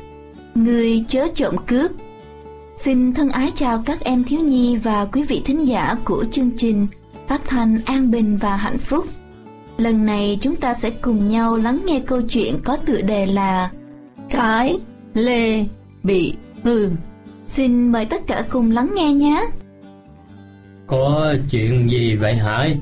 Người 0.55 1.05
chớ 1.09 1.27
trộm 1.35 1.57
cướp. 1.67 1.91
Xin 2.77 3.15
thân 3.15 3.29
ái 3.29 3.53
chào 3.55 3.83
các 3.87 4.01
em 4.01 4.25
thiếu 4.25 4.41
nhi 4.41 4.77
và 4.77 5.07
quý 5.13 5.23
vị 5.23 5.43
thính 5.45 5.69
giả 5.69 5.97
của 6.05 6.25
chương 6.31 6.51
trình 6.57 6.87
phát 7.29 7.43
thanh 7.47 7.81
an 7.85 8.11
bình 8.11 8.37
và 8.37 8.57
hạnh 8.57 8.79
phúc. 8.79 9.07
Lần 9.77 10.07
này 10.07 10.39
chúng 10.41 10.57
ta 10.57 10.75
sẽ 10.75 10.91
cùng 10.91 11.29
nhau 11.29 11.57
lắng 11.57 11.81
nghe 11.85 12.01
câu 12.01 12.23
chuyện 12.23 12.59
có 12.65 12.77
tựa 12.77 13.01
đề 13.01 13.27
là 13.27 13.71
Trái, 14.29 14.79
lê, 15.15 15.65
bị, 16.03 16.35
hư. 16.65 16.91
Xin 17.47 17.93
mời 17.93 18.05
tất 18.05 18.27
cả 18.27 18.45
cùng 18.51 18.71
lắng 18.71 18.91
nghe 18.95 19.13
nhé. 19.13 19.45
Có 20.87 21.35
chuyện 21.51 21.91
gì 21.91 22.17
vậy 22.17 22.35
Hải? 22.35 22.79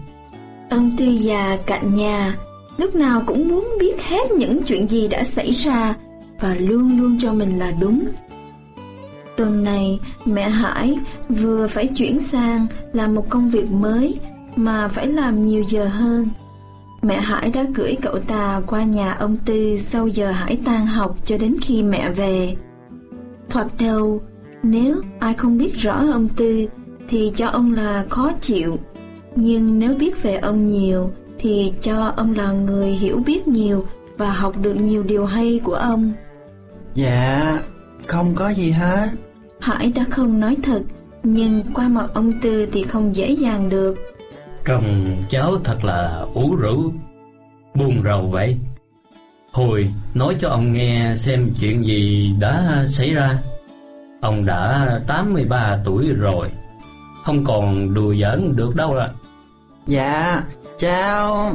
Ông 0.70 0.96
tư 0.96 1.04
già 1.04 1.58
cạnh 1.66 1.94
nhà 1.94 2.36
lúc 2.76 2.94
nào 2.94 3.22
cũng 3.26 3.48
muốn 3.48 3.68
biết 3.80 4.02
hết 4.02 4.30
những 4.30 4.62
chuyện 4.62 4.88
gì 4.88 5.08
đã 5.08 5.24
xảy 5.24 5.52
ra 5.52 5.94
và 6.40 6.54
luôn 6.54 6.98
luôn 7.00 7.18
cho 7.20 7.32
mình 7.32 7.58
là 7.58 7.72
đúng. 7.80 8.04
Tuần 9.36 9.64
này 9.64 10.00
mẹ 10.24 10.48
Hải 10.48 10.94
vừa 11.28 11.66
phải 11.66 11.86
chuyển 11.86 12.20
sang 12.20 12.66
làm 12.92 13.14
một 13.14 13.30
công 13.30 13.50
việc 13.50 13.70
mới 13.70 14.18
mà 14.56 14.88
phải 14.88 15.06
làm 15.06 15.42
nhiều 15.42 15.62
giờ 15.68 15.86
hơn. 15.86 16.28
Mẹ 17.02 17.20
Hải 17.20 17.50
đã 17.50 17.64
gửi 17.74 17.96
cậu 18.02 18.18
ta 18.18 18.60
qua 18.66 18.84
nhà 18.84 19.12
ông 19.12 19.36
Tư 19.36 19.76
sau 19.78 20.08
giờ 20.08 20.30
Hải 20.30 20.58
tan 20.64 20.86
học 20.86 21.16
cho 21.24 21.38
đến 21.38 21.56
khi 21.62 21.82
mẹ 21.82 22.10
về. 22.10 22.56
Thoạt 23.50 23.66
đầu, 23.80 24.22
nếu 24.62 24.96
ai 25.18 25.34
không 25.34 25.58
biết 25.58 25.74
rõ 25.74 26.04
ông 26.12 26.28
Tư 26.28 26.66
thì 27.08 27.32
cho 27.36 27.46
ông 27.46 27.74
là 27.74 28.04
khó 28.10 28.32
chịu. 28.40 28.78
Nhưng 29.36 29.78
nếu 29.78 29.94
biết 29.94 30.22
về 30.22 30.36
ông 30.36 30.66
nhiều 30.66 31.10
thì 31.38 31.72
cho 31.80 32.12
ông 32.16 32.34
là 32.34 32.52
người 32.52 32.88
hiểu 32.88 33.22
biết 33.26 33.48
nhiều 33.48 33.86
và 34.16 34.32
học 34.32 34.54
được 34.62 34.74
nhiều 34.74 35.02
điều 35.02 35.24
hay 35.24 35.60
của 35.64 35.74
ông. 35.74 36.12
Dạ, 36.94 37.58
không 38.06 38.34
có 38.34 38.48
gì 38.48 38.70
hết. 38.70 39.08
Hải 39.60 39.92
đã 39.94 40.04
không 40.10 40.40
nói 40.40 40.56
thật, 40.62 40.82
nhưng 41.22 41.62
qua 41.74 41.88
mặt 41.88 42.10
ông 42.14 42.32
Tư 42.42 42.66
thì 42.72 42.82
không 42.82 43.16
dễ 43.16 43.30
dàng 43.30 43.68
được. 43.68 43.94
Trông 44.64 45.06
cháu 45.28 45.56
thật 45.64 45.84
là 45.84 46.24
ủ 46.34 46.56
rũ, 46.56 46.92
buồn 47.74 48.02
rầu 48.04 48.26
vậy. 48.26 48.56
Hồi 49.52 49.92
nói 50.14 50.36
cho 50.40 50.48
ông 50.48 50.72
nghe 50.72 51.14
xem 51.16 51.50
chuyện 51.60 51.86
gì 51.86 52.32
đã 52.40 52.84
xảy 52.88 53.14
ra. 53.14 53.38
Ông 54.20 54.46
đã 54.46 54.88
83 55.06 55.78
tuổi 55.84 56.08
rồi, 56.08 56.50
không 57.24 57.44
còn 57.44 57.94
đùa 57.94 58.14
giỡn 58.14 58.56
được 58.56 58.76
đâu 58.76 58.96
ạ. 58.96 59.08
Dạ, 59.86 60.42
cháu 60.78 61.52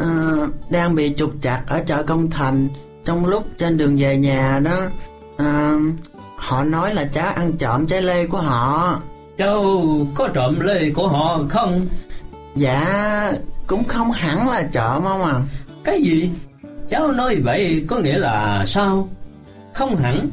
uh, 0.00 0.50
đang 0.70 0.94
bị 0.94 1.14
trục 1.16 1.32
chặt 1.42 1.62
ở 1.66 1.82
chợ 1.86 2.02
Công 2.02 2.30
Thành 2.30 2.68
trong 3.04 3.26
lúc 3.26 3.46
trên 3.58 3.76
đường 3.76 3.96
về 3.98 4.16
nhà 4.16 4.60
đó. 4.64 4.80
Uh, 5.34 5.82
họ 6.36 6.64
nói 6.64 6.94
là 6.94 7.04
cháu 7.04 7.26
ăn 7.26 7.52
trộm 7.52 7.86
trái 7.86 8.02
lê 8.02 8.26
của 8.26 8.40
họ. 8.40 9.00
Cháu 9.38 9.82
có 10.14 10.28
trộm 10.28 10.60
lê 10.60 10.90
của 10.90 11.08
họ 11.08 11.40
không? 11.48 11.82
Dạ, 12.56 13.32
cũng 13.66 13.84
không 13.84 14.10
hẳn 14.10 14.48
là 14.48 14.62
trộm 14.72 15.02
không 15.02 15.24
à. 15.24 15.40
Cái 15.84 16.02
gì? 16.02 16.30
Cháu 16.88 17.12
nói 17.12 17.36
vậy 17.44 17.84
có 17.88 17.98
nghĩa 17.98 18.18
là 18.18 18.64
sao? 18.66 19.08
Không 19.74 19.96
hẳn. 19.96 20.28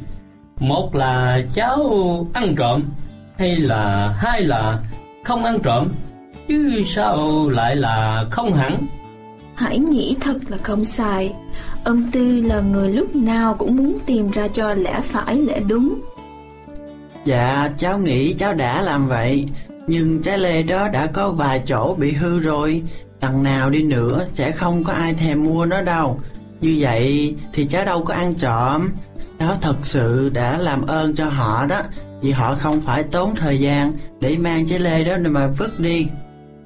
Một 0.58 0.94
là 0.94 1.42
cháu 1.54 1.90
ăn 2.34 2.54
trộm 2.56 2.82
hay 3.38 3.56
là 3.56 4.14
hai 4.18 4.42
là 4.42 4.78
không 5.24 5.44
ăn 5.44 5.58
trộm 5.62 5.88
chứ 6.48 6.82
sao 6.86 7.48
lại 7.48 7.76
là 7.76 8.24
không 8.30 8.54
hẳn 8.54 8.86
Hãy 9.54 9.78
nghĩ 9.78 10.16
thật 10.20 10.38
là 10.48 10.56
không 10.62 10.84
sai 10.84 11.34
Ông 11.84 12.10
Tư 12.10 12.40
là 12.40 12.60
người 12.60 12.88
lúc 12.88 13.16
nào 13.16 13.54
cũng 13.54 13.76
muốn 13.76 13.98
tìm 14.06 14.30
ra 14.30 14.48
cho 14.48 14.74
lẽ 14.74 15.00
phải 15.04 15.36
lẽ 15.36 15.60
đúng 15.60 16.00
Dạ 17.24 17.70
cháu 17.78 17.98
nghĩ 17.98 18.32
cháu 18.32 18.54
đã 18.54 18.82
làm 18.82 19.08
vậy 19.08 19.46
Nhưng 19.86 20.22
trái 20.22 20.38
lê 20.38 20.62
đó 20.62 20.88
đã 20.88 21.06
có 21.06 21.30
vài 21.30 21.62
chỗ 21.66 21.94
bị 21.98 22.12
hư 22.12 22.38
rồi. 22.38 22.82
Đằng 23.20 23.42
nào 23.42 23.70
đi 23.70 23.82
nữa 23.82 24.26
sẽ 24.32 24.50
không 24.50 24.84
có 24.84 24.92
ai 24.92 25.14
thèm 25.14 25.44
mua 25.44 25.66
nó 25.66 25.82
đâu. 25.82 26.20
Như 26.60 26.76
vậy 26.78 27.34
thì 27.52 27.64
cháu 27.64 27.84
đâu 27.84 28.04
có 28.04 28.14
ăn 28.14 28.34
trộm. 28.34 28.88
Đó 29.38 29.56
thật 29.60 29.76
sự 29.82 30.28
đã 30.28 30.58
làm 30.58 30.86
ơn 30.86 31.14
cho 31.14 31.24
họ 31.24 31.66
đó 31.66 31.82
Vì 32.22 32.30
họ 32.30 32.54
không 32.54 32.80
phải 32.80 33.02
tốn 33.02 33.34
thời 33.34 33.60
gian 33.60 33.92
để 34.20 34.36
mang 34.36 34.66
trái 34.66 34.78
lê 34.78 35.04
đó 35.04 35.16
mà 35.30 35.46
vứt 35.46 35.80
đi. 35.80 36.06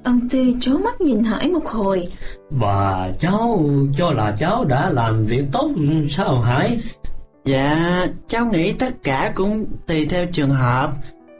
Ông 0.05 0.29
Tư 0.29 0.53
chố 0.61 0.79
mắt 0.79 1.01
nhìn 1.01 1.25
Hải 1.25 1.49
một 1.49 1.67
hồi. 1.67 2.05
Và 2.51 3.11
cháu 3.19 3.65
cho 3.99 4.13
là 4.13 4.35
cháu 4.39 4.65
đã 4.65 4.91
làm 4.91 5.25
việc 5.25 5.45
tốt 5.53 5.71
sao 6.11 6.41
Hải? 6.41 6.79
Dạ 7.45 8.07
cháu 8.29 8.47
nghĩ 8.47 8.73
tất 8.73 8.95
cả 9.03 9.33
cũng 9.35 9.67
tùy 9.87 10.07
theo 10.07 10.27
trường 10.33 10.51
hợp 10.51 10.93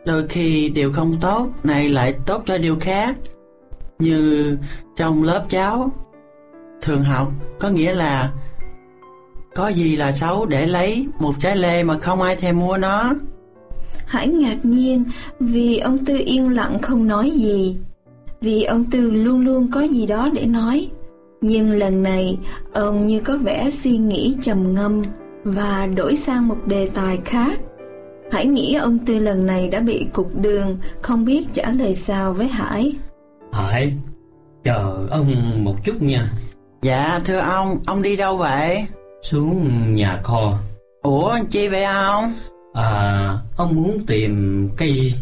Đôi 0.09 0.29
khi 0.29 0.69
điều 0.69 0.93
không 0.93 1.21
tốt 1.21 1.49
này 1.65 1.89
lại 1.89 2.15
tốt 2.27 2.43
cho 2.47 2.59
điều 2.59 2.77
khác 2.81 3.17
Như 3.99 4.57
trong 4.97 5.23
lớp 5.23 5.47
cháu 5.49 5.93
Thường 6.83 7.03
học 7.03 7.33
có 7.61 7.69
nghĩa 7.69 7.95
là 7.95 8.33
Có 9.55 9.69
gì 9.69 9.97
là 9.97 10.13
xấu 10.13 10.47
để 10.47 10.67
lấy 10.67 11.07
một 11.19 11.35
trái 11.41 11.57
lê 11.57 11.83
mà 11.83 11.99
không 11.99 12.23
ai 12.23 12.37
thèm 12.37 12.59
mua 12.59 12.77
nó 12.77 13.13
Hải 14.07 14.29
ngạc 14.29 14.59
nhiên 14.63 15.05
vì 15.41 15.79
ông 15.79 16.05
Tư 16.05 16.23
yên 16.25 16.49
lặng 16.49 16.79
không 16.83 17.07
nói 17.07 17.31
gì 17.31 17.77
vì 18.41 18.63
ông 18.63 18.85
Tư 18.85 19.11
luôn 19.11 19.41
luôn 19.41 19.69
có 19.73 19.81
gì 19.81 20.07
đó 20.07 20.31
để 20.33 20.47
nói. 20.47 20.91
Nhưng 21.41 21.71
lần 21.71 22.03
này, 22.03 22.39
ông 22.73 23.07
như 23.07 23.21
có 23.21 23.37
vẻ 23.37 23.71
suy 23.71 23.99
nghĩ 23.99 24.37
trầm 24.43 24.75
ngâm 24.75 25.03
và 25.45 25.87
đổi 25.97 26.17
sang 26.17 26.49
một 26.49 26.57
đề 26.67 26.91
tài 26.95 27.19
khác. 27.25 27.61
Hãy 28.33 28.47
nghĩ 28.47 28.75
ông 28.75 28.99
Tư 28.99 29.19
lần 29.19 29.47
này 29.47 29.69
đã 29.69 29.81
bị 29.81 30.07
cục 30.13 30.37
đường, 30.37 30.79
không 31.03 31.25
biết 31.25 31.47
trả 31.53 31.71
lời 31.71 31.95
sao 31.95 32.33
với 32.33 32.49
Hải. 32.49 32.93
Hải, 33.53 33.93
chờ 34.65 35.07
ông 35.11 35.35
một 35.65 35.85
chút 35.85 36.03
nha. 36.03 36.31
Dạ, 36.83 37.21
thưa 37.25 37.39
ông, 37.39 37.79
ông 37.87 38.03
đi 38.03 38.17
đâu 38.17 38.37
vậy? 38.37 38.87
Xuống 39.23 39.95
nhà 39.95 40.21
kho. 40.25 40.59
Ủa, 41.03 41.39
chi 41.51 41.69
vậy 41.69 41.85
ông? 41.85 42.35
À, 42.75 43.39
ông 43.57 43.75
muốn 43.75 44.07
tìm 44.07 44.69
cây, 44.77 45.15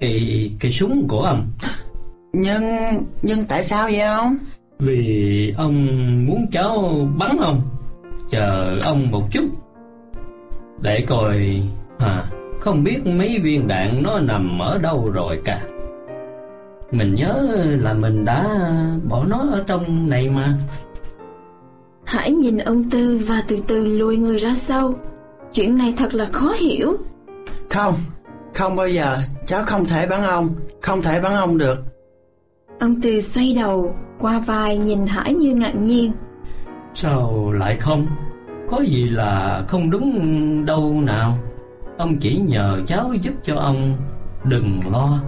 cây, 0.00 0.50
cây 0.60 0.72
súng 0.72 1.08
của 1.08 1.20
ông. 1.20 1.52
Nhưng, 2.32 2.62
nhưng 3.22 3.44
tại 3.48 3.64
sao 3.64 3.84
vậy 3.84 4.00
ông? 4.00 4.36
Vì 4.78 5.54
ông 5.56 5.86
muốn 6.26 6.46
cháu 6.52 6.94
bắn 7.18 7.36
ông 7.38 7.60
Chờ 8.30 8.78
ông 8.82 9.10
một 9.10 9.22
chút 9.30 9.44
Để 10.80 11.04
coi 11.08 11.62
à, 11.98 12.24
Không 12.60 12.84
biết 12.84 13.06
mấy 13.06 13.38
viên 13.42 13.68
đạn 13.68 14.02
nó 14.02 14.20
nằm 14.20 14.58
ở 14.58 14.78
đâu 14.78 15.10
rồi 15.10 15.40
cả. 15.44 15.62
Mình 16.90 17.14
nhớ 17.14 17.56
là 17.80 17.94
mình 17.94 18.24
đã 18.24 18.70
bỏ 19.08 19.24
nó 19.24 19.38
ở 19.52 19.64
trong 19.66 20.10
này 20.10 20.28
mà. 20.28 20.58
Hãy 22.04 22.32
nhìn 22.32 22.58
ông 22.58 22.90
Tư 22.90 23.20
và 23.26 23.42
từ 23.48 23.58
từ 23.66 23.84
lùi 23.84 24.16
người 24.16 24.38
ra 24.38 24.54
sau. 24.54 24.94
Chuyện 25.52 25.78
này 25.78 25.94
thật 25.96 26.14
là 26.14 26.26
khó 26.32 26.52
hiểu. 26.52 26.96
Không, 27.70 27.94
không 28.54 28.76
bao 28.76 28.88
giờ. 28.88 29.16
Cháu 29.46 29.64
không 29.66 29.84
thể 29.84 30.06
bắn 30.06 30.22
ông. 30.22 30.48
Không 30.82 31.02
thể 31.02 31.20
bắn 31.20 31.32
ông 31.32 31.58
được. 31.58 31.78
Ông 32.80 33.00
Tư 33.00 33.20
xoay 33.20 33.54
đầu 33.56 33.94
qua 34.18 34.38
vai 34.38 34.76
nhìn 34.76 35.06
Hải 35.06 35.34
như 35.34 35.54
ngạc 35.54 35.74
nhiên. 35.74 36.12
Sao 36.94 37.52
lại 37.52 37.76
không? 37.80 38.06
Có 38.68 38.80
gì 38.88 39.04
là 39.04 39.64
không 39.68 39.90
đúng 39.90 40.64
đâu 40.64 41.00
nào 41.00 41.38
Ông 41.98 42.16
chỉ 42.20 42.38
nhờ 42.38 42.80
cháu 42.86 43.12
giúp 43.22 43.34
cho 43.42 43.56
ông. 43.56 43.96
Đừng 44.44 44.80
lo 44.92 45.20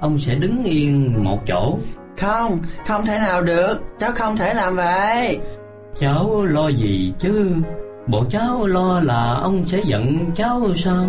Ông 0.00 0.18
sẽ 0.18 0.34
đứng 0.34 0.64
yên 0.64 1.24
một 1.24 1.46
chỗ. 1.46 1.78
Không, 2.18 2.58
không 2.86 3.06
thể 3.06 3.18
nào 3.18 3.42
được. 3.42 3.74
Cháu 3.98 4.12
không 4.14 4.36
thể 4.36 4.54
làm 4.54 4.76
vậy. 4.76 5.38
Cháu 5.96 6.44
lo 6.44 6.68
gì 6.68 7.12
chứ? 7.18 7.50
Bộ 8.06 8.24
cháu 8.30 8.66
lo 8.66 9.00
là 9.00 9.34
ông 9.42 9.66
sẽ 9.66 9.80
giận 9.86 10.18
cháu 10.34 10.74
sao? 10.76 11.04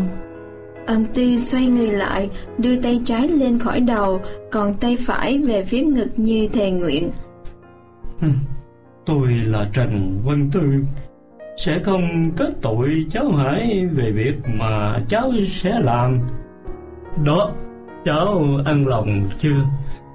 Ông 0.88 1.06
Tư 1.06 1.38
xoay 1.38 1.66
người 1.66 1.88
lại, 1.88 2.30
đưa 2.58 2.82
tay 2.82 3.02
trái 3.06 3.28
lên 3.28 3.60
khỏi 3.60 3.80
đầu, 3.80 4.22
còn 4.52 4.74
tay 4.74 4.98
phải 5.06 5.42
về 5.48 5.66
phía 5.66 5.82
ngực 5.82 6.10
như 6.16 6.48
thề 6.54 6.72
nguyện. 6.72 7.12
Tôi 9.06 9.32
là 9.32 9.70
Trần 9.74 10.22
Văn 10.26 10.50
Tư, 10.54 10.62
sẽ 11.58 11.80
không 11.84 12.32
kết 12.38 12.50
tội 12.62 13.06
cháu 13.10 13.32
Hải 13.32 13.86
về 13.92 14.12
việc 14.12 14.36
mà 14.46 15.00
cháu 15.10 15.32
sẽ 15.52 15.80
làm. 15.80 16.20
Đó, 17.26 17.52
cháu 18.06 18.44
ăn 18.66 18.88
lòng 18.88 19.30
chưa? 19.40 19.62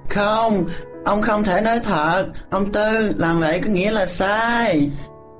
Không, 0.09 0.65
ông 1.05 1.23
không 1.23 1.45
thể 1.45 1.61
nói 1.61 1.81
thật, 1.85 2.27
ông 2.51 2.73
Tư 2.73 3.13
làm 3.17 3.41
vậy 3.41 3.61
có 3.65 3.71
nghĩa 3.71 3.91
là 3.91 4.07
sai. 4.07 4.91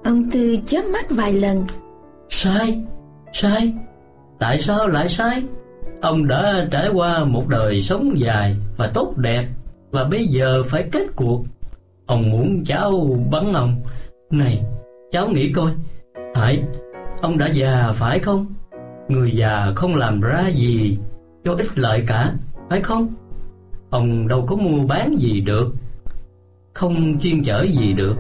Ông 0.05 0.31
Tư 0.31 0.57
chớp 0.67 0.83
mắt 0.93 1.07
vài 1.11 1.33
lần. 1.33 1.65
Sai? 2.31 2.83
Sai? 3.33 3.73
Tại 4.39 4.61
sao 4.61 4.89
lại 4.89 5.09
sai? 5.09 5.43
Ông 6.01 6.27
đã 6.29 6.69
trải 6.71 6.89
qua 6.89 7.25
một 7.25 7.49
đời 7.49 7.83
sống 7.83 8.21
dài 8.21 8.57
và 8.77 8.91
tốt 8.95 9.15
đẹp 9.17 9.47
và 9.91 10.05
bây 10.05 10.27
giờ 10.27 10.63
phải 10.67 10.89
kết 10.93 11.07
cuộc. 11.17 11.45
Ông 12.07 12.31
muốn 12.31 12.65
cháu 12.65 13.19
bắn 13.31 13.53
ông. 13.53 13.83
Này, 14.31 14.63
cháu 15.11 15.29
nghĩ 15.29 15.53
coi. 15.53 15.73
Hải, 16.35 16.63
ông 17.21 17.39
đã 17.39 17.47
già 17.47 17.93
phải 17.95 18.19
không? 18.19 18.47
Người 19.09 19.31
già 19.35 19.73
không 19.77 19.95
làm 19.95 20.21
ra 20.21 20.49
gì 20.49 20.99
cho 21.45 21.55
ích 21.55 21.79
lợi 21.79 22.05
cả, 22.07 22.35
phải 22.71 22.81
không? 22.81 23.15
Ông 23.91 24.29
đâu 24.29 24.45
có 24.47 24.57
mua 24.57 24.87
bán 24.87 25.15
gì 25.19 25.41
được, 25.41 25.75
không 26.75 27.19
chuyên 27.19 27.43
chở 27.43 27.63
gì 27.63 27.93
được. 27.93 28.17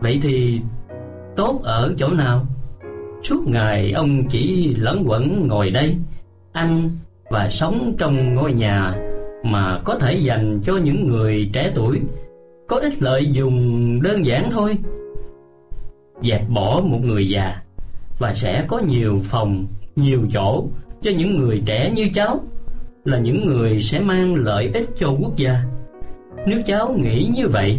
Vậy 0.00 0.18
thì 0.22 0.60
tốt 1.36 1.60
ở 1.62 1.94
chỗ 1.96 2.08
nào? 2.08 2.46
Suốt 3.22 3.48
ngày 3.48 3.92
ông 3.92 4.28
chỉ 4.28 4.74
lẫn 4.74 5.04
quẩn 5.06 5.46
ngồi 5.48 5.70
đây 5.70 5.96
Ăn 6.52 6.90
và 7.30 7.48
sống 7.50 7.94
trong 7.98 8.34
ngôi 8.34 8.52
nhà 8.52 8.94
Mà 9.44 9.80
có 9.84 9.98
thể 9.98 10.14
dành 10.14 10.60
cho 10.64 10.76
những 10.76 11.08
người 11.08 11.50
trẻ 11.52 11.72
tuổi 11.74 12.00
Có 12.68 12.76
ích 12.76 13.02
lợi 13.02 13.28
dùng 13.32 14.02
đơn 14.02 14.26
giản 14.26 14.50
thôi 14.50 14.78
Dẹp 16.22 16.48
bỏ 16.48 16.82
một 16.84 16.98
người 17.04 17.28
già 17.28 17.62
Và 18.18 18.34
sẽ 18.34 18.64
có 18.68 18.78
nhiều 18.78 19.20
phòng, 19.24 19.66
nhiều 19.96 20.20
chỗ 20.32 20.64
Cho 21.02 21.10
những 21.10 21.38
người 21.38 21.62
trẻ 21.66 21.90
như 21.94 22.08
cháu 22.14 22.40
Là 23.04 23.18
những 23.18 23.46
người 23.46 23.82
sẽ 23.82 24.00
mang 24.00 24.34
lợi 24.34 24.70
ích 24.74 24.88
cho 24.96 25.16
quốc 25.20 25.36
gia. 25.36 25.62
Nếu 26.46 26.60
cháu 26.66 26.92
nghĩ 26.92 27.30
như 27.36 27.48
vậy 27.48 27.78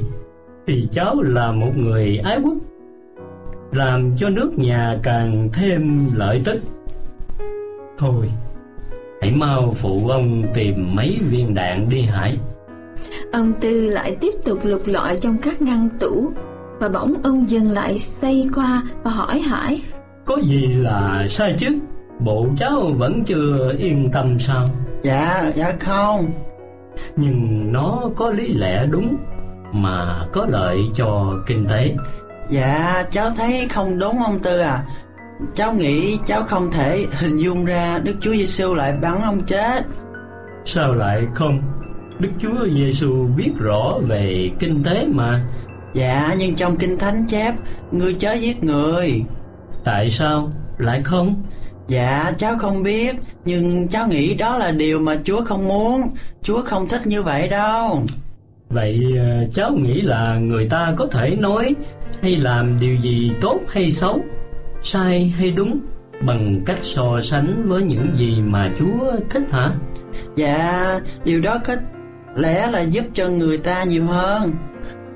Thì 0.67 0.87
cháu 0.91 1.21
là 1.21 1.51
một 1.51 1.71
người 1.77 2.17
ái 2.17 2.39
quốc 2.43 2.57
làm 3.71 4.15
cho 4.17 4.29
nước 4.29 4.59
nhà 4.59 4.97
càng 5.03 5.49
thêm 5.53 6.09
lợi 6.15 6.41
tức 6.45 6.61
Thôi 7.97 8.29
Hãy 9.21 9.31
mau 9.31 9.73
phụ 9.77 10.07
ông 10.07 10.43
tìm 10.53 10.95
mấy 10.95 11.17
viên 11.29 11.53
đạn 11.53 11.89
đi 11.89 12.01
Hải. 12.01 12.37
Ông 13.33 13.53
Tư 13.61 13.89
lại 13.89 14.17
tiếp 14.21 14.33
tục 14.45 14.59
lục 14.63 14.81
lọi 14.85 15.17
trong 15.21 15.37
các 15.37 15.61
ngăn 15.61 15.89
tủ. 15.99 16.31
Và 16.79 16.89
bỗng 16.89 17.13
ông 17.23 17.49
dừng 17.49 17.71
lại 17.71 17.99
xoay 17.99 18.49
qua 18.55 18.81
và 19.03 19.11
hỏi 19.11 19.39
Hải. 19.39 19.81
Có 20.25 20.37
gì 20.43 20.67
là 20.67 21.25
sai 21.29 21.55
chứ? 21.57 21.79
Bộ 22.19 22.47
cháu 22.57 22.91
vẫn 22.97 23.23
chưa 23.25 23.73
yên 23.79 24.09
tâm 24.13 24.39
sao? 24.39 24.65
Dạ, 25.01 25.51
dạ 25.55 25.73
không. 25.79 26.25
Nhưng 27.15 27.71
nó 27.71 28.01
có 28.15 28.31
lý 28.31 28.47
lẽ 28.47 28.85
đúng 28.85 29.17
Mà 29.71 30.25
có 30.33 30.45
lợi 30.49 30.77
cho 30.93 31.33
kinh 31.47 31.65
tế. 31.65 31.95
Dạ, 32.49 33.03
cháu 33.11 33.29
thấy 33.37 33.67
không 33.69 33.99
đúng 33.99 34.23
ông 34.23 34.39
Tư 34.39 34.59
à. 34.59 34.83
Cháu 35.55 35.73
nghĩ 35.73 36.17
cháu 36.25 36.43
không 36.43 36.71
thể 36.71 37.05
hình 37.11 37.37
dung 37.37 37.65
ra 37.65 37.99
Đức 38.03 38.15
Chúa 38.21 38.31
Giêsu 38.31 38.73
lại 38.73 38.93
bắn 39.01 39.21
ông 39.21 39.41
chết. 39.41 39.85
Sao 40.65 40.93
lại 40.93 41.21
không? 41.33 41.61
Đức 42.19 42.29
Chúa 42.39 42.65
Giêsu 42.65 43.27
biết 43.37 43.51
rõ 43.57 43.91
về 44.07 44.51
kinh 44.59 44.83
tế 44.83 45.07
mà 45.13 45.45
Dạ 45.93 46.35
nhưng 46.37 46.55
trong 46.55 46.75
kinh 46.75 46.97
thánh 46.97 47.25
chép 47.27 47.53
Ngươi 47.91 48.13
chớ 48.13 48.33
giết 48.33 48.63
người. 48.63 49.23
Tại 49.83 50.09
sao? 50.09 50.51
Lại 50.77 51.01
không? 51.03 51.43
Dạ 51.87 52.31
cháu 52.37 52.57
không 52.57 52.83
biết 52.83 53.15
Nhưng 53.45 53.87
cháu 53.87 54.07
nghĩ 54.07 54.33
đó 54.33 54.57
là 54.57 54.71
điều 54.71 54.99
mà 54.99 55.15
Chúa 55.23 55.45
không 55.45 55.67
muốn. 55.67 56.01
Chúa 56.41 56.61
không 56.61 56.89
thích 56.89 57.07
như 57.07 57.23
vậy 57.23 57.47
đâu. 57.47 58.03
Vậy 58.69 58.99
ờ, 59.17 59.45
cháu 59.53 59.71
nghĩ 59.71 60.01
là 60.01 60.37
người 60.37 60.67
ta 60.69 60.93
có 60.97 61.07
thể 61.11 61.35
nói 61.39 61.75
Hay 62.21 62.35
làm 62.35 62.79
điều 62.79 62.95
gì 62.95 63.31
tốt 63.41 63.59
hay 63.67 63.91
xấu 63.91 64.21
Sai 64.81 65.33
hay 65.37 65.51
đúng 65.51 65.79
Bằng 66.21 66.61
cách 66.65 66.77
so 66.81 67.21
sánh 67.23 67.67
với 67.67 67.83
những 67.83 68.07
gì 68.15 68.41
mà 68.41 68.71
Chúa 68.79 69.11
thích 69.29 69.43
hả? 69.51 69.71
Dạ 70.35 70.99
điều 71.23 71.41
đó 71.41 71.57
có 71.65 71.75
lẽ 72.35 72.67
là 72.71 72.81
giúp 72.81 73.05
cho 73.13 73.29
người 73.29 73.57
ta 73.57 73.83
nhiều 73.83 74.05
hơn 74.05 74.51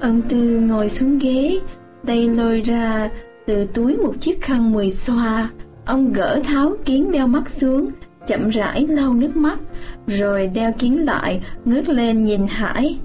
Ông 0.01 0.21
Tư 0.21 0.59
ngồi 0.59 0.89
xuống 0.89 1.19
ghế, 1.19 1.59
Tay 2.07 2.29
lôi 2.29 2.61
ra 2.61 3.09
từ 3.47 3.65
túi 3.73 3.97
một 3.97 4.13
chiếc 4.19 4.41
khăn 4.41 4.73
mười 4.73 4.91
xoa. 4.91 5.49
Ông 5.85 6.13
gỡ 6.13 6.39
tháo 6.43 6.71
kiến 6.85 7.11
đeo 7.11 7.27
mắt 7.27 7.49
xuống, 7.49 7.89
Chậm 8.27 8.49
rãi 8.49 8.87
lau 8.87 9.13
nước 9.13 9.35
mắt, 9.35 9.59
Rồi 10.07 10.47
đeo 10.47 10.71
kiến 10.79 11.05
lại, 11.05 11.41
Ngước 11.65 11.89
lên 11.89 12.23
nhìn 12.23 12.47
Hải. 12.49 12.97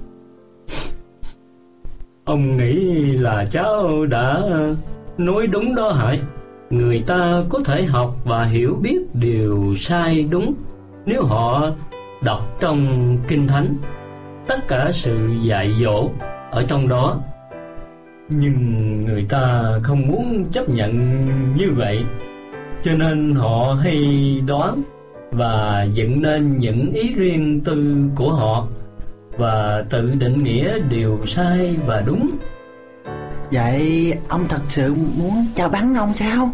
Ông 2.25 2.55
nghĩ 2.55 3.01
là 3.11 3.45
cháu 3.51 4.05
đã 4.05 4.41
nói 5.17 5.47
đúng 5.47 5.75
đó 5.75 5.91
Hải. 5.91 6.21
Người 6.69 7.03
ta 7.07 7.43
có 7.49 7.59
thể 7.65 7.85
học 7.85 8.15
và 8.25 8.43
hiểu 8.43 8.77
biết 8.81 9.15
điều 9.15 9.73
sai 9.77 10.27
đúng 10.31 10.53
Nếu 11.05 11.23
họ 11.23 11.71
đọc 12.23 12.57
trong 12.59 13.17
Kinh 13.27 13.47
Thánh. 13.47 13.75
Tất 14.47 14.67
cả 14.67 14.91
sự 14.93 15.17
dạy 15.43 15.73
dỗ 15.83 16.09
ở 16.57 16.63
trong 16.67 16.87
đó 16.87 17.19
Nhưng 18.29 19.05
người 19.05 19.25
ta 19.29 19.63
không 19.83 20.07
muốn 20.07 20.45
chấp 20.51 20.69
nhận 20.69 21.25
như 21.55 21.71
vậy 21.75 22.03
Cho 22.83 22.93
nên 22.93 23.35
họ 23.35 23.77
hay 23.83 23.99
đoán 24.47 24.81
và 25.31 25.87
dựng 25.93 26.21
nên 26.21 26.57
những 26.57 26.91
ý 26.91 27.13
riêng 27.13 27.61
tư 27.65 27.95
của 28.15 28.33
họ 28.33 28.67
và 29.37 29.83
tự 29.89 30.15
định 30.15 30.43
nghĩa 30.43 30.79
điều 30.89 31.25
sai 31.25 31.75
và 31.85 32.03
đúng 32.05 32.29
Vậy 33.51 34.13
ông 34.27 34.41
thật 34.49 34.61
sự 34.67 34.93
muốn 34.93 35.45
chào 35.55 35.69
bắn 35.69 35.93
ông 35.93 36.13
sao? 36.15 36.49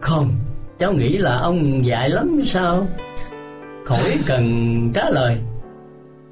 Không, 0.00 0.30
cháu 0.78 0.92
nghĩ 0.92 1.18
là 1.18 1.38
ông 1.38 1.86
dại 1.86 2.10
lắm 2.10 2.40
sao? 2.44 2.86
Khỏi 3.84 4.18
cần 4.26 4.90
trả 4.94 5.10
lời 5.10 5.38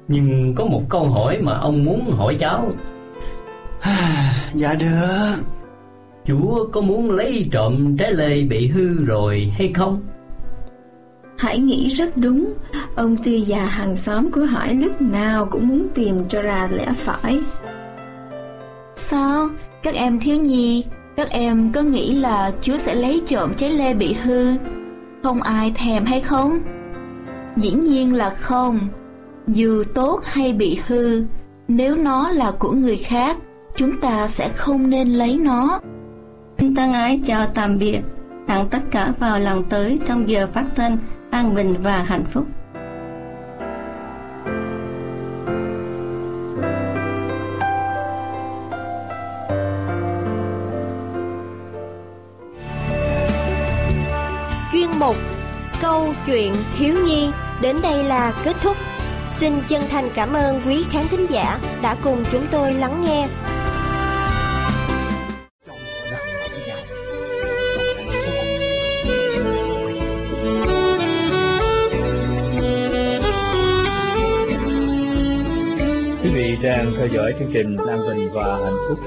Nhưng 0.07 0.55
có 0.55 0.65
một 0.65 0.81
câu 0.89 1.07
hỏi 1.07 1.37
mà 1.41 1.57
ông 1.57 1.85
muốn 1.85 2.11
hỏi 2.11 2.35
cháu 2.39 2.69
Dạ 4.53 4.73
được 4.73 5.43
Chúa 6.25 6.67
có 6.71 6.81
muốn 6.81 7.11
lấy 7.11 7.47
trộm 7.51 7.97
trái 7.97 8.13
lê 8.13 8.41
bị 8.41 8.67
hư 8.67 9.05
rồi 9.05 9.53
hay 9.57 9.71
không? 9.73 10.01
Hải 11.37 11.59
nghĩ 11.59 11.89
rất 11.89 12.17
đúng 12.17 12.53
Ông 12.95 13.17
tư 13.17 13.31
già 13.31 13.65
hàng 13.65 13.95
xóm 13.95 14.31
của 14.31 14.41
Hải 14.41 14.73
lúc 14.73 15.01
nào 15.01 15.45
cũng 15.45 15.67
muốn 15.67 15.87
tìm 15.93 16.25
cho 16.25 16.41
ra 16.41 16.69
lẽ 16.71 16.87
phải 16.95 17.39
Sao? 18.95 19.49
Các 19.83 19.93
em 19.93 20.19
thiếu 20.19 20.37
nhi 20.37 20.85
Các 21.17 21.29
em 21.29 21.71
có 21.71 21.81
nghĩ 21.81 22.15
là 22.15 22.51
Chúa 22.61 22.77
sẽ 22.77 22.95
lấy 22.95 23.21
trộm 23.27 23.53
trái 23.57 23.69
lê 23.69 23.93
bị 23.93 24.13
hư 24.13 24.53
Không 25.23 25.41
ai 25.41 25.71
thèm 25.75 26.05
hay 26.05 26.21
không? 26.21 26.59
Dĩ 27.57 27.71
nhiên 27.71 28.13
là 28.13 28.29
không 28.29 28.79
Dù 29.47 29.83
tốt 29.93 30.21
hay 30.23 30.53
bị 30.53 30.79
hư 30.87 31.23
Nếu 31.67 31.95
nó 31.95 32.29
là 32.29 32.51
của 32.51 32.71
người 32.71 32.97
khác 32.97 33.37
Chúng 33.75 33.99
ta 33.99 34.27
sẽ 34.27 34.49
không 34.55 34.89
nên 34.89 35.09
lấy 35.09 35.37
nó 35.37 35.79
Xin 36.57 36.75
thân 36.75 36.93
ái 36.93 37.21
chào 37.25 37.47
tạm 37.53 37.79
biệt 37.79 38.01
Hẹn 38.47 38.69
tất 38.69 38.79
cả 38.91 39.13
vào 39.19 39.39
lần 39.39 39.63
tới 39.63 39.99
trong 40.05 40.29
giờ 40.29 40.47
phát 40.53 40.65
thanh 40.75 40.97
an 41.31 41.55
bình 41.55 41.75
và 41.83 42.03
hạnh 42.03 42.25
phúc. 42.31 42.45
Chuyên 54.71 54.89
mục 54.99 55.15
Câu 55.81 56.13
chuyện 56.25 56.53
thiếu 56.77 56.95
nhi 57.05 57.29
đến 57.61 57.75
đây 57.83 58.03
là 58.03 58.33
kết 58.43 58.55
thúc. 58.61 58.77
Xin 59.39 59.53
chân 59.67 59.81
thành 59.89 60.09
cảm 60.15 60.33
ơn 60.33 60.61
quý 60.67 60.85
khán 60.91 61.07
thính 61.07 61.25
giả 61.29 61.59
đã 61.81 61.95
cùng 62.03 62.23
chúng 62.31 62.45
tôi 62.51 62.73
lắng 62.73 63.03
nghe. 63.05 63.27
Quý 76.23 76.29
vị 76.33 76.57
đang 76.63 76.93
theo 76.97 77.07
dõi 77.07 77.33
chương 77.39 77.51
trình 77.53 77.75
An 77.87 77.99
Bình 78.07 78.29
và 78.33 78.57
Hạnh 78.63 78.77
Phúc. 78.89 78.99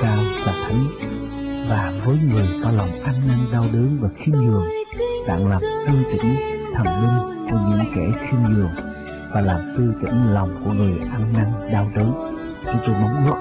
Cao 0.00 0.16
và 0.46 0.52
thánh, 0.52 0.84
và 1.68 1.92
với 2.04 2.18
người 2.32 2.46
có 2.64 2.70
lòng 2.70 2.90
ăn 3.04 3.14
năn 3.28 3.38
đau 3.52 3.64
đớn 3.72 3.98
và 4.00 4.08
khiêm 4.16 4.34
nhường, 4.34 4.64
bạn 5.28 5.46
làm 5.46 5.60
tư 5.60 5.94
tỉnh 6.12 6.36
thần 6.74 6.86
linh 6.86 7.48
của 7.50 7.58
những 7.68 7.92
kẻ 7.94 8.18
khiêm 8.20 8.40
nhường 8.42 8.74
và 9.34 9.40
làm 9.40 9.60
tư 9.76 9.92
tỉnh 10.02 10.32
lòng 10.32 10.54
của 10.64 10.72
người 10.72 10.98
ăn 11.12 11.32
năn 11.36 11.70
đau 11.72 11.90
đớn. 11.96 12.12
Chúng 12.64 12.80
tôi 12.86 12.96
mong 13.00 13.26
ước 13.26 13.36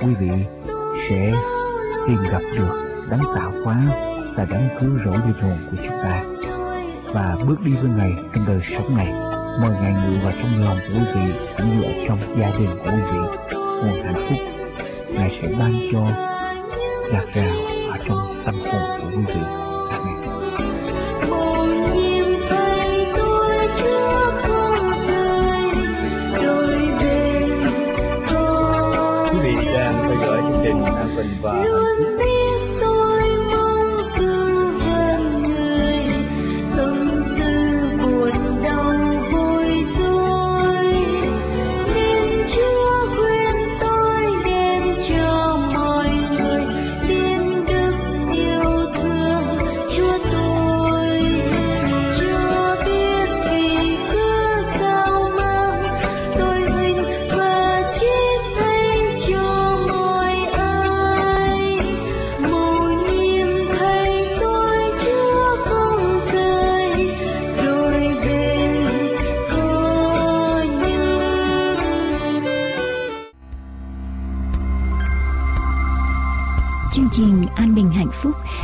quý 0.00 0.14
vị 0.14 0.44
sẽ 1.08 1.32
tìm 2.06 2.18
gặp 2.30 2.42
được 2.56 3.04
đấng 3.10 3.20
tạo 3.36 3.52
hóa 3.64 3.76
và 4.36 4.46
đấng 4.50 4.68
cứu 4.80 4.90
rỗi 5.04 5.14
linh 5.26 5.42
hồn 5.42 5.58
của 5.70 5.76
chúng 5.76 5.96
ta 6.02 6.22
và 7.12 7.36
bước 7.46 7.60
đi 7.64 7.72
với 7.72 7.90
Ngài 7.96 8.12
trong 8.34 8.46
đời 8.46 8.60
sống 8.64 8.96
này. 8.96 9.12
Mời 9.62 9.70
Ngài 9.70 9.92
ngự 9.92 10.18
vào 10.22 10.32
trong 10.42 10.64
lòng 10.64 10.78
của 10.88 10.94
quý 10.94 11.04
vị 11.14 11.32
cũng 11.58 11.66
như 11.68 11.82
ở 11.82 11.92
trong 12.08 12.18
gia 12.40 12.50
đình 12.58 12.70
của 12.84 12.90
quý 12.90 13.02
vị 13.12 13.18
nguồn 13.54 14.02
hạnh 14.04 14.14
phúc. 14.14 14.57
Sẽ 15.42 15.48
ban 15.58 15.72
cho 15.92 16.04
lạc 17.12 17.26
rào 17.34 17.56
ở 17.90 17.98
trong 18.06 18.42
tâm 18.44 18.60
hồn 18.60 19.00
của 19.00 19.08
quý 19.16 19.24
vị. 19.26 19.40
Amen. 19.90 20.18
Quý 29.32 29.38
vị 29.42 29.54
đang 29.74 29.94
theo 30.08 30.18
dõi 30.18 30.42
chương 30.42 30.60
trình 30.64 30.84
An 30.84 31.16
Bình 31.16 31.30
và 31.42 31.52
Hạnh 31.52 31.64
Phúc 31.72 32.17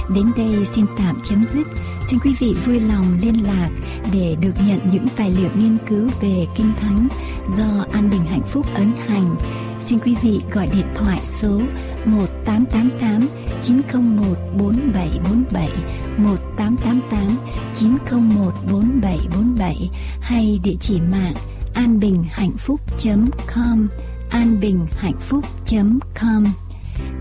đến 0.08 0.30
đây 0.36 0.66
xin 0.74 0.86
tạm 0.98 1.16
chấm 1.22 1.44
dứt. 1.54 1.66
Xin 2.10 2.18
quý 2.18 2.34
vị 2.40 2.54
vui 2.66 2.80
lòng 2.80 3.04
liên 3.20 3.44
lạc 3.44 3.70
để 4.12 4.36
được 4.40 4.52
nhận 4.66 4.78
những 4.92 5.06
tài 5.16 5.30
liệu 5.30 5.50
nghiên 5.58 5.76
cứu 5.88 6.08
về 6.20 6.46
Kinh 6.56 6.72
Thánh 6.80 7.08
do 7.58 7.86
An 7.92 8.10
Bình 8.10 8.24
Hạnh 8.24 8.44
Phúc 8.46 8.66
ấn 8.74 8.92
hành. 9.08 9.36
Xin 9.86 9.98
quý 9.98 10.16
vị 10.22 10.40
gọi 10.52 10.68
điện 10.72 10.86
thoại 10.94 11.20
số 11.40 11.60
1888 12.04 13.28
901 13.62 14.24
4747 14.58 15.70
1888 16.16 17.36
901 17.74 18.52
4747 18.72 19.90
hay 20.20 20.60
địa 20.64 20.76
chỉ 20.80 21.00
mạng 21.00 21.34
anbinhhạnhphúc.com 21.74 23.88
anbinhhạnhphúc.com 24.30 26.63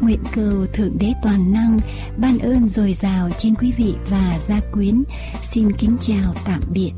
Nguyện 0.04 0.24
cầu 0.36 0.66
Thượng 0.74 0.98
Đế 1.00 1.14
Toàn 1.24 1.54
Năng 1.54 1.80
ban 2.18 2.40
ơn 2.40 2.70
dồi 2.70 2.98
dào 3.02 3.30
trên 3.38 3.56
quý 3.56 3.72
vị 3.78 3.94
và 4.10 4.40
gia 4.48 4.60
quyến. 4.72 5.04
Xin 5.52 5.72
kính 5.72 5.98
chào 6.02 6.34
tạm 6.46 6.62
biệt. 6.74 6.92